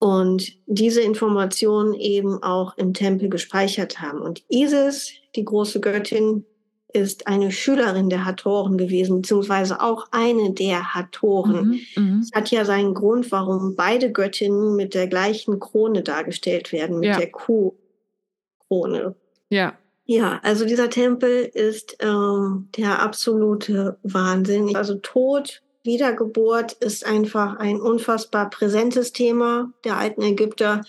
und 0.00 0.52
diese 0.66 1.02
Informationen 1.02 1.94
eben 1.94 2.42
auch 2.42 2.76
im 2.76 2.92
Tempel 2.92 3.28
gespeichert 3.28 4.00
haben. 4.00 4.20
Und 4.20 4.42
Isis, 4.48 5.12
die 5.36 5.44
große 5.44 5.80
Göttin, 5.80 6.44
ist 6.92 7.26
eine 7.26 7.50
Schülerin 7.50 8.10
der 8.10 8.24
Hatoren 8.24 8.78
gewesen, 8.78 9.22
beziehungsweise 9.22 9.80
auch 9.80 10.06
eine 10.10 10.52
der 10.52 10.94
Hatoren. 10.94 11.80
Mhm, 11.96 12.02
mhm, 12.02 12.18
es 12.20 12.30
hat 12.32 12.50
ja 12.50 12.64
seinen 12.64 12.94
Grund, 12.94 13.32
warum 13.32 13.74
beide 13.76 14.12
Göttinnen 14.12 14.76
mit 14.76 14.94
der 14.94 15.06
gleichen 15.06 15.60
Krone 15.60 16.02
dargestellt 16.02 16.72
werden, 16.72 17.00
mit 17.00 17.08
ja. 17.10 17.18
der 17.18 17.30
Kuhkrone. 17.30 19.14
Ja. 19.48 19.74
Ja, 20.04 20.40
also 20.42 20.64
dieser 20.64 20.90
Tempel 20.90 21.44
ist 21.44 21.96
ähm, 22.00 22.68
der 22.76 23.00
absolute 23.00 23.98
Wahnsinn. 24.02 24.74
Also 24.74 24.96
Tod, 24.96 25.62
Wiedergeburt 25.84 26.72
ist 26.72 27.06
einfach 27.06 27.56
ein 27.56 27.80
unfassbar 27.80 28.50
präsentes 28.50 29.12
Thema 29.12 29.72
der 29.84 29.96
alten 29.96 30.22
Ägypter 30.22 30.82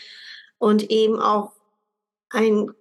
und 0.58 0.90
eben 0.90 1.20
auch 1.20 1.54
ein 2.30 2.72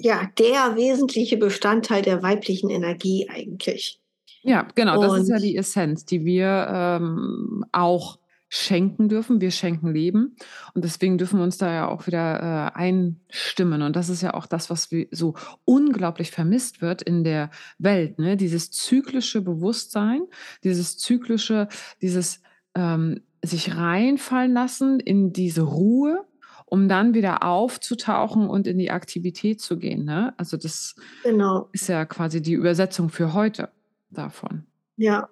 ja, 0.00 0.30
der 0.38 0.76
wesentliche 0.76 1.36
Bestandteil 1.36 2.02
der 2.02 2.22
weiblichen 2.22 2.70
Energie 2.70 3.28
eigentlich. 3.28 4.00
Ja, 4.42 4.66
genau, 4.74 5.02
das 5.02 5.22
ist 5.22 5.28
ja 5.28 5.38
die 5.38 5.56
Essenz, 5.56 6.04
die 6.04 6.24
wir 6.24 6.68
ähm, 6.70 7.64
auch 7.72 8.18
schenken 8.48 9.08
dürfen. 9.08 9.40
Wir 9.40 9.50
schenken 9.50 9.92
Leben 9.92 10.36
und 10.74 10.84
deswegen 10.84 11.18
dürfen 11.18 11.38
wir 11.38 11.44
uns 11.44 11.58
da 11.58 11.72
ja 11.72 11.88
auch 11.88 12.06
wieder 12.06 12.72
äh, 12.74 12.78
einstimmen. 12.78 13.82
Und 13.82 13.96
das 13.96 14.08
ist 14.08 14.22
ja 14.22 14.34
auch 14.34 14.46
das, 14.46 14.70
was 14.70 14.88
so 15.10 15.34
unglaublich 15.64 16.30
vermisst 16.30 16.80
wird 16.80 17.02
in 17.02 17.24
der 17.24 17.50
Welt. 17.78 18.18
Ne? 18.18 18.36
Dieses 18.36 18.70
zyklische 18.70 19.42
Bewusstsein, 19.42 20.22
dieses 20.64 20.96
zyklische, 20.96 21.68
dieses 22.00 22.40
ähm, 22.74 23.20
sich 23.42 23.76
reinfallen 23.76 24.52
lassen 24.52 25.00
in 25.00 25.32
diese 25.32 25.62
Ruhe, 25.62 26.24
um 26.70 26.88
dann 26.88 27.14
wieder 27.14 27.42
aufzutauchen 27.42 28.48
und 28.48 28.66
in 28.66 28.78
die 28.78 28.90
Aktivität 28.90 29.60
zu 29.60 29.78
gehen. 29.78 30.04
Ne? 30.04 30.34
Also 30.36 30.56
das 30.56 30.94
genau. 31.22 31.68
ist 31.72 31.88
ja 31.88 32.04
quasi 32.04 32.40
die 32.42 32.52
Übersetzung 32.54 33.08
für 33.08 33.32
heute 33.34 33.70
davon. 34.10 34.64
Ja, 34.96 35.28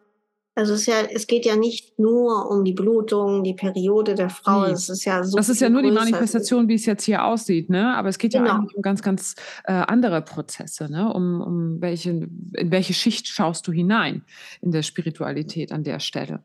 Also 0.55 0.72
es, 0.72 0.80
ist 0.80 0.87
ja, 0.87 1.03
es 1.12 1.26
geht 1.26 1.45
ja 1.45 1.55
nicht 1.55 1.99
nur 1.99 2.51
um 2.51 2.64
die 2.64 2.72
Blutung, 2.72 3.45
die 3.45 3.53
Periode 3.53 4.14
der 4.14 4.30
Frau. 4.30 4.64
Nee. 4.64 4.72
Es 4.72 4.89
ist 4.89 5.05
ja 5.05 5.22
so 5.22 5.37
das 5.37 5.51
ist 5.51 5.61
ja 5.61 5.68
nur 5.68 5.82
die. 5.82 5.91
Manifestation, 5.91 6.66
wie 6.68 6.74
es 6.76 6.87
jetzt 6.87 7.05
hier 7.05 7.24
aussieht, 7.24 7.68
ne? 7.68 7.95
Aber 7.95 8.09
es 8.09 8.16
geht 8.16 8.32
ja 8.32 8.41
Genau. 8.41 8.55
eigentlich 8.55 8.74
um 8.74 8.80
ganz, 8.82 9.03
ganz 9.03 9.34
äh, 9.64 9.72
andere 9.72 10.22
Prozesse, 10.22 10.91
ne? 10.91 11.12
Um, 11.12 11.43
um 11.43 11.80
welche, 11.82 12.11
in 12.11 12.70
welche 12.70 12.95
Schicht 12.95 13.28
schaust 13.28 13.66
du 13.66 13.72
hinein 13.72 14.24
in 14.62 14.70
der 14.72 14.82
Spiritualität 14.82 15.72
an 15.72 15.84
der 15.84 16.01
Stelle. 16.01 16.43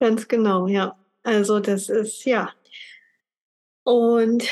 Ganz 0.00 0.26
genau, 0.26 0.66
ja. 0.66 0.96
Also 1.22 1.60
das 1.60 1.88
ist, 1.88 2.24
ja. 2.24 2.50
Und 3.88 4.46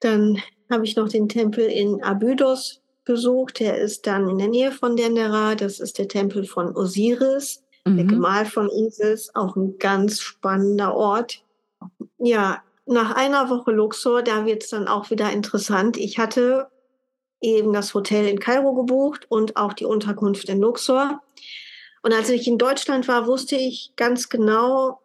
dann 0.00 0.42
habe 0.70 0.86
ich 0.86 0.96
noch 0.96 1.10
den 1.10 1.28
Tempel 1.28 1.66
in 1.66 2.02
Abydos 2.02 2.80
besucht. 3.04 3.60
Der 3.60 3.76
ist 3.76 4.06
dann 4.06 4.26
in 4.26 4.38
der 4.38 4.48
Nähe 4.48 4.72
von 4.72 4.96
Dendera. 4.96 5.54
Das 5.54 5.80
ist 5.80 5.98
der 5.98 6.08
Tempel 6.08 6.44
von 6.46 6.74
Osiris, 6.74 7.62
der 7.84 8.04
Mhm. 8.04 8.08
Gemahl 8.08 8.46
von 8.46 8.70
Isis. 8.70 9.34
Auch 9.34 9.54
ein 9.54 9.76
ganz 9.78 10.22
spannender 10.22 10.94
Ort. 10.94 11.44
Ja, 12.16 12.62
nach 12.86 13.14
einer 13.14 13.50
Woche 13.50 13.70
Luxor, 13.70 14.22
da 14.22 14.46
wird 14.46 14.64
es 14.64 14.70
dann 14.70 14.88
auch 14.88 15.10
wieder 15.10 15.30
interessant. 15.30 15.98
Ich 15.98 16.16
hatte 16.16 16.68
eben 17.42 17.74
das 17.74 17.92
Hotel 17.92 18.28
in 18.28 18.40
Kairo 18.40 18.74
gebucht 18.74 19.26
und 19.28 19.58
auch 19.58 19.74
die 19.74 19.84
Unterkunft 19.84 20.48
in 20.48 20.58
Luxor. 20.58 21.20
Und 22.02 22.14
als 22.14 22.30
ich 22.30 22.48
in 22.48 22.56
Deutschland 22.56 23.08
war, 23.08 23.26
wusste 23.26 23.56
ich 23.56 23.92
ganz 23.96 24.30
genau 24.30 25.00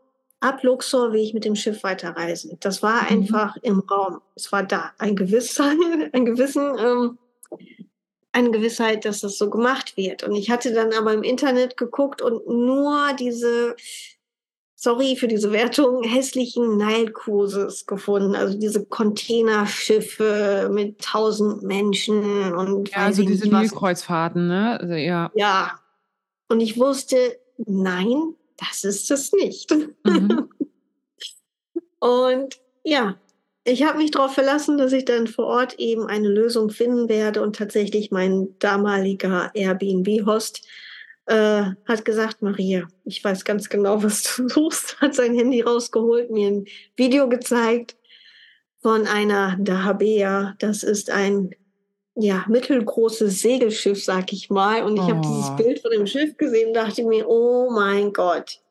ab 0.45 0.63
Luxor, 0.63 1.11
wie 1.13 1.21
ich 1.23 1.33
mit 1.33 1.43
dem 1.45 1.55
Schiff 1.55 1.83
weiterreise. 1.83 2.55
Das 2.59 2.81
war 2.83 3.03
Mhm. 3.03 3.07
einfach 3.09 3.57
im 3.61 3.79
Raum. 3.79 4.21
Es 4.35 4.51
war 4.51 4.63
da 4.63 4.91
ein 4.97 5.15
Gewissheit, 5.15 5.77
ein 6.13 6.25
Gewissen, 6.25 6.75
ähm, 6.79 7.17
eine 8.31 8.51
Gewissheit, 8.51 9.05
dass 9.05 9.21
das 9.21 9.37
so 9.37 9.49
gemacht 9.49 9.95
wird. 9.97 10.23
Und 10.23 10.33
ich 10.35 10.49
hatte 10.51 10.73
dann 10.73 10.91
aber 10.93 11.13
im 11.13 11.23
Internet 11.23 11.77
geguckt 11.77 12.21
und 12.21 12.45
nur 12.47 13.13
diese, 13.17 13.75
sorry 14.75 15.15
für 15.15 15.27
diese 15.27 15.51
Wertung, 15.53 16.03
hässlichen 16.03 16.77
Nile 16.77 17.11
Cruises 17.13 17.85
gefunden. 17.85 18.35
Also 18.35 18.57
diese 18.57 18.85
Containerschiffe 18.85 20.69
mit 20.71 20.99
tausend 21.01 21.63
Menschen 21.63 22.53
und 22.53 22.89
Ja, 22.89 22.97
also 22.97 23.23
diese. 23.23 23.47
Nilkreuzfahrten, 23.47 24.47
ne? 24.47 24.79
Also, 24.79 24.93
ja. 24.93 25.31
Ja. 25.35 25.79
Und 26.49 26.59
ich 26.59 26.77
wusste, 26.77 27.39
nein, 27.65 28.35
das 28.57 28.83
ist 28.83 29.11
es 29.11 29.33
nicht. 29.33 29.73
Mhm. 30.03 30.49
Und 31.99 32.59
ja, 32.83 33.17
ich 33.63 33.83
habe 33.83 33.97
mich 33.97 34.11
darauf 34.11 34.33
verlassen, 34.33 34.77
dass 34.77 34.93
ich 34.93 35.05
dann 35.05 35.27
vor 35.27 35.47
Ort 35.47 35.79
eben 35.79 36.05
eine 36.05 36.27
Lösung 36.27 36.69
finden 36.69 37.09
werde. 37.09 37.41
Und 37.41 37.55
tatsächlich 37.55 38.11
mein 38.11 38.57
damaliger 38.59 39.49
Airbnb-Host 39.55 40.67
äh, 41.25 41.63
hat 41.87 42.05
gesagt, 42.05 42.43
Maria, 42.43 42.87
ich 43.05 43.23
weiß 43.23 43.43
ganz 43.43 43.69
genau, 43.69 44.03
was 44.03 44.21
du 44.23 44.47
suchst, 44.49 45.01
hat 45.01 45.15
sein 45.15 45.35
Handy 45.35 45.61
rausgeholt, 45.61 46.29
mir 46.29 46.49
ein 46.49 46.65
Video 46.95 47.27
gezeigt 47.27 47.95
von 48.81 49.07
einer 49.07 49.57
Dahabea. 49.59 50.53
Das 50.59 50.83
ist 50.83 51.09
ein 51.09 51.55
ja, 52.15 52.45
mittelgroßes 52.47 53.41
Segelschiff, 53.41 54.03
sag 54.03 54.31
ich 54.31 54.49
mal. 54.49 54.83
Und 54.83 54.95
ich 54.95 55.03
habe 55.03 55.21
dieses 55.21 55.49
Oh. 55.49 55.55
Bild 55.55 55.81
von 55.81 55.91
dem 55.91 56.07
Schiff 56.07 56.37
gesehen 56.37 56.69
und 56.69 56.73
dachte 56.75 57.03
mir, 57.03 57.27
oh 57.27 57.69
mein 57.69 58.13
Gott, 58.13 58.61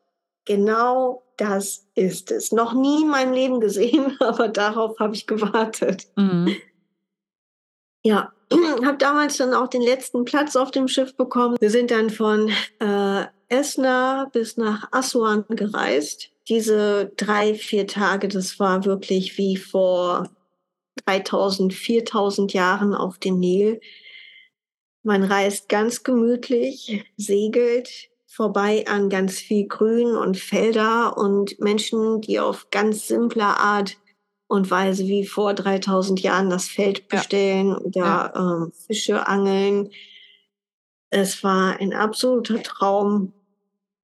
genau 0.45 1.23
das 1.37 1.85
ist 1.93 2.31
es. 2.31 2.51
Noch 2.51 2.73
nie 2.73 3.03
in 3.03 3.09
meinem 3.09 3.33
Leben 3.33 3.59
gesehen, 3.59 4.17
aber 4.19 4.47
darauf 4.47 4.97
habe 4.99 5.13
ich 5.13 5.27
gewartet. 5.27 6.07
Mhm. 6.15 6.55
Ja, 8.03 8.31
habe 8.83 8.97
damals 8.97 9.37
dann 9.37 9.53
auch 9.53 9.67
den 9.67 9.81
letzten 9.81 10.25
Platz 10.25 10.55
auf 10.55 10.71
dem 10.71 10.87
Schiff 10.87 11.15
bekommen. 11.15 11.57
Wir 11.59 11.69
sind 11.69 11.91
dann 11.91 12.09
von 12.09 12.51
äh, 12.79 13.25
Esna 13.49 14.29
bis 14.31 14.57
nach 14.57 14.87
Aswan 14.91 15.45
gereist. 15.49 16.29
Diese 16.47 17.11
drei, 17.17 17.55
vier 17.55 17.87
Tage, 17.87 18.27
das 18.27 18.59
war 18.59 18.85
wirklich 18.85 19.37
wie 19.37 19.57
vor 19.57 20.29
3000, 21.05 21.73
4000 21.73 22.53
Jahren 22.53 22.93
auf 22.93 23.17
dem 23.17 23.39
Nil. 23.39 23.81
Man 25.03 25.23
reist 25.23 25.69
ganz 25.69 26.03
gemütlich, 26.03 27.03
segelt 27.17 28.09
vorbei 28.27 28.85
an 28.87 29.09
ganz 29.09 29.39
viel 29.39 29.67
Grün 29.67 30.15
und 30.15 30.37
Felder 30.37 31.17
und 31.17 31.59
Menschen, 31.59 32.21
die 32.21 32.39
auf 32.39 32.69
ganz 32.69 33.07
simpler 33.07 33.59
Art 33.59 33.97
und 34.47 34.69
Weise 34.69 35.05
wie 35.07 35.25
vor 35.25 35.53
3000 35.53 36.19
Jahren 36.21 36.49
das 36.49 36.67
Feld 36.67 36.99
Ja. 36.99 37.05
bestellen 37.19 37.75
oder 37.75 38.33
ähm, 38.35 38.71
Fische 38.87 39.27
angeln. 39.27 39.89
Es 41.09 41.43
war 41.43 41.79
ein 41.79 41.93
absoluter 41.93 42.61
Traum. 42.61 43.33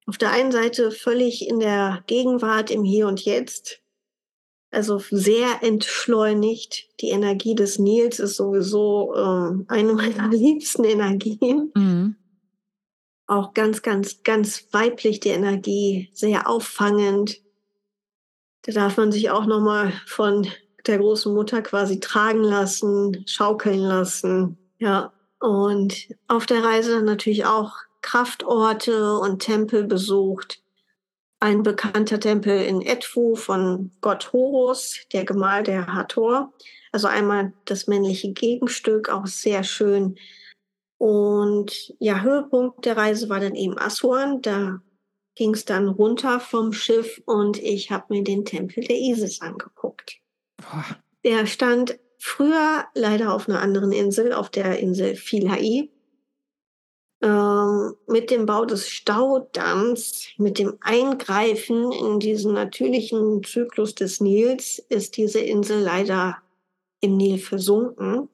Auf 0.08 0.18
der 0.18 0.32
einen 0.32 0.52
Seite 0.52 0.92
völlig 0.92 1.48
in 1.48 1.60
der 1.60 2.04
Gegenwart, 2.08 2.72
im 2.72 2.84
Hier 2.84 3.08
und 3.08 3.24
Jetzt. 3.26 3.82
Also 4.72 5.00
sehr 5.12 5.62
entschleunigt. 5.64 6.88
Die 7.02 7.10
Energie 7.10 7.56
des 7.56 7.78
Nils 7.78 8.20
ist 8.20 8.38
sowieso 8.38 9.14
ähm, 9.16 9.66
eine 9.68 9.94
meiner 9.94 10.28
liebsten 10.32 10.86
Energien. 10.86 11.72
Mhm. 11.76 12.16
Auch 13.28 13.54
ganz, 13.54 13.82
ganz, 13.82 14.24
ganz 14.24 14.68
weiblich 14.72 15.20
die 15.20 15.30
Energie, 15.30 16.10
sehr 16.14 16.50
auffangend. 16.50 17.42
Da 18.64 18.72
darf 18.72 18.98
man 18.98 19.12
sich 19.12 19.30
auch 19.30 19.46
nochmal 19.46 19.94
von 20.06 20.48
der 20.88 20.98
großen 20.98 21.34
Mutter 21.34 21.62
quasi 21.62 22.00
tragen 22.00 22.44
lassen, 22.44 23.24
schaukeln 23.28 23.80
lassen. 23.80 24.58
Ja, 24.80 25.14
und 25.40 26.08
auf 26.28 26.46
der 26.46 26.64
Reise 26.64 26.96
dann 26.96 27.06
natürlich 27.06 27.46
auch 27.46 27.74
Kraftorte 28.02 29.18
und 29.18 29.40
Tempel 29.40 29.84
besucht. 29.84 30.61
Ein 31.44 31.64
bekannter 31.64 32.20
Tempel 32.20 32.62
in 32.62 32.84
Edfu 32.84 33.36
von 33.36 33.90
Gott 34.00 34.32
Horus, 34.32 35.00
der 35.12 35.26
Gemahl 35.26 35.64
der 35.64 35.92
Hathor. 35.92 36.54
Also 36.92 37.08
einmal 37.08 37.54
das 37.66 37.88
männliche 37.88 38.32
Gegenstück, 38.32 39.10
auch 39.10 39.26
sehr 39.26 39.64
schön. 39.64 40.20
Und 41.00 41.96
ja, 41.98 42.22
Höhepunkt 42.22 42.86
der 42.86 42.96
Reise 42.96 43.28
war 43.28 43.40
dann 43.40 43.56
eben 43.56 43.80
Aswan. 43.80 44.44
Da 44.44 44.84
ging 45.34 45.56
es 45.56 45.66
dann 45.66 45.88
runter 45.88 46.40
vom 46.40 46.74
Schiff 46.74 47.20
und 47.26 47.58
ich 47.58 47.90
habe 47.90 48.06
mir 48.10 48.24
den 48.24 48.46
Tempel 48.46 48.84
der 48.84 48.98
Isis 48.98 49.42
angeguckt. 49.42 50.20
Der 51.24 51.48
stand 51.48 51.98
früher 52.20 52.86
leider 52.94 53.34
auf 53.34 53.50
einer 53.50 53.62
anderen 53.62 53.92
Insel, 53.92 54.32
auf 54.32 54.52
der 54.52 54.78
Insel 54.78 55.16
Philae. 55.16 55.90
Ähm, 57.24 57.96
mit 58.08 58.32
dem 58.32 58.48
Bau 58.48 58.66
des 58.66 58.90
Staudamms, 58.90 60.30
mit 60.38 60.58
dem 60.58 60.78
Eingreifen 60.82 61.92
in 61.92 62.20
diesen 62.20 62.54
natürlichen 62.54 63.44
Zyklus 63.44 63.94
des 63.94 64.22
Nils, 64.22 64.80
ist 64.90 65.18
diese 65.18 65.40
Insel 65.40 65.82
leider 65.82 66.38
im 67.00 67.18
Nil 67.18 67.38
versunken. 67.38 68.28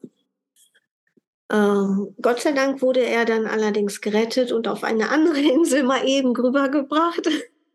Ähm, 1.51 2.15
Gott 2.21 2.39
sei 2.39 2.53
Dank 2.53 2.81
wurde 2.81 3.01
er 3.01 3.25
dann 3.25 3.45
allerdings 3.45 3.99
gerettet 3.99 4.53
und 4.53 4.69
auf 4.69 4.85
eine 4.85 5.09
andere 5.09 5.39
Insel 5.53 5.83
mal 5.83 6.07
eben 6.07 6.33
rübergebracht. 6.35 7.27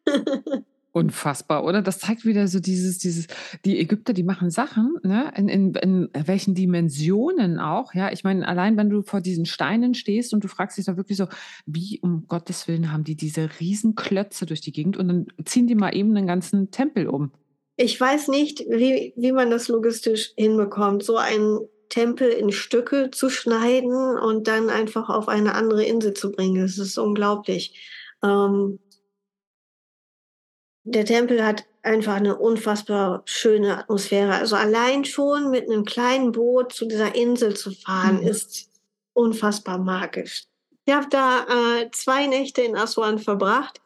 Unfassbar, 0.95 1.64
oder? 1.64 1.80
Das 1.80 1.99
zeigt 1.99 2.26
wieder 2.26 2.47
so 2.49 2.61
dieses, 2.61 2.99
dieses, 2.99 3.26
die 3.64 3.80
Ägypter, 3.80 4.12
die 4.12 4.22
machen 4.22 4.51
Sachen, 4.51 4.99
ne? 5.03 5.32
In, 5.34 5.49
in, 5.49 5.74
in 5.74 6.11
welchen 6.26 6.55
Dimensionen 6.55 7.59
auch, 7.59 7.95
ja. 7.95 8.12
Ich 8.12 8.24
meine, 8.24 8.47
allein 8.47 8.76
wenn 8.76 8.90
du 8.90 9.03
vor 9.03 9.22
diesen 9.22 9.47
Steinen 9.47 9.95
stehst 9.95 10.34
und 10.34 10.45
du 10.45 10.49
fragst 10.49 10.76
dich 10.76 10.84
da 10.84 10.99
wirklich 10.99 11.16
so, 11.16 11.28
wie 11.64 11.99
um 12.03 12.26
Gottes 12.28 12.68
Willen 12.68 12.93
haben 12.93 13.05
die 13.05 13.16
diese 13.16 13.49
Riesenklötze 13.59 14.45
durch 14.45 14.61
die 14.61 14.72
Gegend 14.72 14.99
und 14.99 15.09
dann 15.09 15.26
ziehen 15.47 15.66
die 15.66 15.74
mal 15.74 15.97
eben 15.97 16.14
einen 16.14 16.26
ganzen 16.26 16.70
Tempel 16.70 17.09
um. 17.09 17.32
Ich 17.76 17.99
weiß 17.99 18.28
nicht, 18.28 18.61
wie, 18.68 19.14
wie 19.16 19.32
man 19.32 19.51
das 19.51 19.68
logistisch 19.68 20.32
hinbekommt, 20.36 21.03
so 21.05 21.16
einen 21.16 21.61
Tempel 21.88 22.28
in 22.28 22.53
Stücke 22.53 23.11
zu 23.11 23.30
schneiden 23.30 24.18
und 24.18 24.47
dann 24.47 24.68
einfach 24.68 25.09
auf 25.09 25.28
eine 25.28 25.55
andere 25.55 25.84
Insel 25.84 26.12
zu 26.12 26.32
bringen. 26.32 26.61
Das 26.61 26.76
ist 26.76 26.99
unglaublich. 26.99 27.80
Ähm, 28.22 28.78
der 30.85 31.05
Tempel 31.05 31.45
hat 31.45 31.64
einfach 31.83 32.14
eine 32.14 32.37
unfassbar 32.37 33.22
schöne 33.24 33.78
Atmosphäre. 33.78 34.35
Also 34.35 34.57
allein 34.57 35.05
schon 35.05 35.51
mit 35.51 35.68
einem 35.68 35.85
kleinen 35.85 36.33
Boot 36.33 36.72
zu 36.72 36.87
dieser 36.87 37.14
Insel 37.14 37.55
zu 37.55 37.70
fahren, 37.72 38.20
Mhm. 38.20 38.26
ist 38.28 38.68
unfassbar 39.12 39.78
magisch. 39.78 40.45
Ich 40.85 40.95
habe 40.95 41.07
da 41.11 41.47
äh, 41.80 41.91
zwei 41.93 42.26
Nächte 42.26 42.62
in 42.62 42.76
Aswan 42.76 43.18
verbracht 43.18 43.80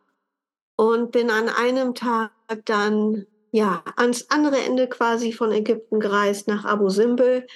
und 0.77 1.13
bin 1.13 1.31
an 1.31 1.49
einem 1.49 1.95
Tag 1.95 2.31
dann 2.65 3.27
ja 3.51 3.83
ans 3.97 4.27
andere 4.31 4.59
Ende 4.59 4.89
quasi 4.89 5.33
von 5.33 5.53
Ägypten 5.53 6.01
gereist 6.01 6.49
nach 6.49 6.65
Abu 6.65 6.89
Simbel. 6.89 7.47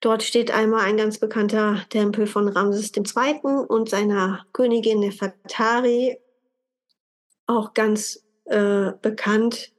Dort 0.00 0.22
steht 0.22 0.50
einmal 0.50 0.82
ein 0.84 0.96
ganz 0.98 1.18
bekannter 1.18 1.82
Tempel 1.88 2.26
von 2.26 2.48
Ramses 2.48 2.92
II. 2.94 3.64
und 3.68 3.88
seiner 3.88 4.44
Königin 4.52 5.00
Nefertari, 5.00 6.18
auch 7.46 7.72
ganz 7.74 8.23
äh, 8.44 8.92
bekannt, 9.00 9.72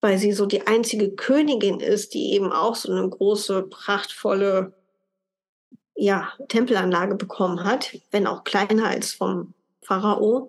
weil 0.00 0.18
sie 0.18 0.32
so 0.32 0.46
die 0.46 0.66
einzige 0.66 1.10
Königin 1.10 1.80
ist, 1.80 2.14
die 2.14 2.32
eben 2.32 2.52
auch 2.52 2.74
so 2.74 2.92
eine 2.92 3.08
große, 3.08 3.64
prachtvolle 3.64 4.72
ja, 5.96 6.28
Tempelanlage 6.48 7.16
bekommen 7.16 7.64
hat, 7.64 7.96
wenn 8.10 8.26
auch 8.26 8.44
kleiner 8.44 8.86
als 8.88 9.12
vom 9.12 9.54
Pharao. 9.82 10.48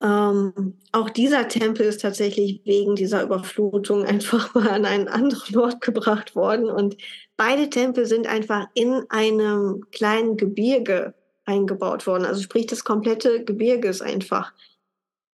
Ähm, 0.00 0.78
auch 0.92 1.10
dieser 1.10 1.48
Tempel 1.48 1.86
ist 1.86 2.02
tatsächlich 2.02 2.60
wegen 2.64 2.94
dieser 2.94 3.22
Überflutung 3.22 4.04
einfach 4.06 4.54
mal 4.54 4.68
an 4.68 4.84
einen 4.84 5.08
anderen 5.08 5.56
Ort 5.58 5.80
gebracht 5.80 6.36
worden. 6.36 6.70
Und 6.70 6.96
beide 7.36 7.70
Tempel 7.70 8.06
sind 8.06 8.26
einfach 8.26 8.66
in 8.74 9.04
einem 9.08 9.86
kleinen 9.90 10.36
Gebirge 10.36 11.14
eingebaut 11.44 12.06
worden. 12.06 12.26
Also 12.26 12.42
sprich, 12.42 12.66
das 12.66 12.84
komplette 12.84 13.42
Gebirge 13.42 13.88
ist 13.88 14.02
einfach 14.02 14.52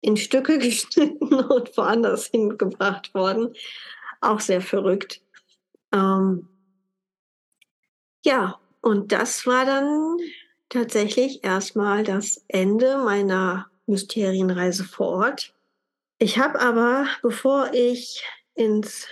in 0.01 0.17
Stücke 0.17 0.59
geschnitten 0.59 1.35
und 1.35 1.77
woanders 1.77 2.27
hingebracht 2.27 3.15
worden. 3.15 3.55
Auch 4.21 4.41
sehr 4.41 4.61
verrückt. 4.61 5.23
Ähm, 5.93 6.49
ja, 8.25 8.59
und 8.81 9.13
das 9.13 9.47
war 9.47 9.65
dann 9.65 10.19
tatsächlich 10.69 11.43
erstmal 11.45 12.05
das 12.05 12.45
Ende 12.49 12.99
meiner 12.99 13.67
Mysterienreise 13.87 14.85
vor 14.85 15.09
Ort. 15.09 15.55
Ich 16.19 16.39
habe 16.39 16.61
aber, 16.61 17.07
bevor 17.23 17.73
ich 17.73 18.23
ins, 18.55 19.07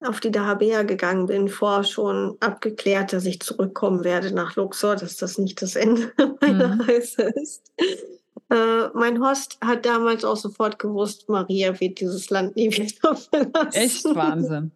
auf 0.00 0.20
die 0.20 0.30
Dahabea 0.30 0.82
gegangen 0.82 1.26
bin, 1.26 1.48
vorher 1.48 1.84
schon 1.84 2.36
abgeklärt, 2.40 3.12
dass 3.12 3.24
ich 3.24 3.40
zurückkommen 3.40 4.04
werde 4.04 4.32
nach 4.32 4.56
Luxor, 4.56 4.96
dass 4.96 5.16
das 5.16 5.38
nicht 5.38 5.62
das 5.62 5.76
Ende 5.76 6.12
meiner 6.40 6.74
mhm. 6.74 6.80
Reise 6.82 7.22
ist. 7.34 7.72
Äh, 8.52 8.90
mein 8.92 9.24
Host 9.24 9.56
hat 9.64 9.86
damals 9.86 10.26
auch 10.26 10.36
sofort 10.36 10.78
gewusst, 10.78 11.26
Maria 11.30 11.80
wird 11.80 12.00
dieses 12.00 12.28
Land 12.28 12.54
nie 12.54 12.70
wieder 12.70 13.16
verlassen. 13.16 13.72
Echt 13.72 14.04
Wahnsinn. 14.04 14.72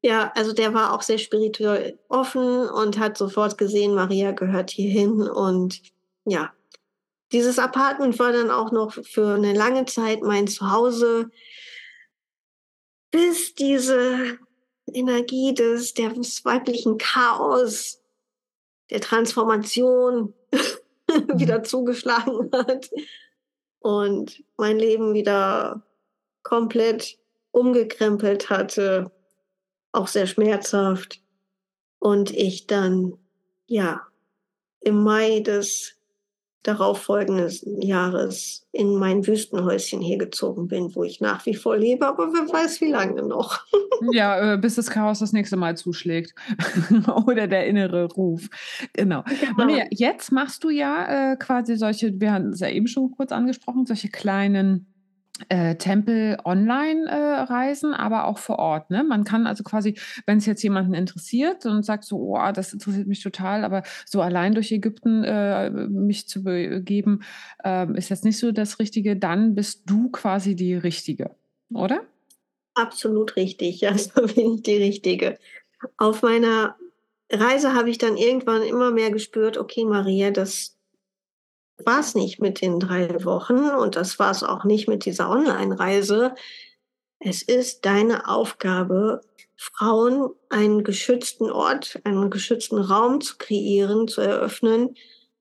Ja, 0.00 0.30
also 0.36 0.52
der 0.52 0.72
war 0.74 0.94
auch 0.94 1.02
sehr 1.02 1.18
spirituell 1.18 1.98
offen 2.08 2.68
und 2.68 3.00
hat 3.00 3.18
sofort 3.18 3.58
gesehen, 3.58 3.94
Maria 3.94 4.30
gehört 4.30 4.70
hierhin. 4.70 5.22
Und 5.22 5.82
ja, 6.24 6.52
dieses 7.32 7.58
Apartment 7.58 8.16
war 8.20 8.30
dann 8.30 8.52
auch 8.52 8.70
noch 8.70 8.92
für 8.92 9.34
eine 9.34 9.52
lange 9.52 9.84
Zeit 9.86 10.22
mein 10.22 10.46
Zuhause, 10.46 11.32
bis 13.10 13.56
diese 13.56 14.38
Energie 14.86 15.52
des, 15.52 15.94
des 15.94 16.44
weiblichen 16.44 16.96
Chaos, 16.96 18.00
der 18.90 19.00
Transformation 19.00 20.32
wieder 21.34 21.58
mhm. 21.58 21.64
zugeschlagen 21.64 22.50
hat 22.52 22.90
und 23.80 24.42
mein 24.56 24.78
Leben 24.78 25.14
wieder 25.14 25.82
komplett 26.42 27.18
umgekrempelt 27.50 28.50
hatte 28.50 29.10
auch 29.92 30.06
sehr 30.06 30.26
schmerzhaft. 30.26 31.20
Und 31.98 32.30
ich 32.30 32.66
dann, 32.66 33.18
ja, 33.66 34.06
im 34.80 35.02
Mai 35.02 35.40
des 35.40 35.97
darauffolgenden 36.68 37.80
Jahres 37.80 38.66
in 38.72 38.94
mein 38.96 39.26
Wüstenhäuschen 39.26 40.00
hier 40.00 40.18
gezogen 40.18 40.68
bin, 40.68 40.94
wo 40.94 41.02
ich 41.02 41.20
nach 41.20 41.46
wie 41.46 41.54
vor 41.54 41.76
lebe, 41.76 42.06
aber 42.06 42.28
wer 42.32 42.52
weiß, 42.52 42.80
wie 42.82 42.90
lange 42.90 43.22
noch. 43.22 43.60
ja, 44.12 44.54
äh, 44.54 44.58
bis 44.58 44.74
das 44.74 44.90
Chaos 44.90 45.20
das 45.20 45.32
nächste 45.32 45.56
Mal 45.56 45.76
zuschlägt. 45.76 46.34
Oder 47.26 47.46
der 47.46 47.66
innere 47.66 48.04
Ruf. 48.04 48.48
Genau. 48.92 49.22
genau. 49.22 49.52
Maria, 49.56 49.86
jetzt 49.90 50.30
machst 50.30 50.62
du 50.62 50.70
ja 50.70 51.32
äh, 51.32 51.36
quasi 51.36 51.76
solche, 51.76 52.20
wir 52.20 52.32
hatten 52.32 52.50
es 52.50 52.60
ja 52.60 52.68
eben 52.68 52.86
schon 52.86 53.10
kurz 53.12 53.32
angesprochen, 53.32 53.86
solche 53.86 54.10
kleinen 54.10 54.92
äh, 55.48 55.76
Tempel 55.76 56.38
online 56.44 57.08
äh, 57.08 57.40
reisen, 57.42 57.94
aber 57.94 58.26
auch 58.26 58.38
vor 58.38 58.58
Ort. 58.58 58.90
Ne? 58.90 59.04
Man 59.04 59.24
kann 59.24 59.46
also 59.46 59.62
quasi, 59.62 59.94
wenn 60.26 60.38
es 60.38 60.46
jetzt 60.46 60.62
jemanden 60.62 60.94
interessiert 60.94 61.66
und 61.66 61.84
sagt 61.84 62.04
so, 62.04 62.16
oh, 62.16 62.52
das 62.52 62.72
interessiert 62.72 63.06
mich 63.06 63.22
total, 63.22 63.64
aber 63.64 63.82
so 64.06 64.20
allein 64.20 64.54
durch 64.54 64.72
Ägypten 64.72 65.24
äh, 65.24 65.70
mich 65.70 66.28
zu 66.28 66.42
begeben, 66.42 67.22
ähm, 67.64 67.94
ist 67.94 68.08
jetzt 68.08 68.24
nicht 68.24 68.38
so 68.38 68.52
das 68.52 68.78
Richtige, 68.78 69.16
dann 69.16 69.54
bist 69.54 69.82
du 69.86 70.10
quasi 70.10 70.56
die 70.56 70.74
Richtige, 70.74 71.30
oder? 71.72 72.00
Absolut 72.74 73.36
richtig, 73.36 73.80
ja, 73.80 73.96
so 73.98 74.22
bin 74.22 74.54
ich 74.54 74.62
die 74.62 74.76
Richtige. 74.76 75.38
Auf 75.96 76.22
meiner 76.22 76.76
Reise 77.30 77.74
habe 77.74 77.90
ich 77.90 77.98
dann 77.98 78.16
irgendwann 78.16 78.62
immer 78.62 78.90
mehr 78.90 79.10
gespürt, 79.10 79.58
okay, 79.58 79.84
Maria, 79.84 80.30
das 80.30 80.77
war 81.84 82.00
es 82.00 82.14
nicht 82.14 82.40
mit 82.40 82.60
den 82.60 82.80
drei 82.80 83.24
Wochen 83.24 83.70
und 83.70 83.96
das 83.96 84.18
war 84.18 84.30
es 84.30 84.42
auch 84.42 84.64
nicht 84.64 84.88
mit 84.88 85.04
dieser 85.04 85.30
Online-Reise. 85.30 86.34
Es 87.20 87.42
ist 87.42 87.84
deine 87.84 88.28
Aufgabe, 88.28 89.20
Frauen 89.56 90.30
einen 90.50 90.84
geschützten 90.84 91.50
Ort, 91.50 92.00
einen 92.04 92.30
geschützten 92.30 92.78
Raum 92.78 93.20
zu 93.20 93.36
kreieren, 93.38 94.06
zu 94.06 94.20
eröffnen 94.20 94.94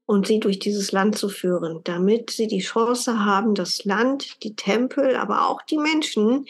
und 0.07 0.25
sie 0.25 0.39
durch 0.39 0.57
dieses 0.57 0.91
Land 0.91 1.17
zu 1.17 1.29
führen, 1.29 1.81
damit 1.83 2.31
sie 2.31 2.47
die 2.47 2.61
Chance 2.61 3.23
haben, 3.23 3.53
das 3.53 3.85
Land, 3.85 4.43
die 4.43 4.55
Tempel, 4.55 5.15
aber 5.15 5.47
auch 5.47 5.61
die 5.61 5.77
Menschen 5.77 6.45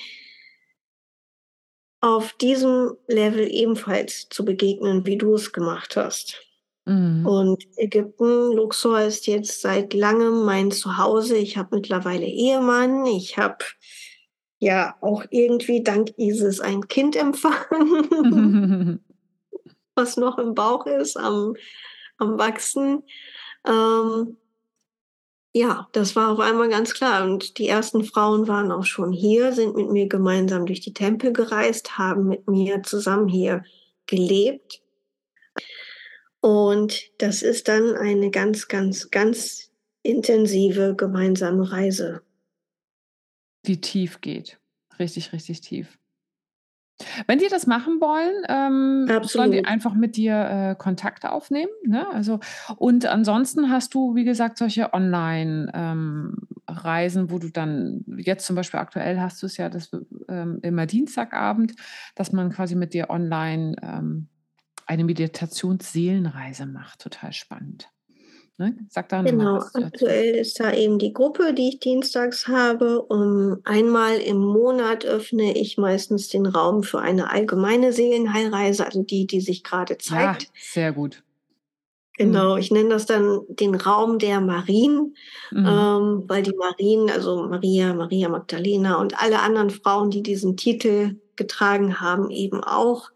auf 1.99 2.33
diesem 2.33 2.95
Level 3.07 3.51
ebenfalls 3.51 4.29
zu 4.29 4.45
begegnen, 4.45 5.05
wie 5.05 5.17
du 5.17 5.33
es 5.33 5.51
gemacht 5.51 5.97
hast. 5.97 6.46
Mhm. 6.87 7.25
Und 7.25 7.63
Ägypten, 7.75 8.53
Luxor 8.53 9.01
ist 9.01 9.27
jetzt 9.27 9.61
seit 9.61 9.93
langem 9.93 10.45
mein 10.45 10.71
Zuhause. 10.71 11.35
Ich 11.35 11.57
habe 11.57 11.75
mittlerweile 11.75 12.25
Ehemann. 12.25 13.05
Ich 13.05 13.37
habe 13.37 13.57
ja 14.59 14.95
auch 15.01 15.25
irgendwie 15.29 15.83
dank 15.83 16.13
Isis 16.17 16.61
ein 16.61 16.87
Kind 16.87 17.17
empfangen, 17.17 19.03
was 19.95 20.15
noch 20.15 20.37
im 20.37 20.55
Bauch 20.55 20.85
ist, 20.85 21.17
am, 21.17 21.55
am 22.17 22.39
Wachsen. 22.39 23.03
Ähm, 23.67 24.37
ja, 25.53 25.89
das 25.91 26.15
war 26.15 26.29
auf 26.31 26.39
einmal 26.39 26.69
ganz 26.69 26.93
klar. 26.93 27.25
Und 27.25 27.57
die 27.57 27.67
ersten 27.67 28.05
Frauen 28.05 28.47
waren 28.47 28.71
auch 28.71 28.85
schon 28.85 29.11
hier, 29.11 29.51
sind 29.51 29.75
mit 29.75 29.89
mir 29.89 30.07
gemeinsam 30.07 30.65
durch 30.65 30.79
die 30.79 30.93
Tempel 30.93 31.33
gereist, 31.33 31.97
haben 31.97 32.27
mit 32.27 32.47
mir 32.47 32.81
zusammen 32.83 33.27
hier 33.27 33.63
gelebt. 34.05 34.81
Und 36.47 37.11
das 37.17 37.41
ist 37.41 37.67
dann 37.67 37.97
eine 37.97 38.31
ganz, 38.31 38.69
ganz, 38.69 39.11
ganz 39.11 39.69
intensive 40.01 40.95
gemeinsame 40.95 41.73
Reise. 41.73 42.21
Die 43.65 43.81
tief 43.81 44.21
geht. 44.21 44.57
Richtig, 44.97 45.33
richtig 45.33 45.59
tief. 45.59 45.99
Wenn 47.27 47.39
die 47.39 47.49
das 47.49 47.67
machen 47.67 47.99
wollen, 47.99 48.45
ähm, 48.47 49.09
sollen 49.23 49.51
die 49.51 49.65
einfach 49.65 49.93
mit 49.93 50.15
dir 50.15 50.49
äh, 50.49 50.73
Kontakt 50.75 51.25
aufnehmen. 51.25 51.73
Ne? 51.85 52.09
Also, 52.13 52.39
und 52.77 53.05
ansonsten 53.05 53.69
hast 53.69 53.93
du, 53.93 54.15
wie 54.15 54.23
gesagt, 54.23 54.57
solche 54.57 54.93
Online-Reisen, 54.93 57.21
ähm, 57.23 57.29
wo 57.29 57.39
du 57.39 57.49
dann, 57.49 58.05
jetzt 58.15 58.45
zum 58.45 58.55
Beispiel 58.55 58.79
aktuell 58.79 59.19
hast 59.19 59.41
du 59.41 59.47
es 59.47 59.57
ja 59.57 59.67
das, 59.67 59.91
ähm, 60.29 60.59
immer 60.61 60.85
Dienstagabend, 60.85 61.73
dass 62.15 62.31
man 62.31 62.53
quasi 62.53 62.75
mit 62.75 62.93
dir 62.93 63.09
online 63.09 63.75
ähm, 63.83 64.29
eine 64.87 65.03
Meditationsseelenreise 65.03 66.65
macht. 66.65 67.01
Total 67.01 67.33
spannend. 67.33 67.89
Ne? 68.59 68.75
Sag 68.89 69.09
da 69.09 69.21
genau, 69.21 69.57
aktuell 69.57 70.33
ist 70.33 70.59
da 70.59 70.73
eben 70.73 70.97
die 70.97 71.13
Gruppe, 71.13 71.53
die 71.53 71.69
ich 71.69 71.79
dienstags 71.79 72.47
habe. 72.47 73.03
Um, 73.03 73.59
einmal 73.65 74.17
im 74.17 74.39
Monat 74.39 75.05
öffne 75.05 75.55
ich 75.55 75.77
meistens 75.77 76.29
den 76.29 76.47
Raum 76.47 76.81
für 76.81 76.99
eine 76.99 77.29
allgemeine 77.29 77.93
Seelenheilreise, 77.93 78.83
also 78.83 79.03
die, 79.03 79.27
die 79.27 79.41
sich 79.41 79.63
gerade 79.63 79.99
zeigt. 79.99 80.43
Ja, 80.43 80.49
sehr 80.59 80.91
gut. 80.91 81.21
Genau, 82.17 82.55
mhm. 82.55 82.59
ich 82.59 82.71
nenne 82.71 82.89
das 82.89 83.05
dann 83.05 83.41
den 83.47 83.75
Raum 83.75 84.17
der 84.17 84.41
Marien, 84.41 85.15
mhm. 85.51 85.65
ähm, 85.67 86.23
weil 86.25 86.41
die 86.41 86.55
Marien, 86.55 87.11
also 87.11 87.43
Maria, 87.47 87.93
Maria 87.93 88.27
Magdalena 88.27 88.95
und 88.95 89.21
alle 89.21 89.39
anderen 89.41 89.69
Frauen, 89.69 90.09
die 90.09 90.23
diesen 90.23 90.57
Titel 90.57 91.17
getragen 91.35 92.01
haben, 92.01 92.31
eben 92.31 92.63
auch 92.63 93.11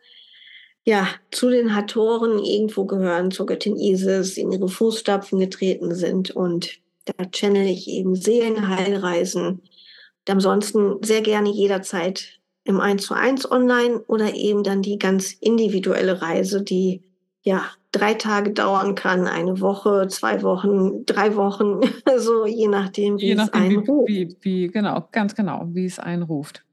ja, 0.83 1.07
zu 1.31 1.49
den 1.49 1.75
Hatoren 1.75 2.39
irgendwo 2.39 2.85
gehören, 2.85 3.31
zur 3.31 3.45
Göttin 3.45 3.77
Isis, 3.77 4.37
in 4.37 4.51
ihre 4.51 4.67
Fußstapfen 4.67 5.39
getreten 5.39 5.93
sind. 5.93 6.31
Und 6.31 6.79
da 7.05 7.25
channel 7.25 7.67
ich 7.67 7.87
eben 7.87 8.15
Seelenheilreisen. 8.15 9.45
Und 9.47 10.29
ansonsten 10.29 10.97
sehr 11.03 11.21
gerne 11.21 11.49
jederzeit 11.49 12.39
im 12.63 12.79
1 12.79 13.03
zu 13.03 13.13
1 13.13 13.49
online 13.51 13.99
oder 14.07 14.33
eben 14.33 14.63
dann 14.63 14.81
die 14.81 14.97
ganz 14.97 15.33
individuelle 15.33 16.21
Reise, 16.21 16.63
die 16.63 17.03
ja 17.41 17.63
drei 17.91 18.13
Tage 18.13 18.51
dauern 18.51 18.95
kann, 18.95 19.27
eine 19.27 19.59
Woche, 19.59 20.07
zwei 20.07 20.41
Wochen, 20.43 21.05
drei 21.05 21.35
Wochen, 21.35 21.81
also 22.05 22.45
je 22.45 22.67
nachdem, 22.67 23.19
wie 23.19 23.27
je 23.27 23.35
nachdem, 23.35 23.61
es 23.61 23.77
einruft. 23.77 24.07
Wie, 24.07 24.29
wie, 24.29 24.37
wie, 24.41 24.67
genau, 24.67 25.07
ganz 25.11 25.35
genau, 25.35 25.67
wie 25.71 25.85
es 25.85 25.99
einruft. 25.99 26.63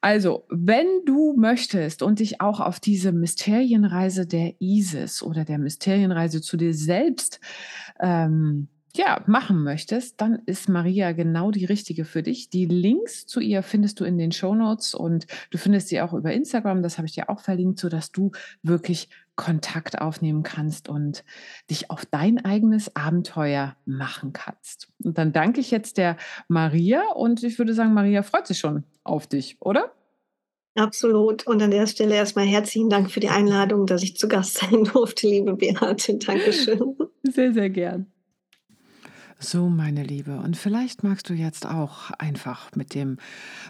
Also, 0.00 0.44
wenn 0.48 0.86
du 1.04 1.34
möchtest 1.36 2.02
und 2.02 2.20
dich 2.20 2.40
auch 2.40 2.60
auf 2.60 2.80
diese 2.80 3.12
Mysterienreise 3.12 4.26
der 4.26 4.54
Isis 4.60 5.22
oder 5.22 5.44
der 5.44 5.58
Mysterienreise 5.58 6.40
zu 6.40 6.56
dir 6.56 6.74
selbst 6.74 7.40
ähm, 8.00 8.68
ja, 8.96 9.22
machen 9.26 9.62
möchtest, 9.62 10.20
dann 10.20 10.40
ist 10.46 10.68
Maria 10.68 11.12
genau 11.12 11.50
die 11.50 11.64
richtige 11.64 12.04
für 12.04 12.22
dich. 12.22 12.50
Die 12.50 12.66
Links 12.66 13.26
zu 13.26 13.40
ihr 13.40 13.62
findest 13.62 14.00
du 14.00 14.04
in 14.04 14.18
den 14.18 14.32
Show 14.32 14.54
Notes 14.54 14.94
und 14.94 15.26
du 15.50 15.58
findest 15.58 15.88
sie 15.88 16.00
auch 16.00 16.12
über 16.12 16.32
Instagram, 16.32 16.82
das 16.82 16.98
habe 16.98 17.06
ich 17.06 17.14
dir 17.14 17.30
auch 17.30 17.40
verlinkt, 17.40 17.78
sodass 17.78 18.10
du 18.10 18.32
wirklich 18.62 19.08
Kontakt 19.38 20.00
aufnehmen 20.00 20.42
kannst 20.42 20.88
und 20.88 21.24
dich 21.70 21.90
auf 21.90 22.04
dein 22.04 22.44
eigenes 22.44 22.94
Abenteuer 22.96 23.76
machen 23.86 24.32
kannst. 24.32 24.88
Und 25.02 25.16
dann 25.16 25.32
danke 25.32 25.60
ich 25.60 25.70
jetzt 25.70 25.96
der 25.96 26.16
Maria 26.48 27.02
und 27.14 27.44
ich 27.44 27.58
würde 27.58 27.72
sagen, 27.72 27.94
Maria 27.94 28.22
freut 28.22 28.48
sich 28.48 28.58
schon 28.58 28.82
auf 29.04 29.28
dich, 29.28 29.56
oder? 29.60 29.92
Absolut. 30.74 31.46
Und 31.46 31.62
an 31.62 31.70
der 31.70 31.86
Stelle 31.86 32.16
erstmal 32.16 32.46
herzlichen 32.46 32.90
Dank 32.90 33.10
für 33.10 33.20
die 33.20 33.28
Einladung, 33.28 33.86
dass 33.86 34.02
ich 34.02 34.16
zu 34.16 34.26
Gast 34.28 34.58
sein 34.58 34.84
durfte, 34.92 35.28
liebe 35.28 35.54
Beate. 35.54 36.16
Dankeschön. 36.18 36.96
Sehr, 37.22 37.52
sehr 37.52 37.70
gern. 37.70 38.12
So, 39.40 39.68
meine 39.68 40.02
Liebe, 40.02 40.38
und 40.38 40.56
vielleicht 40.56 41.04
magst 41.04 41.30
du 41.30 41.32
jetzt 41.32 41.64
auch 41.64 42.10
einfach 42.10 42.74
mit 42.74 42.92
dem 42.92 43.18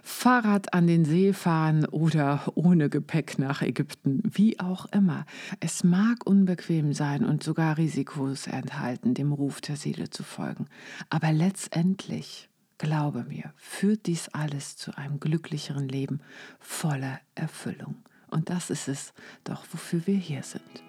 Fahrrad 0.03 0.73
an 0.73 0.87
den 0.87 1.05
See 1.05 1.35
fahren 1.35 1.85
oder 1.85 2.51
ohne 2.55 2.89
Gepäck 2.89 3.39
nach 3.39 3.61
Ägypten, 3.61 4.23
wie 4.25 4.59
auch 4.61 4.87
immer. 4.93 5.27
Es 5.61 5.85
mag 5.85 6.25
unbequem 6.25 6.95
sein 6.95 7.23
und 7.23 7.43
sogar 7.43 7.77
Risikos 7.77 8.47
enthalten, 8.47 9.13
dem 9.13 9.31
Ruf 9.31 9.61
der 9.61 9.77
Seele 9.77 10.09
zu 10.09 10.23
folgen. 10.23 10.69
Aber 11.11 11.33
letztendlich, 11.33 12.49
glaube 12.79 13.25
mir, 13.25 13.53
führt 13.57 14.07
dies 14.07 14.31
alles 14.31 14.79
zu 14.79 14.97
einem 14.97 15.21
glücklicheren 15.21 15.87
Leben 15.87 16.21
voller 16.61 17.21
Erfüllung. 17.35 17.97
Und 18.31 18.49
das 18.49 18.71
ist 18.71 18.89
es 18.89 19.13
doch, 19.45 19.67
wofür 19.71 20.07
wir 20.07 20.17
hier 20.17 20.43
sind. 20.43 20.88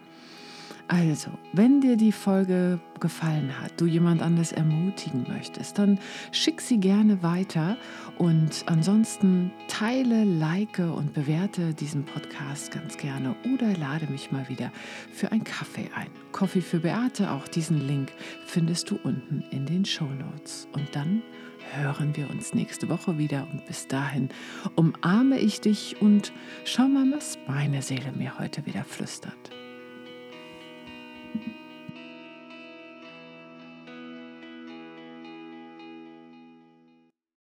Also, 0.92 1.30
wenn 1.54 1.82
dir 1.82 1.98
die 1.98 2.12
Folge 2.12 2.80
gefallen 3.00 3.62
hat, 3.62 3.80
du 3.80 3.86
jemand 3.86 4.24
anders 4.24 4.52
ermutigen 4.52 5.24
möchtest, 5.30 5.78
dann 5.78 6.00
schick 6.32 6.62
sie 6.62 6.80
gerne 6.80 7.22
weiter 7.22 7.78
und 8.18 8.64
ansonsten 8.66 9.52
teile, 9.68 10.24
like 10.24 10.80
und 10.80 11.14
bewerte 11.14 11.76
diesen 11.76 12.06
Podcast 12.06 12.72
ganz 12.72 12.98
gerne 12.98 13.36
oder 13.54 13.78
lade 13.78 14.08
mich 14.08 14.32
mal 14.32 14.50
wieder 14.50 14.72
für 15.14 15.32
ein 15.32 15.44
Kaffee 15.44 15.92
ein. 15.94 16.08
Coffee 16.32 16.62
für 16.62 16.80
Beate, 16.80 17.30
auch 17.30 17.48
diesen 17.48 17.86
Link 17.88 18.12
findest 18.48 18.90
du 18.90 19.00
unten 19.04 19.44
in 19.52 19.68
den 19.68 19.86
Show 19.86 20.10
Notes. 20.10 20.68
Und 20.74 20.96
dann 20.96 21.22
hören 21.76 22.18
wir 22.18 22.32
uns 22.32 22.56
nächste 22.56 22.90
Woche 22.90 23.20
wieder 23.20 23.48
und 23.52 23.64
bis 23.68 23.88
dahin 23.88 24.30
umarme 24.74 25.38
ich 25.38 25.62
dich 25.62 26.02
und 26.02 26.34
schau 26.66 26.88
mal, 26.88 27.06
was 27.12 27.38
meine 27.48 27.84
Seele 27.84 28.12
mir 28.12 28.40
heute 28.40 28.66
wieder 28.66 28.84
flüstert. 28.84 29.52
thank 31.34 31.47
you 31.47 31.59